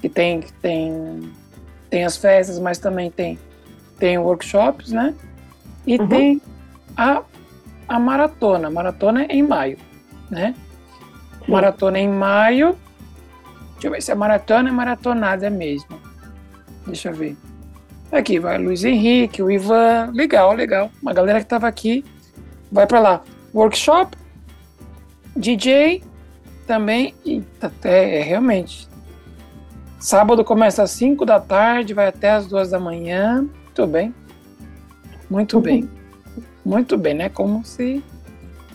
que 0.00 0.08
tem, 0.08 0.44
tem, 0.60 1.32
tem 1.88 2.04
as 2.04 2.16
festas, 2.16 2.58
mas 2.58 2.78
também 2.78 3.10
tem 3.10 3.38
tem 3.98 4.16
workshops, 4.16 4.92
né? 4.92 5.14
E 5.86 5.98
uhum. 5.98 6.08
tem 6.08 6.42
a, 6.96 7.22
a 7.88 7.98
maratona. 7.98 8.70
Maratona 8.70 9.24
é 9.24 9.34
em 9.34 9.42
maio, 9.42 9.78
né? 10.30 10.54
Sim. 11.44 11.52
Maratona 11.52 11.98
é 11.98 12.02
em 12.02 12.08
maio. 12.08 12.78
Deixa 13.72 13.88
eu 13.88 13.90
ver 13.92 14.02
se 14.02 14.12
a 14.12 14.16
maratona 14.16 14.68
é 14.68 14.72
maratonada 14.72 15.50
mesmo. 15.50 16.00
Deixa 16.86 17.10
eu 17.10 17.14
ver. 17.14 17.36
Aqui 18.10 18.38
vai 18.38 18.56
Luiz 18.58 18.84
Henrique, 18.84 19.42
o 19.42 19.50
Ivan. 19.50 20.10
Legal, 20.14 20.54
legal. 20.54 20.90
Uma 21.02 21.12
galera 21.12 21.40
que 21.40 21.46
tava 21.46 21.68
aqui 21.68 22.04
vai 22.70 22.86
para 22.86 23.00
lá. 23.00 23.22
Workshop, 23.54 24.16
DJ 25.36 26.02
também. 26.68 27.14
E 27.24 27.42
até 27.60 28.20
é, 28.20 28.22
realmente. 28.22 28.86
Sábado 29.98 30.44
começa 30.44 30.82
às 30.82 30.92
5 30.92 31.24
da 31.24 31.40
tarde, 31.40 31.94
vai 31.94 32.06
até 32.06 32.30
às 32.30 32.46
2 32.46 32.70
da 32.70 32.78
manhã. 32.78 33.48
Muito 33.64 33.86
bem. 33.86 34.14
Muito 35.28 35.60
bem. 35.60 35.88
Muito 36.64 36.96
bem, 36.96 37.14
né? 37.14 37.28
Como 37.28 37.64
se 37.64 38.04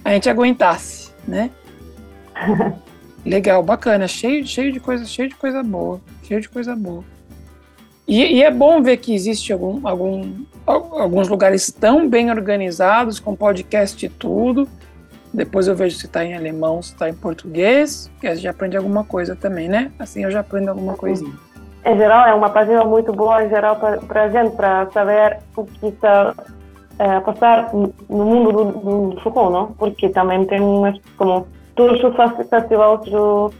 a 0.03 0.11
gente 0.11 0.29
aguentasse, 0.29 1.11
né? 1.25 1.51
Legal, 3.25 3.63
bacana, 3.63 4.05
cheio, 4.07 4.45
cheio 4.45 4.73
de 4.73 4.81
coisa, 4.81 5.05
cheio 5.05 5.29
de 5.29 5.35
coisa 5.35 5.63
boa, 5.63 6.01
cheio 6.23 6.41
de 6.41 6.49
coisa 6.49 6.75
boa. 6.75 7.05
E, 8.05 8.21
e, 8.21 8.43
é 8.43 8.51
bom 8.51 8.81
ver 8.81 8.97
que 8.97 9.15
existe 9.15 9.53
algum, 9.53 9.87
algum, 9.87 10.43
alguns 10.65 11.29
lugares 11.29 11.71
tão 11.71 12.09
bem 12.09 12.29
organizados, 12.29 13.17
com 13.17 13.33
podcast 13.33 14.05
e 14.05 14.09
tudo. 14.09 14.67
Depois 15.33 15.67
eu 15.67 15.75
vejo 15.75 15.97
se 15.97 16.05
está 16.05 16.23
em 16.23 16.35
alemão, 16.35 16.81
se 16.81 16.93
está 16.93 17.09
em 17.09 17.13
português, 17.13 18.11
que 18.21 18.27
a 18.27 18.35
gente 18.35 18.47
aprende 18.47 18.77
alguma 18.77 19.03
coisa 19.03 19.35
também, 19.35 19.67
né? 19.67 19.91
Assim 19.97 20.23
eu 20.23 20.31
já 20.31 20.41
aprendo 20.41 20.69
alguma 20.69 20.93
coisinha. 20.93 21.33
Em 21.85 21.97
geral, 21.97 22.27
é 22.27 22.33
uma 22.33 22.49
página 22.49 22.85
muito 22.85 23.11
boa, 23.11 23.43
em 23.43 23.49
geral, 23.49 23.77
para 23.77 24.23
a 24.23 24.29
gente, 24.29 24.55
para 24.55 24.89
saber 24.91 25.39
o 25.57 25.65
que 25.65 25.87
está 25.87 26.33
é, 26.99 27.15
a 27.15 27.21
passar 27.21 27.73
no 27.73 27.91
mundo 28.09 28.51
do, 28.51 28.65
do, 28.65 29.09
do 29.15 29.49
não? 29.49 29.73
Porque 29.73 30.07
também 30.09 30.45
tem 30.45 30.61
umas, 30.61 30.97
como 31.17 31.47
todos 31.75 32.01
os 32.03 32.15
festivais 32.49 33.01
do 33.09 33.51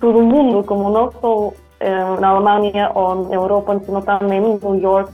todo 0.00 0.18
o 0.18 0.22
mundo, 0.22 0.62
como 0.64 0.90
não 0.90 1.10
só 1.12 1.52
eh, 1.80 2.20
na 2.20 2.28
Alemanha 2.28 2.90
ou 2.94 3.24
na 3.24 3.34
Europa, 3.34 3.80
sino 3.84 4.02
também 4.02 4.38
em 4.38 4.58
New 4.58 4.74
York, 4.76 5.10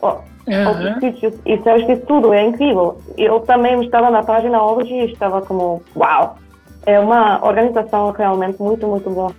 ou. 0.00 0.29
Outros 0.46 1.00
sítios. 1.00 1.34
E 1.46 1.58
sabes 1.62 1.86
que 1.86 1.96
tudo 2.06 2.32
é 2.32 2.46
incrível. 2.46 3.00
Eu 3.16 3.40
também 3.40 3.82
estava 3.82 4.10
na 4.10 4.22
página 4.22 4.62
hoje 4.62 4.92
e 4.92 5.12
estava 5.12 5.42
como, 5.42 5.82
uau! 5.96 6.38
É 6.86 6.98
uma 6.98 7.44
organização 7.44 8.10
realmente 8.10 8.60
muito, 8.60 8.86
muito 8.86 9.10
boa. 9.10 9.34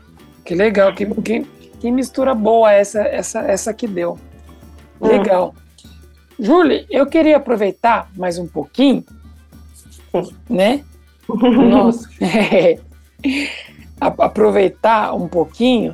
Que 0.45 0.54
legal, 0.54 0.93
que, 0.93 1.06
que, 1.06 1.41
que 1.80 1.91
mistura 1.91 2.36
boa 2.36 2.72
essa, 2.72 3.02
essa, 3.02 3.39
essa 3.41 3.74
que 3.74 3.88
deu. 3.88 4.18
Hum. 5.02 5.08
Legal. 5.08 5.56
Hum. 5.56 5.62
Julie, 6.39 6.88
eu 6.89 7.06
queria 7.06 7.38
aproveitar 7.38 8.10
mais 8.18 8.39
um 8.39 8.47
pouquinho, 8.47 9.04
Sim. 10.12 10.36
né? 10.49 10.84
Nossa, 11.30 12.10
é, 12.20 12.80
aproveitar 13.99 15.14
um 15.14 15.28
pouquinho 15.28 15.93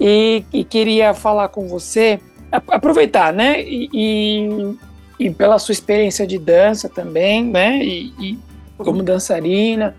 e, 0.00 0.44
e, 0.52 0.64
queria 0.64 1.12
falar 1.12 1.48
com 1.48 1.68
você, 1.68 2.18
aproveitar, 2.52 3.32
né? 3.32 3.62
E, 3.62 3.88
e, 3.92 4.78
e, 5.18 5.30
pela 5.30 5.58
sua 5.58 5.72
experiência 5.72 6.26
de 6.26 6.38
dança 6.38 6.88
também, 6.88 7.44
né? 7.44 7.82
E, 7.82 8.38
como 8.76 9.02
dançarina, 9.02 9.96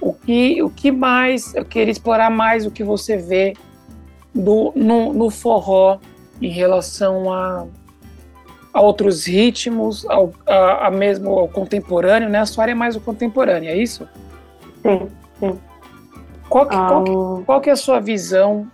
o 0.00 0.12
que, 0.12 0.62
o 0.62 0.70
que 0.70 0.90
mais 0.90 1.54
eu 1.54 1.64
queria 1.64 1.92
explorar 1.92 2.30
mais 2.30 2.66
o 2.66 2.70
que 2.70 2.82
você 2.82 3.16
vê 3.16 3.54
do, 4.34 4.72
no, 4.74 5.12
no 5.12 5.30
forró 5.30 5.98
em 6.40 6.48
relação 6.48 7.32
a, 7.32 7.66
a 8.72 8.80
outros 8.80 9.26
ritmos, 9.26 10.06
ao, 10.06 10.32
a, 10.46 10.86
a, 10.86 10.90
mesmo 10.90 11.30
ao 11.30 11.48
contemporâneo, 11.48 12.28
né? 12.28 12.40
A 12.40 12.46
sua 12.46 12.64
área 12.64 12.72
é 12.72 12.74
mais 12.74 12.96
o 12.96 13.00
contemporâneo, 13.00 13.70
é 13.70 13.76
isso? 13.76 14.08
Sim, 14.82 15.08
sim. 15.38 15.58
Qual 16.48 16.66
que, 16.66 16.76
um... 16.76 16.86
qual, 16.86 17.04
que, 17.04 17.44
qual 17.44 17.60
que 17.60 17.70
é 17.70 17.72
a 17.72 17.76
sua 17.76 18.00
visão 18.00 18.70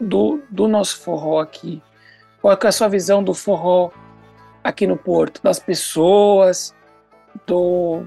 do, 0.00 0.40
do 0.50 0.68
nosso 0.68 1.00
forró 1.00 1.40
aqui? 1.40 1.82
Qual 2.44 2.54
que 2.58 2.66
é 2.66 2.68
a 2.68 2.72
sua 2.72 2.88
visão 2.88 3.24
do 3.24 3.32
forró 3.32 3.90
aqui 4.62 4.86
no 4.86 4.98
Porto? 4.98 5.40
Das 5.42 5.58
pessoas, 5.58 6.74
do 7.46 8.02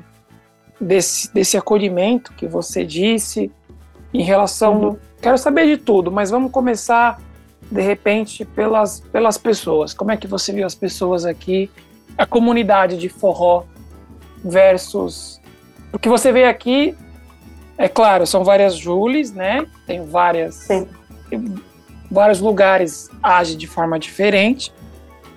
desse, 0.79 1.33
desse 1.33 1.57
acolhimento 1.57 2.31
que 2.33 2.45
você 2.45 2.85
disse 2.85 3.51
em 4.13 4.21
relação... 4.21 4.79
Uhum. 4.79 4.97
Quero 5.19 5.39
saber 5.39 5.65
de 5.65 5.77
tudo, 5.77 6.11
mas 6.11 6.29
vamos 6.29 6.51
começar 6.51 7.19
de 7.63 7.81
repente 7.81 8.45
pelas, 8.45 8.99
pelas 8.99 9.39
pessoas. 9.39 9.91
Como 9.91 10.11
é 10.11 10.17
que 10.17 10.27
você 10.27 10.53
viu 10.53 10.67
as 10.67 10.75
pessoas 10.75 11.25
aqui, 11.25 11.71
a 12.15 12.27
comunidade 12.27 12.95
de 12.95 13.09
forró 13.09 13.63
versus 14.43 15.41
porque 15.89 16.07
você 16.07 16.31
veio 16.31 16.47
aqui, 16.47 16.95
é 17.75 17.89
claro, 17.89 18.27
são 18.27 18.43
várias 18.43 18.75
Jules, 18.75 19.33
né? 19.33 19.65
Tem 19.87 20.05
várias 20.05 20.53
Sim. 20.53 20.87
Vários 22.09 22.39
lugares 22.39 23.09
age 23.21 23.55
de 23.55 23.67
forma 23.67 23.99
diferente. 23.99 24.73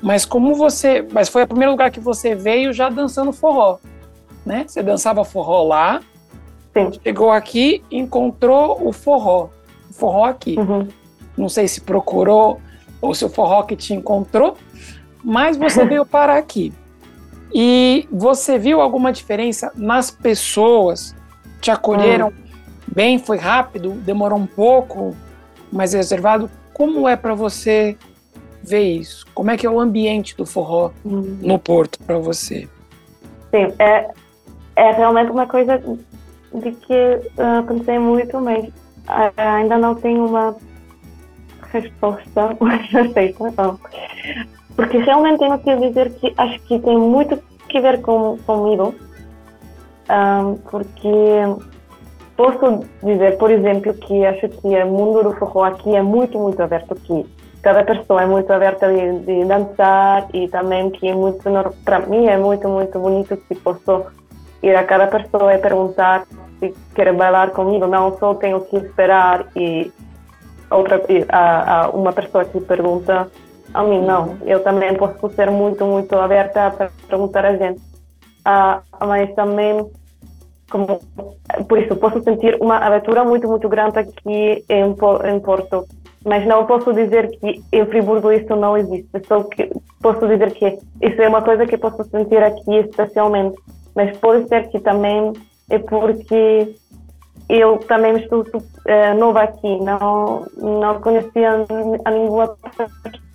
Mas 0.03 0.25
como 0.25 0.55
você, 0.55 1.07
mas 1.13 1.29
foi 1.29 1.43
o 1.43 1.47
primeiro 1.47 1.73
lugar 1.73 1.91
que 1.91 2.01
você 2.01 2.35
veio 2.35 2.73
já 2.73 2.89
dançando 2.89 3.33
forró, 3.33 3.79
né? 4.47 4.65
Você 4.67 4.83
dançava 4.83 5.25
forró 5.25 5.63
lá, 5.63 6.01
Sim. 6.73 6.91
chegou 7.03 7.31
aqui, 7.31 7.83
encontrou 7.91 8.87
o 8.87 8.93
forró, 8.93 9.51
o 9.91 9.93
forró 9.93 10.25
aqui. 10.25 10.59
Uhum. 10.59 10.89
Não 11.37 11.49
sei 11.49 11.69
se 11.69 11.83
procurou 11.83 12.61
ou 13.01 13.15
se 13.15 13.25
o 13.25 13.29
forró 13.29 13.63
que 13.63 13.77
te 13.77 13.93
encontrou, 13.93 14.57
mas 15.23 15.57
você 15.57 15.85
veio 15.85 16.07
parar 16.07 16.39
aqui. 16.39 16.73
E 17.53 18.09
você 18.11 18.59
viu 18.59 18.81
alguma 18.81 19.13
diferença 19.13 19.73
nas 19.75 20.11
pessoas? 20.11 21.15
Te 21.61 21.71
acolheram 21.71 22.29
hum. 22.29 22.33
bem? 22.87 23.19
Foi 23.19 23.37
rápido? 23.37 23.91
Demorou 23.91 24.39
um 24.39 24.47
pouco? 24.47 25.17
Mais 25.71 25.93
reservado? 25.93 26.51
Como 26.81 27.07
é 27.07 27.15
para 27.15 27.35
você 27.35 27.95
ver 28.63 28.81
isso? 28.81 29.27
Como 29.35 29.51
é 29.51 29.57
que 29.59 29.67
é 29.67 29.71
o 29.71 29.79
ambiente 29.79 30.35
do 30.35 30.47
forró 30.47 30.93
hum. 31.05 31.37
no 31.43 31.59
Porto 31.59 31.99
para 32.05 32.17
você? 32.17 32.67
Sim, 33.51 33.75
é, 33.79 34.09
é 34.77 34.91
realmente 34.93 35.31
uma 35.31 35.47
coisa 35.47 35.77
de 35.77 36.73
que 36.73 37.21
uh, 37.37 37.63
pensei 37.69 37.99
muito, 37.99 38.41
mas 38.41 38.65
uh, 38.65 39.33
ainda 39.37 39.77
não 39.77 39.95
tenho 39.95 40.25
uma 40.25 40.57
resposta 41.71 42.57
aceita, 42.99 43.53
não. 43.59 43.79
Porque 44.75 44.97
realmente 44.97 45.39
tenho 45.39 45.59
que 45.59 45.77
dizer 45.77 46.15
que 46.15 46.33
acho 46.39 46.61
que 46.61 46.79
tem 46.79 46.97
muito 46.97 47.39
que 47.69 47.79
ver 47.79 48.01
com, 48.01 48.39
comigo, 48.47 48.95
um, 50.09 50.55
porque 50.71 51.11
posso 52.41 52.87
dizer, 53.03 53.37
por 53.37 53.51
exemplo, 53.51 53.93
que 53.93 54.25
acho 54.25 54.49
que 54.49 54.69
o 54.69 54.87
mundo 54.87 55.23
do 55.23 55.33
forró 55.37 55.65
aqui 55.65 55.95
é 55.95 56.01
muito, 56.01 56.39
muito 56.39 56.63
aberto 56.63 56.95
aqui. 56.95 57.27
Cada 57.61 57.85
pessoa 57.85 58.23
é 58.23 58.27
muito 58.27 58.51
aberta 58.51 58.91
de, 58.91 59.19
de 59.19 59.45
dançar 59.45 60.27
e 60.33 60.49
também 60.49 60.89
que 60.89 61.07
é 61.07 61.15
muito, 61.15 61.45
para 61.85 61.99
mim 62.01 62.27
é 62.27 62.39
muito, 62.39 62.67
muito 62.67 62.99
bonito 62.99 63.37
que 63.37 63.55
posso 63.57 64.07
ir 64.63 64.75
a 64.75 64.85
cada 64.85 65.07
pessoa 65.07 65.53
e 65.53 65.59
perguntar 65.59 66.27
se 66.59 66.75
quer 66.95 67.13
bailar 67.13 67.51
comigo, 67.51 67.87
não 67.87 68.17
só 68.19 68.35
tenho 68.35 68.63
que 68.63 68.77
esperar 68.79 69.47
e 69.55 69.93
outra 70.71 71.03
a, 71.29 71.75
a 71.75 71.89
uma 71.91 72.13
pessoa 72.15 72.47
que 72.47 72.59
pergunta 72.61 73.31
a 73.75 73.83
mim 73.83 74.01
não 74.01 74.37
eu 74.47 74.63
também 74.63 74.95
posso 74.95 75.29
ser 75.31 75.51
muito 75.51 75.85
muito 75.85 76.15
aberta 76.17 76.71
para 76.71 76.91
perguntar 77.09 77.45
a 77.45 77.57
gente 77.57 77.81
ah, 78.45 78.81
mas 79.01 79.35
também 79.35 79.91
como 80.71 81.01
por 81.69 81.79
isso 81.79 81.97
posso 81.97 82.23
sentir 82.23 82.57
uma 82.61 82.79
abertura 82.79 83.25
muito 83.25 83.49
muito 83.49 83.69
grande 83.69 83.99
aqui 83.99 84.65
em, 84.69 84.85
em 84.85 85.41
Porto. 85.41 85.87
Mas 86.25 86.47
não 86.47 86.67
posso 86.67 86.93
dizer 86.93 87.31
que 87.39 87.63
em 87.73 87.87
Friburgo 87.87 88.31
isso 88.31 88.55
não 88.55 88.77
existe. 88.77 89.09
Só 89.27 89.43
que 89.43 89.71
posso 90.03 90.27
dizer 90.29 90.53
que 90.53 90.79
isso 91.01 91.23
é 91.23 91.29
uma 91.29 91.43
coisa 91.43 91.67
que 91.67 91.79
posso 91.79 92.05
sentir 92.05 92.43
aqui 92.43 92.77
especialmente. 92.77 93.57
Mas 93.95 94.17
pode 94.19 94.47
ser 94.49 94.69
que 94.69 94.79
também 94.81 95.33
é 95.71 95.79
porque 95.79 96.75
eu 97.49 97.79
também 97.79 98.17
estou 98.17 98.43
uh, 98.43 99.19
nova 99.19 99.43
aqui, 99.43 99.79
não, 99.81 100.47
não 100.57 101.01
conhecia 101.01 101.67
a 102.05 102.11
nenhuma 102.11 102.57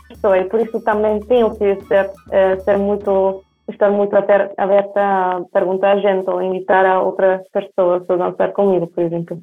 pessoa 0.09 0.37
e 0.37 0.45
por 0.45 0.61
isso 0.61 0.79
também 0.81 1.19
tenho 1.21 1.51
que 1.51 1.75
ser, 1.85 2.05
uh, 2.05 2.63
ser 2.63 2.77
muito, 2.77 3.43
estar 3.69 3.89
muito 3.91 4.15
aberta 4.15 5.01
a 5.01 5.41
perguntar 5.51 5.93
a 5.93 5.99
gente 5.99 6.29
ou 6.29 6.41
invitar 6.41 6.85
a 6.85 7.01
outras 7.01 7.41
pessoas 7.49 8.07
a 8.09 8.15
dançar 8.15 8.51
comigo, 8.53 8.87
por 8.87 9.03
exemplo. 9.03 9.41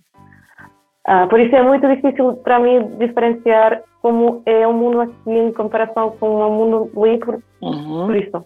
Uh, 1.08 1.28
por 1.28 1.40
isso 1.40 1.54
é 1.54 1.62
muito 1.62 1.86
difícil 1.88 2.34
para 2.36 2.60
mim 2.60 2.96
diferenciar 2.98 3.82
como 4.00 4.42
é 4.46 4.66
o 4.66 4.72
mundo 4.72 5.00
aqui 5.00 5.30
em 5.30 5.52
comparação 5.52 6.12
com 6.18 6.36
o 6.36 6.50
mundo 6.50 6.90
livre, 6.94 7.38
uhum. 7.60 8.06
por 8.06 8.16
isso. 8.16 8.44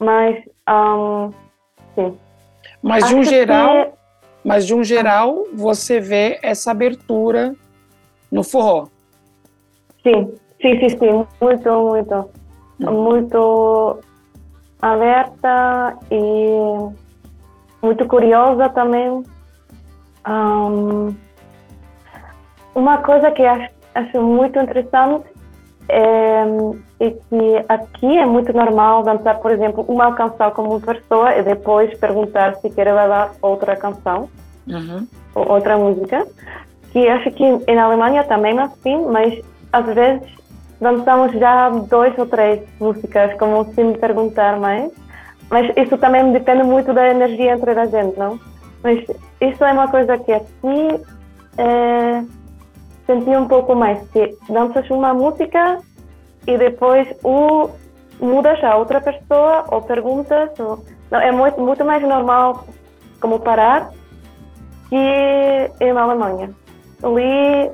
Mas, 0.00 0.44
um, 0.68 1.30
sim. 1.94 2.18
Mas, 2.82 3.08
de 3.08 3.14
um 3.14 3.22
geral... 3.22 3.68
Que 3.68 4.04
mas, 4.44 4.66
de 4.66 4.74
um 4.74 4.84
geral, 4.84 5.46
você 5.54 6.00
vê 6.00 6.38
essa 6.42 6.70
abertura 6.70 7.54
no 8.30 8.44
forró. 8.44 8.88
Sim, 10.02 10.34
sim, 10.60 10.80
sim, 10.80 10.88
sim. 10.90 11.26
Muito, 11.40 11.70
muito. 11.70 12.30
Hum. 12.80 13.04
Muito 13.04 14.00
aberta 14.80 15.96
e 16.10 16.94
muito 17.82 18.06
curiosa 18.06 18.68
também. 18.68 19.22
Um, 20.26 21.14
uma 22.74 22.98
coisa 22.98 23.30
que 23.30 23.42
acho, 23.44 23.70
acho 23.94 24.22
muito 24.22 24.58
interessante 24.58 25.26
é, 25.88 26.44
é, 27.00 27.10
que 27.10 27.64
aqui 27.68 28.18
é 28.18 28.24
muito 28.24 28.52
normal 28.52 29.02
dançar, 29.02 29.38
por 29.38 29.50
exemplo, 29.50 29.84
uma 29.86 30.14
canção 30.14 30.50
como 30.50 30.70
uma 30.70 30.80
pessoa 30.80 31.36
e 31.36 31.42
depois 31.42 31.96
perguntar 31.98 32.56
se 32.56 32.70
quer 32.70 32.92
bailar 32.92 33.32
outra 33.42 33.76
canção 33.76 34.28
uhum. 34.66 35.06
ou 35.34 35.52
outra 35.52 35.76
música. 35.76 36.26
Que 36.90 37.08
acho 37.08 37.30
que 37.32 37.74
na 37.74 37.84
Alemanha 37.84 38.24
também 38.24 38.58
é 38.58 38.62
assim, 38.62 39.04
mas 39.06 39.44
às 39.72 39.86
vezes 39.86 40.22
dançamos 40.84 41.32
já 41.32 41.70
dois 41.70 42.16
ou 42.18 42.26
três 42.26 42.60
músicas, 42.78 43.36
como 43.38 43.64
se 43.72 43.82
me 43.82 43.96
perguntar 43.96 44.60
mais. 44.60 44.92
Mas 45.50 45.72
isso 45.76 45.96
também 45.98 46.30
depende 46.30 46.62
muito 46.62 46.92
da 46.92 47.08
energia 47.08 47.54
entre 47.54 47.70
a 47.72 47.86
gente, 47.86 48.18
não? 48.18 48.38
Mas 48.82 49.02
isso 49.40 49.64
é 49.64 49.72
uma 49.72 49.88
coisa 49.88 50.18
que 50.18 50.32
aqui 50.32 51.00
é, 51.56 52.22
senti 53.06 53.30
um 53.30 53.48
pouco 53.48 53.74
mais 53.74 53.98
que 54.10 54.36
danças 54.48 54.88
uma 54.90 55.14
música 55.14 55.78
e 56.46 56.58
depois 56.58 57.08
o 57.22 57.70
mudas 58.20 58.62
a 58.62 58.76
outra 58.76 59.00
pessoa 59.00 59.64
ou 59.70 59.80
perguntas. 59.82 60.50
Ou, 60.58 60.84
não, 61.10 61.20
é 61.20 61.32
muito, 61.32 61.60
muito 61.60 61.84
mais 61.84 62.02
normal 62.02 62.64
como 63.20 63.40
parar 63.40 63.90
que 64.90 64.96
em 65.80 65.90
Alemanha. 65.90 66.50
Ali, 67.02 67.70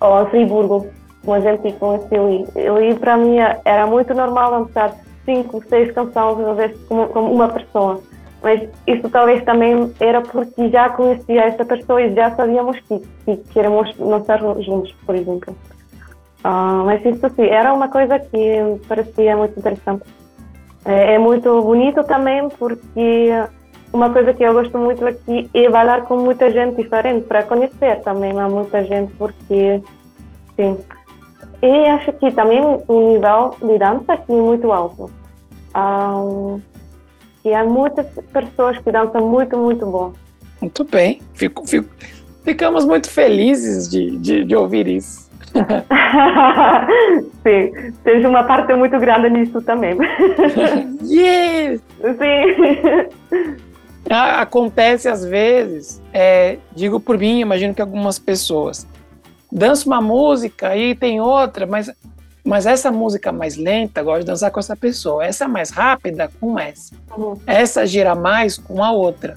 ou 0.00 0.22
em 0.22 0.26
Friburgo, 0.30 0.97
como 1.28 1.34
a 1.34 1.40
gente 1.40 1.72
conhece 1.74 2.14
ali. 2.14 2.46
Ali, 2.66 2.94
para 2.94 3.18
mim, 3.18 3.36
era 3.64 3.86
muito 3.86 4.14
normal 4.14 4.64
dançar 4.64 4.94
cinco, 5.26 5.62
seis 5.68 5.92
canções 5.92 6.38
uma 6.38 6.54
vez 6.54 6.74
com 6.88 7.04
uma 7.20 7.48
pessoa. 7.48 8.00
Mas 8.42 8.66
isso 8.86 9.10
talvez 9.10 9.44
também 9.44 9.92
era 10.00 10.22
porque 10.22 10.70
já 10.70 10.88
conhecia 10.88 11.42
essa 11.42 11.66
pessoa 11.66 12.00
e 12.00 12.14
já 12.14 12.34
sabíamos 12.34 12.80
que, 12.80 13.00
que 13.26 13.36
queremos 13.52 13.94
dançar 13.96 14.40
juntos, 14.62 14.92
por 15.04 15.14
exemplo. 15.14 15.54
Uh, 16.44 16.86
mas 16.86 17.04
isso 17.04 17.28
sim, 17.30 17.46
era 17.46 17.74
uma 17.74 17.88
coisa 17.88 18.18
que 18.18 18.80
parecia 18.88 19.36
muito 19.36 19.58
interessante. 19.58 20.04
É, 20.86 21.14
é, 21.14 21.18
muito 21.18 21.60
bonito 21.60 22.02
também 22.04 22.48
porque 22.50 23.30
uma 23.92 24.08
coisa 24.10 24.32
que 24.32 24.44
eu 24.44 24.54
gosto 24.54 24.78
muito 24.78 25.04
aqui 25.04 25.50
é 25.52 25.70
falar 25.70 26.02
com 26.02 26.16
muita 26.16 26.50
gente 26.50 26.76
diferente, 26.76 27.26
para 27.26 27.42
conhecer 27.42 28.00
também 28.00 28.38
a 28.38 28.48
muita 28.48 28.82
gente, 28.84 29.12
porque, 29.14 29.82
sim. 30.56 30.78
E 31.62 31.86
acho 31.86 32.12
que 32.12 32.30
também 32.30 32.60
o 32.60 33.12
nível 33.12 33.56
de 33.60 33.78
dança 33.78 34.12
aqui 34.12 34.32
é 34.32 34.36
muito 34.36 34.70
alto. 34.70 35.10
Um, 35.76 36.60
e 37.44 37.52
há 37.52 37.64
muitas 37.64 38.06
pessoas 38.32 38.78
que 38.78 38.92
dançam 38.92 39.28
muito, 39.28 39.56
muito 39.56 39.86
bom. 39.86 40.12
Muito 40.60 40.84
bem. 40.84 41.20
Fico, 41.34 41.66
fico, 41.66 41.88
ficamos 42.44 42.84
muito 42.84 43.10
felizes 43.10 43.88
de, 43.88 44.16
de, 44.18 44.44
de 44.44 44.56
ouvir 44.56 44.86
isso. 44.86 45.28
Sim, 47.42 47.92
tem 48.04 48.26
uma 48.26 48.44
parte 48.44 48.74
muito 48.74 48.98
grande 48.98 49.30
nisso 49.30 49.60
também. 49.62 49.96
yes! 51.02 51.80
Sim. 52.00 53.08
Acontece 54.10 55.08
às 55.08 55.24
vezes, 55.24 56.02
é, 56.12 56.58
digo 56.74 57.00
por 57.00 57.18
mim, 57.18 57.40
imagino 57.40 57.74
que 57.74 57.80
algumas 57.82 58.18
pessoas 58.18 58.86
dançam 59.50 59.92
uma 59.92 60.00
música 60.00 60.76
e 60.76 60.94
tem 60.94 61.20
outra, 61.20 61.66
mas, 61.66 61.90
mas 62.44 62.66
essa 62.66 62.90
música 62.90 63.32
mais 63.32 63.56
lenta, 63.56 64.02
gosto 64.02 64.20
de 64.20 64.26
dançar 64.26 64.50
com 64.50 64.60
essa 64.60 64.76
pessoa. 64.76 65.24
Essa 65.24 65.48
mais 65.48 65.70
rápida, 65.70 66.30
com 66.40 66.58
essa. 66.58 66.94
Uhum. 67.16 67.38
Essa 67.46 67.86
gira 67.86 68.14
mais 68.14 68.58
com 68.58 68.82
a 68.82 68.90
outra. 68.90 69.36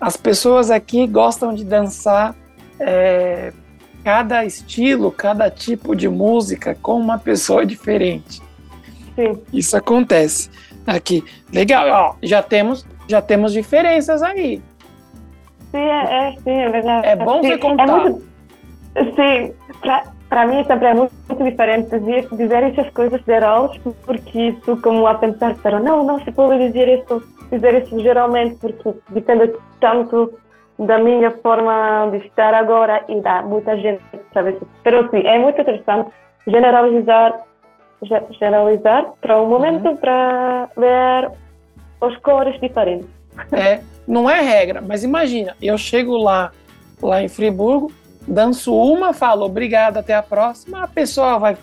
As 0.00 0.16
pessoas 0.16 0.70
aqui 0.70 1.06
gostam 1.06 1.54
de 1.54 1.64
dançar 1.64 2.34
é, 2.78 3.52
cada 4.04 4.44
estilo, 4.44 5.10
cada 5.10 5.50
tipo 5.50 5.94
de 5.96 6.08
música 6.08 6.76
com 6.80 6.98
uma 6.98 7.18
pessoa 7.18 7.64
diferente. 7.66 8.42
Sim. 9.14 9.42
Isso 9.52 9.76
acontece 9.76 10.50
aqui. 10.86 11.24
Legal, 11.52 11.88
ó, 11.88 12.14
já 12.22 12.42
temos, 12.42 12.86
já 13.08 13.22
temos 13.22 13.52
diferenças 13.52 14.22
aí. 14.22 14.62
Sim, 15.70 15.78
é, 15.78 16.28
é 16.28 16.32
sim, 16.32 16.50
é 16.50 16.68
verdade. 16.68 17.06
É 17.06 17.16
bom 17.16 17.42
sim, 17.42 17.48
você 17.48 17.58
contar. 17.58 17.82
É 17.82 17.86
muito, 17.86 18.22
sim, 19.14 19.54
para 20.28 20.46
mim 20.46 20.64
sempre 20.64 20.86
é 20.86 20.94
muito, 20.94 21.12
muito 21.28 21.44
diferente 21.44 21.98
dizer, 21.98 22.28
dizer 22.32 22.62
essas 22.62 22.90
coisas 22.92 23.20
gerais, 23.24 23.70
porque 24.04 24.48
isso 24.48 24.80
como 24.82 25.06
a 25.06 25.14
pensar, 25.14 25.54
pero 25.62 25.80
não, 25.80 26.04
não 26.04 26.22
se 26.22 26.32
pode 26.32 26.66
dizer 26.66 27.00
isso, 27.00 27.22
dizer 27.50 27.82
isso 27.82 27.98
geralmente, 28.00 28.56
porque 28.56 28.94
depende 29.10 29.52
tanto 29.80 30.32
da 30.78 30.98
minha 30.98 31.30
forma 31.30 32.08
de 32.10 32.18
estar 32.26 32.54
agora 32.54 33.04
e 33.08 33.20
da 33.20 33.42
muita 33.42 33.76
gente, 33.78 34.02
sabe? 34.34 34.58
Pero 34.82 35.08
sim, 35.10 35.26
é 35.26 35.38
muito 35.38 35.60
interessante 35.60 36.10
generalizar, 36.46 37.40
generalizar 38.38 39.12
para 39.20 39.40
um 39.40 39.48
momento 39.48 39.88
uhum. 39.88 39.96
para 39.96 40.68
ver 40.76 41.30
as 42.00 42.16
cores 42.18 42.60
diferentes. 42.60 43.08
É, 43.52 43.80
não 44.06 44.28
é 44.28 44.40
regra, 44.40 44.80
mas 44.80 45.04
imagina, 45.04 45.56
eu 45.60 45.76
chego 45.78 46.16
lá, 46.16 46.52
lá 47.02 47.22
em 47.22 47.28
Friburgo, 47.28 47.90
danço 48.26 48.74
uma, 48.74 49.12
falo 49.12 49.44
obrigado, 49.44 49.98
até 49.98 50.14
a 50.14 50.22
próxima, 50.22 50.82
a 50.82 50.88
pessoa 50.88 51.38
vai 51.38 51.56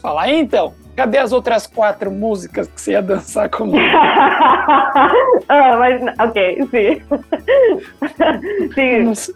falar, 0.00 0.30
então, 0.30 0.74
Cadê 0.96 1.18
as 1.18 1.30
outras 1.30 1.66
quatro 1.66 2.10
músicas 2.10 2.66
que 2.68 2.80
você 2.80 2.92
ia 2.92 3.02
dançar 3.02 3.50
comigo? 3.50 3.76
ah, 5.46 5.76
mas, 5.78 6.00
ok, 6.18 6.68
sim. 6.70 7.02
sim. 9.14 9.34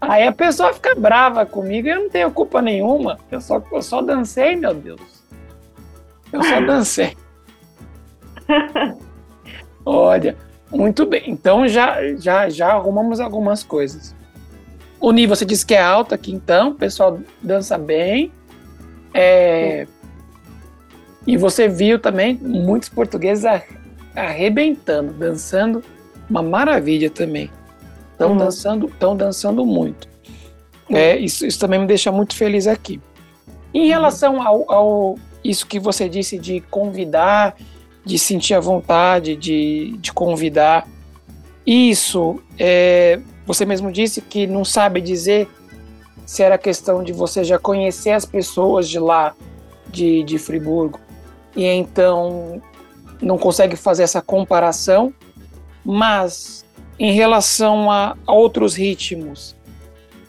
Aí 0.00 0.28
a 0.28 0.32
pessoa 0.32 0.72
fica 0.72 0.94
brava 0.94 1.44
comigo 1.44 1.88
e 1.88 1.90
eu 1.90 2.02
não 2.02 2.08
tenho 2.08 2.30
culpa 2.30 2.62
nenhuma. 2.62 3.18
Eu 3.28 3.40
só, 3.40 3.60
eu 3.72 3.82
só 3.82 4.00
dancei, 4.00 4.54
meu 4.54 4.72
Deus. 4.72 5.00
Eu 6.32 6.44
só 6.44 6.60
dancei. 6.60 7.16
Olha, 9.84 10.36
muito 10.70 11.04
bem. 11.06 11.24
Então 11.26 11.66
já, 11.66 11.96
já, 12.14 12.48
já 12.48 12.68
arrumamos 12.68 13.18
algumas 13.18 13.64
coisas. 13.64 14.14
O 15.00 15.12
nível 15.12 15.36
você 15.36 15.44
disse 15.44 15.64
que 15.64 15.74
é 15.74 15.82
alto 15.82 16.14
aqui, 16.14 16.32
então. 16.32 16.70
O 16.70 16.74
pessoal 16.74 17.20
dança 17.42 17.78
bem. 17.78 18.32
É, 19.14 19.86
e 21.26 21.36
você 21.36 21.68
viu 21.68 21.98
também 21.98 22.38
muitos 22.40 22.88
portugueses 22.88 23.44
arrebentando, 24.14 25.12
dançando, 25.12 25.84
uma 26.28 26.42
maravilha 26.42 27.10
também. 27.10 27.50
Estão 28.12 28.30
uhum. 28.30 28.36
dançando, 28.38 28.86
estão 28.86 29.16
dançando 29.16 29.64
muito. 29.66 30.08
É, 30.90 31.16
isso, 31.18 31.46
isso 31.46 31.58
também 31.58 31.80
me 31.80 31.86
deixa 31.86 32.10
muito 32.10 32.34
feliz 32.34 32.66
aqui. 32.66 33.00
Em 33.74 33.82
uhum. 33.82 33.88
relação 33.88 34.42
ao, 34.42 34.72
ao 34.72 35.18
isso 35.44 35.66
que 35.66 35.78
você 35.78 36.08
disse 36.08 36.38
de 36.38 36.60
convidar, 36.62 37.56
de 38.04 38.18
sentir 38.18 38.54
a 38.54 38.60
vontade 38.60 39.36
de, 39.36 39.96
de 39.98 40.12
convidar, 40.12 40.88
isso 41.66 42.42
é, 42.58 43.20
você 43.48 43.64
mesmo 43.64 43.90
disse 43.90 44.20
que 44.20 44.46
não 44.46 44.62
sabe 44.62 45.00
dizer 45.00 45.48
se 46.26 46.42
era 46.42 46.58
questão 46.58 47.02
de 47.02 47.14
você 47.14 47.42
já 47.42 47.58
conhecer 47.58 48.10
as 48.10 48.26
pessoas 48.26 48.86
de 48.86 48.98
lá, 48.98 49.34
de, 49.88 50.22
de 50.22 50.36
Friburgo, 50.36 51.00
e 51.56 51.64
então 51.64 52.60
não 53.22 53.38
consegue 53.38 53.74
fazer 53.74 54.02
essa 54.02 54.20
comparação, 54.20 55.14
mas 55.82 56.62
em 56.98 57.14
relação 57.14 57.90
a, 57.90 58.14
outros 58.26 58.74
ritmos, 58.74 59.56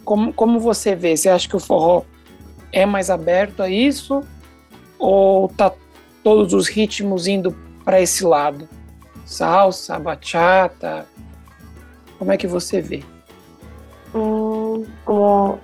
como, 0.05 0.31
como 0.31 0.57
você 0.57 0.95
vê? 0.95 1.17
Você 1.17 1.27
acha 1.27 1.49
que 1.49 1.57
o 1.57 1.59
forró 1.59 2.03
é 2.71 2.85
mais 2.85 3.09
aberto 3.09 3.61
a 3.61 3.69
isso 3.69 4.23
ou 4.97 5.49
tá 5.49 5.73
todos 6.23 6.53
os 6.53 6.69
ritmos 6.69 7.27
indo 7.27 7.53
para 7.83 7.99
esse 7.99 8.23
lado? 8.23 8.69
Salsa, 9.25 9.99
bachata, 9.99 11.05
como 12.19 12.33
é 12.33 12.37
que 12.37 12.45
você 12.45 12.81
vê? 12.81 13.01
Hum, 14.13 14.85
como, 15.05 15.57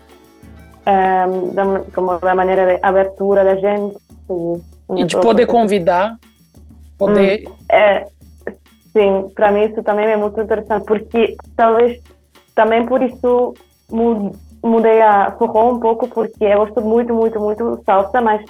é, 0.86 1.26
da, 1.53 1.80
como 1.93 2.18
da 2.18 2.34
maneira 2.34 2.66
de 2.66 2.80
abertura 2.82 3.43
da 3.43 3.56
gente, 3.58 3.97
e 4.95 5.03
de 5.03 5.20
poder 5.20 5.45
convidar, 5.45 6.18
poder. 6.97 7.47
Hum, 7.47 7.53
é, 7.70 8.08
sim, 8.93 9.30
para 9.36 9.51
mim 9.51 9.66
isso 9.66 9.84
também 9.84 10.06
é 10.06 10.18
muito 10.18 10.39
interessante, 10.39 10.86
porque 10.86 11.36
talvez 11.56 12.01
também 12.56 12.86
por 12.86 13.01
isso 13.01 13.53
mudei 14.64 15.01
a 15.01 15.32
forró 15.38 15.74
um 15.74 15.80
pouco, 15.80 16.08
porque 16.08 16.45
eu 16.45 16.60
gosto 16.60 16.82
muito, 16.82 17.14
muito, 17.14 17.39
muito 17.39 17.82
salsa, 17.86 18.22
mas 18.22 18.43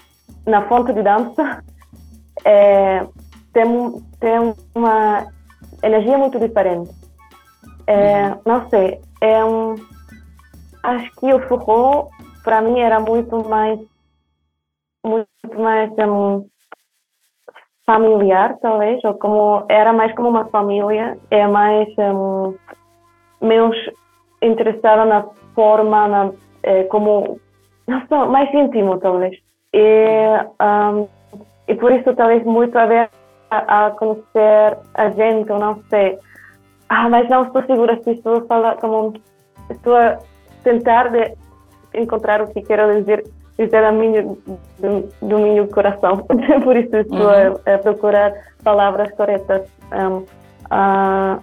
na 0.46 0.68
fonte 0.68 0.94
de 0.94 1.02
dança 1.02 1.64
é, 2.46 3.06
tem, 3.52 3.66
tem 4.20 4.54
uma 4.76 5.26
energia 5.82 6.18
muito 6.18 6.40
diferente. 6.40 7.05
É, 7.88 8.28
uhum. 8.28 8.42
Não 8.46 8.70
sei, 8.70 9.00
é 9.22 9.44
um. 9.44 9.76
Acho 10.84 11.12
que 11.16 11.34
o 11.34 11.48
forró, 11.48 12.10
para 12.44 12.62
mim, 12.62 12.80
era 12.80 13.00
muito 13.00 13.48
mais 13.48 13.80
muito 15.04 15.28
mais 15.60 15.92
um, 16.00 16.46
familiar, 17.86 18.58
talvez, 18.60 19.04
ou 19.04 19.14
como 19.14 19.64
era 19.70 19.94
mais 19.94 20.14
como 20.16 20.30
uma 20.30 20.46
família, 20.46 21.18
é 21.30 21.46
mais 21.48 21.88
um, 21.98 22.56
menos 23.40 23.78
interessada 24.42 25.06
na 25.06 25.26
forma, 25.54 26.08
na, 26.08 26.32
é, 26.64 26.84
como 26.86 27.40
não 27.88 28.02
sei, 28.08 28.18
mais 28.28 28.54
íntimo, 28.54 29.00
talvez. 29.00 29.38
E, 29.74 30.18
um, 30.60 31.08
e 31.68 31.76
por 31.76 31.92
isso, 31.92 32.16
talvez, 32.16 32.44
muito 32.44 32.76
a 32.78 32.86
ver 32.86 33.10
a, 33.52 33.88
a 33.88 33.92
conhecer 33.92 34.78
a 34.96 35.10
gente, 35.10 35.50
não 35.50 35.82
sei. 35.90 36.18
Ah, 36.90 37.10
mas 37.10 37.30
não 37.30 37.44
estou 37.44 37.64
segura 37.64 38.00
se 38.04 38.12
estou 38.12 38.38
a 38.38 38.42
falar 38.46 38.76
como 38.78 39.14
estou 39.70 39.96
a 39.96 40.20
tentar 40.64 41.10
de 41.10 41.34
encontrar 41.94 42.42
o 42.42 42.48
que 42.48 42.62
quero 42.62 42.94
dizer 43.00 43.24
isso 43.58 43.74
era 43.74 43.92
minha, 43.92 44.22
do, 44.22 45.10
do 45.22 45.40
meu 45.40 45.68
coração. 45.68 46.18
Por 46.64 46.76
isso 46.76 46.96
estou 46.96 47.20
uhum. 47.20 47.60
a, 47.66 47.74
a, 47.74 47.78
procurar 47.78 48.34
palavras 48.64 49.12
corretas. 49.14 49.64
Um, 49.94 50.18
uh, 50.66 51.42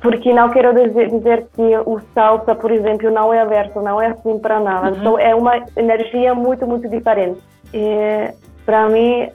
porque 0.00 0.32
não 0.32 0.48
quero 0.48 0.72
dizer, 0.72 1.10
dizer, 1.10 1.46
que 1.54 1.76
o 1.84 2.00
salsa, 2.14 2.54
por 2.54 2.70
exemplo, 2.70 3.10
não 3.10 3.34
é 3.34 3.42
aberto, 3.42 3.82
não 3.82 4.00
é 4.00 4.06
assim 4.06 4.38
para 4.38 4.58
nada. 4.58 4.88
Uhum. 4.88 4.96
Então 4.96 5.18
é 5.18 5.34
uma 5.34 5.62
energia 5.76 6.34
muito, 6.34 6.66
muito 6.66 6.88
diferente. 6.88 7.38
E 7.74 8.32
para 8.64 8.88
mim 8.88 9.28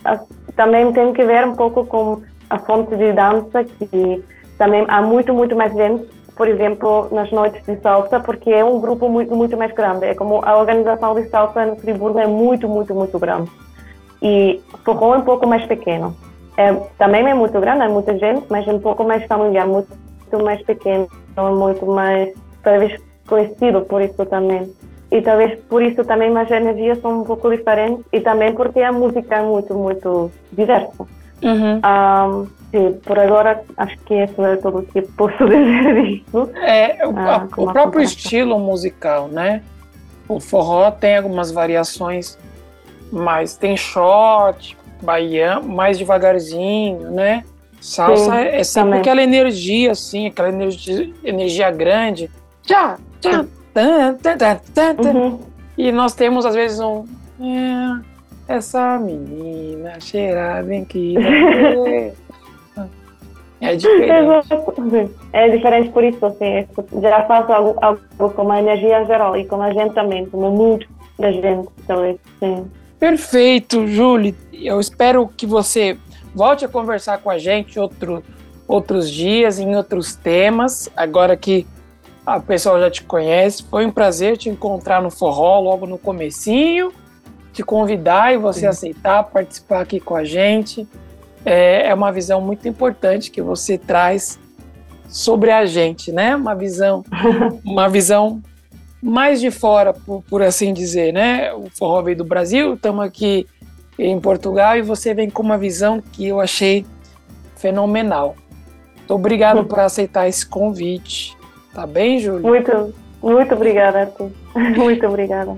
também 0.55 0.91
tem 0.91 1.13
que 1.13 1.23
ver 1.23 1.45
um 1.45 1.55
pouco 1.55 1.85
com 1.85 2.23
a 2.49 2.57
fonte 2.57 2.95
de 2.95 3.13
dança, 3.13 3.63
que 3.63 4.23
também 4.57 4.85
há 4.87 5.01
muito, 5.01 5.33
muito 5.33 5.55
mais 5.55 5.73
gente, 5.73 6.05
por 6.35 6.47
exemplo, 6.47 7.07
nas 7.11 7.31
noites 7.31 7.65
de 7.65 7.77
salsa, 7.81 8.19
porque 8.19 8.51
é 8.51 8.63
um 8.63 8.79
grupo 8.79 9.09
muito, 9.09 9.35
muito 9.35 9.55
mais 9.57 9.71
grande. 9.73 10.05
É 10.05 10.15
como 10.15 10.43
a 10.43 10.57
organização 10.57 11.15
de 11.15 11.27
salsa 11.29 11.65
no 11.65 11.75
Friburgo 11.77 12.19
é 12.19 12.27
muito, 12.27 12.67
muito, 12.67 12.93
muito 12.93 13.17
grande. 13.17 13.49
E 14.21 14.61
forró 14.83 15.15
é 15.15 15.17
um 15.19 15.21
pouco 15.21 15.47
mais 15.47 15.65
pequeno. 15.65 16.15
É, 16.57 16.73
também 16.97 17.27
é 17.27 17.33
muito 17.33 17.59
grande, 17.59 17.83
é 17.83 17.87
muita 17.87 18.17
gente, 18.17 18.45
mas 18.49 18.67
é 18.67 18.71
um 18.71 18.79
pouco 18.79 19.03
mais 19.03 19.25
familiar, 19.25 19.67
muito 19.67 19.89
muito 20.31 20.43
mais 20.43 20.61
pequeno, 20.63 21.07
muito 21.37 21.85
mais, 21.85 22.33
talvez, 22.63 22.99
conhecido 23.27 23.81
por 23.81 24.01
isso 24.01 24.25
também. 24.25 24.71
E 25.11 25.21
talvez 25.21 25.57
por 25.69 25.81
isso 25.81 26.03
também 26.03 26.35
as 26.37 26.49
energias 26.49 26.99
são 26.99 27.21
um 27.21 27.23
pouco 27.23 27.49
diferentes 27.49 28.03
e 28.11 28.19
também 28.19 28.53
porque 28.53 28.81
a 28.81 28.91
música 28.91 29.35
é 29.35 29.41
muito, 29.41 29.73
muito 29.73 30.31
diversa. 30.51 31.05
Uhum. 31.43 31.79
Um, 31.79 32.47
por 33.03 33.17
agora 33.19 33.63
acho 33.77 33.97
que 33.99 34.13
isso 34.23 34.41
é 34.43 34.55
tudo 34.57 34.79
o 34.79 34.83
que 34.83 35.01
posso 35.01 35.37
dizer 35.47 36.03
disso. 36.03 36.49
É, 36.55 37.05
o, 37.07 37.17
ah, 37.17 37.47
o 37.57 37.71
próprio 37.71 38.01
estilo 38.01 38.59
musical, 38.59 39.27
né? 39.27 39.61
O 40.27 40.39
forró 40.39 40.91
tem 40.91 41.17
algumas 41.17 41.51
variações, 41.51 42.37
mas 43.11 43.55
tem 43.55 43.77
short, 43.77 44.77
baiano, 45.01 45.67
mais 45.67 45.97
devagarzinho, 45.97 47.11
né? 47.11 47.43
Salsa 47.79 48.31
Sim, 48.31 48.31
é 48.31 48.63
sempre 48.63 48.89
também. 48.89 48.99
aquela 49.01 49.21
energia, 49.21 49.91
assim, 49.91 50.27
aquela 50.27 50.49
energia, 50.49 51.13
energia 51.23 51.69
grande. 51.69 52.31
Tchá, 52.63 52.97
tchá, 53.21 53.45
tan, 53.73 54.15
tan, 54.15 54.37
tan, 54.37 54.95
tan, 54.95 55.13
uhum. 55.13 55.39
E 55.77 55.91
nós 55.91 56.15
temos, 56.15 56.45
às 56.45 56.55
vezes, 56.55 56.79
um. 56.79 57.05
É, 57.39 58.53
essa 58.55 58.97
menina 58.97 59.99
cheirada 59.99 60.73
em 60.73 60.85
que. 60.85 61.15
É 63.61 63.75
diferente. 63.75 65.11
É 65.33 65.49
diferente 65.49 65.89
por 65.89 66.03
isso, 66.03 66.25
assim, 66.25 66.67
já 67.01 67.23
faço 67.23 67.51
algo, 67.51 67.77
algo 67.81 68.33
com 68.33 68.51
a 68.51 68.59
energia 68.59 69.05
geral 69.05 69.37
e 69.37 69.45
com 69.45 69.61
a 69.61 69.71
gente 69.71 69.93
também, 69.93 70.25
com 70.25 70.37
o 70.37 70.51
mood 70.51 70.87
da 71.17 71.31
gente, 71.31 71.69
talvez, 71.87 72.17
sim. 72.39 72.65
Perfeito, 72.99 73.87
Julie. 73.87 74.35
Eu 74.53 74.79
espero 74.79 75.27
que 75.27 75.45
você 75.45 75.97
Volte 76.35 76.65
a 76.65 76.67
conversar 76.67 77.19
com 77.19 77.29
a 77.29 77.37
gente 77.37 77.79
outro, 77.79 78.21
outros 78.67 79.09
dias, 79.09 79.57
em 79.57 79.73
outros 79.73 80.15
temas. 80.15 80.89
Agora 80.93 81.37
que 81.37 81.65
a 82.25 82.41
pessoa 82.41 82.77
já 82.77 82.91
te 82.91 83.03
conhece, 83.03 83.63
foi 83.63 83.85
um 83.85 83.91
prazer 83.91 84.35
te 84.35 84.49
encontrar 84.49 85.01
no 85.01 85.09
forró 85.09 85.61
logo 85.61 85.87
no 85.87 85.97
comecinho, 85.97 86.91
te 87.53 87.63
convidar 87.63 88.33
e 88.33 88.37
você 88.37 88.61
Sim. 88.61 88.67
aceitar 88.67 89.23
participar 89.23 89.79
aqui 89.79 89.97
com 89.97 90.13
a 90.13 90.25
gente. 90.25 90.85
É, 91.45 91.87
é 91.89 91.93
uma 91.93 92.11
visão 92.11 92.41
muito 92.41 92.67
importante 92.67 93.29
que 93.29 93.41
você 93.41 93.77
traz 93.77 94.39
sobre 95.07 95.51
a 95.51 95.65
gente, 95.65 96.11
né? 96.11 96.35
Uma 96.35 96.55
visão, 96.55 97.03
uma 97.63 97.87
visão 97.87 98.41
mais 99.01 99.39
de 99.39 99.51
fora, 99.51 99.93
por, 99.93 100.23
por, 100.23 100.41
assim 100.41 100.73
dizer, 100.73 101.13
né? 101.13 101.53
O 101.53 101.69
forró 101.69 102.01
veio 102.01 102.17
do 102.17 102.23
Brasil, 102.23 102.73
estamos 102.73 103.05
aqui 103.05 103.47
em 103.99 104.19
Portugal 104.19 104.75
e 104.77 104.81
você 104.81 105.13
vem 105.13 105.29
com 105.29 105.43
uma 105.43 105.57
visão 105.57 106.01
que 106.01 106.27
eu 106.27 106.41
achei 106.41 106.85
fenomenal. 107.55 108.35
Muito 108.97 109.13
obrigado 109.13 109.63
por 109.65 109.79
aceitar 109.79 110.27
esse 110.27 110.45
convite. 110.45 111.37
Tá 111.73 111.85
bem, 111.85 112.19
Júlia? 112.19 112.41
Muito, 112.41 112.93
muito 113.21 113.53
obrigada, 113.53 114.01
Arthur. 114.01 114.31
Muito 114.55 115.05
obrigada. 115.05 115.57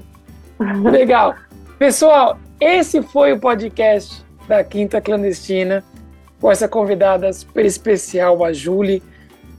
Legal. 0.83 1.35
Pessoal, 1.77 2.37
esse 2.59 3.03
foi 3.03 3.33
o 3.33 3.39
podcast 3.39 4.25
da 4.47 4.63
Quinta 4.63 5.01
Clandestina, 5.01 5.83
com 6.39 6.51
essa 6.51 6.67
convidada 6.67 7.31
super 7.33 7.65
especial, 7.65 8.43
a 8.43 8.53
Júlia. 8.53 9.01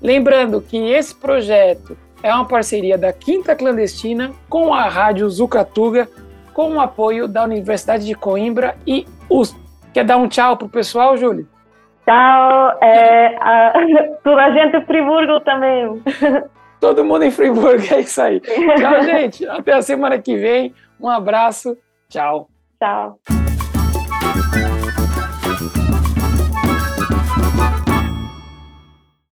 Lembrando 0.00 0.60
que 0.60 0.76
esse 0.76 1.14
projeto 1.14 1.96
é 2.22 2.32
uma 2.32 2.46
parceria 2.46 2.96
da 2.96 3.12
Quinta 3.12 3.54
Clandestina 3.54 4.32
com 4.48 4.72
a 4.72 4.88
Rádio 4.88 5.28
Zucatuga 5.28 6.08
com 6.52 6.72
o 6.72 6.80
apoio 6.80 7.28
da 7.28 7.44
Universidade 7.44 8.04
de 8.04 8.14
Coimbra 8.14 8.76
e 8.84 9.06
USP. 9.30 9.56
Quer 9.94 10.04
dar 10.04 10.16
um 10.16 10.28
tchau 10.28 10.56
pro 10.56 10.68
pessoal, 10.68 11.16
Júlio? 11.16 11.48
Tchau. 12.04 12.78
É, 12.82 13.36
a, 13.36 13.72
toda 14.24 14.44
a 14.44 14.50
gente 14.50 14.76
em 14.76 14.84
Friburgo 14.84 15.40
também. 15.40 16.02
Todo 16.80 17.04
mundo 17.04 17.24
em 17.24 17.30
Friburgo, 17.30 17.82
é 17.92 18.00
isso 18.00 18.22
aí. 18.22 18.40
Tchau, 18.40 19.02
gente. 19.04 19.46
Até 19.48 19.72
a 19.72 19.82
semana 19.82 20.18
que 20.18 20.36
vem. 20.36 20.74
Um 21.00 21.08
abraço. 21.08 21.76
Tchau. 22.08 22.48
Tchau. 22.80 23.18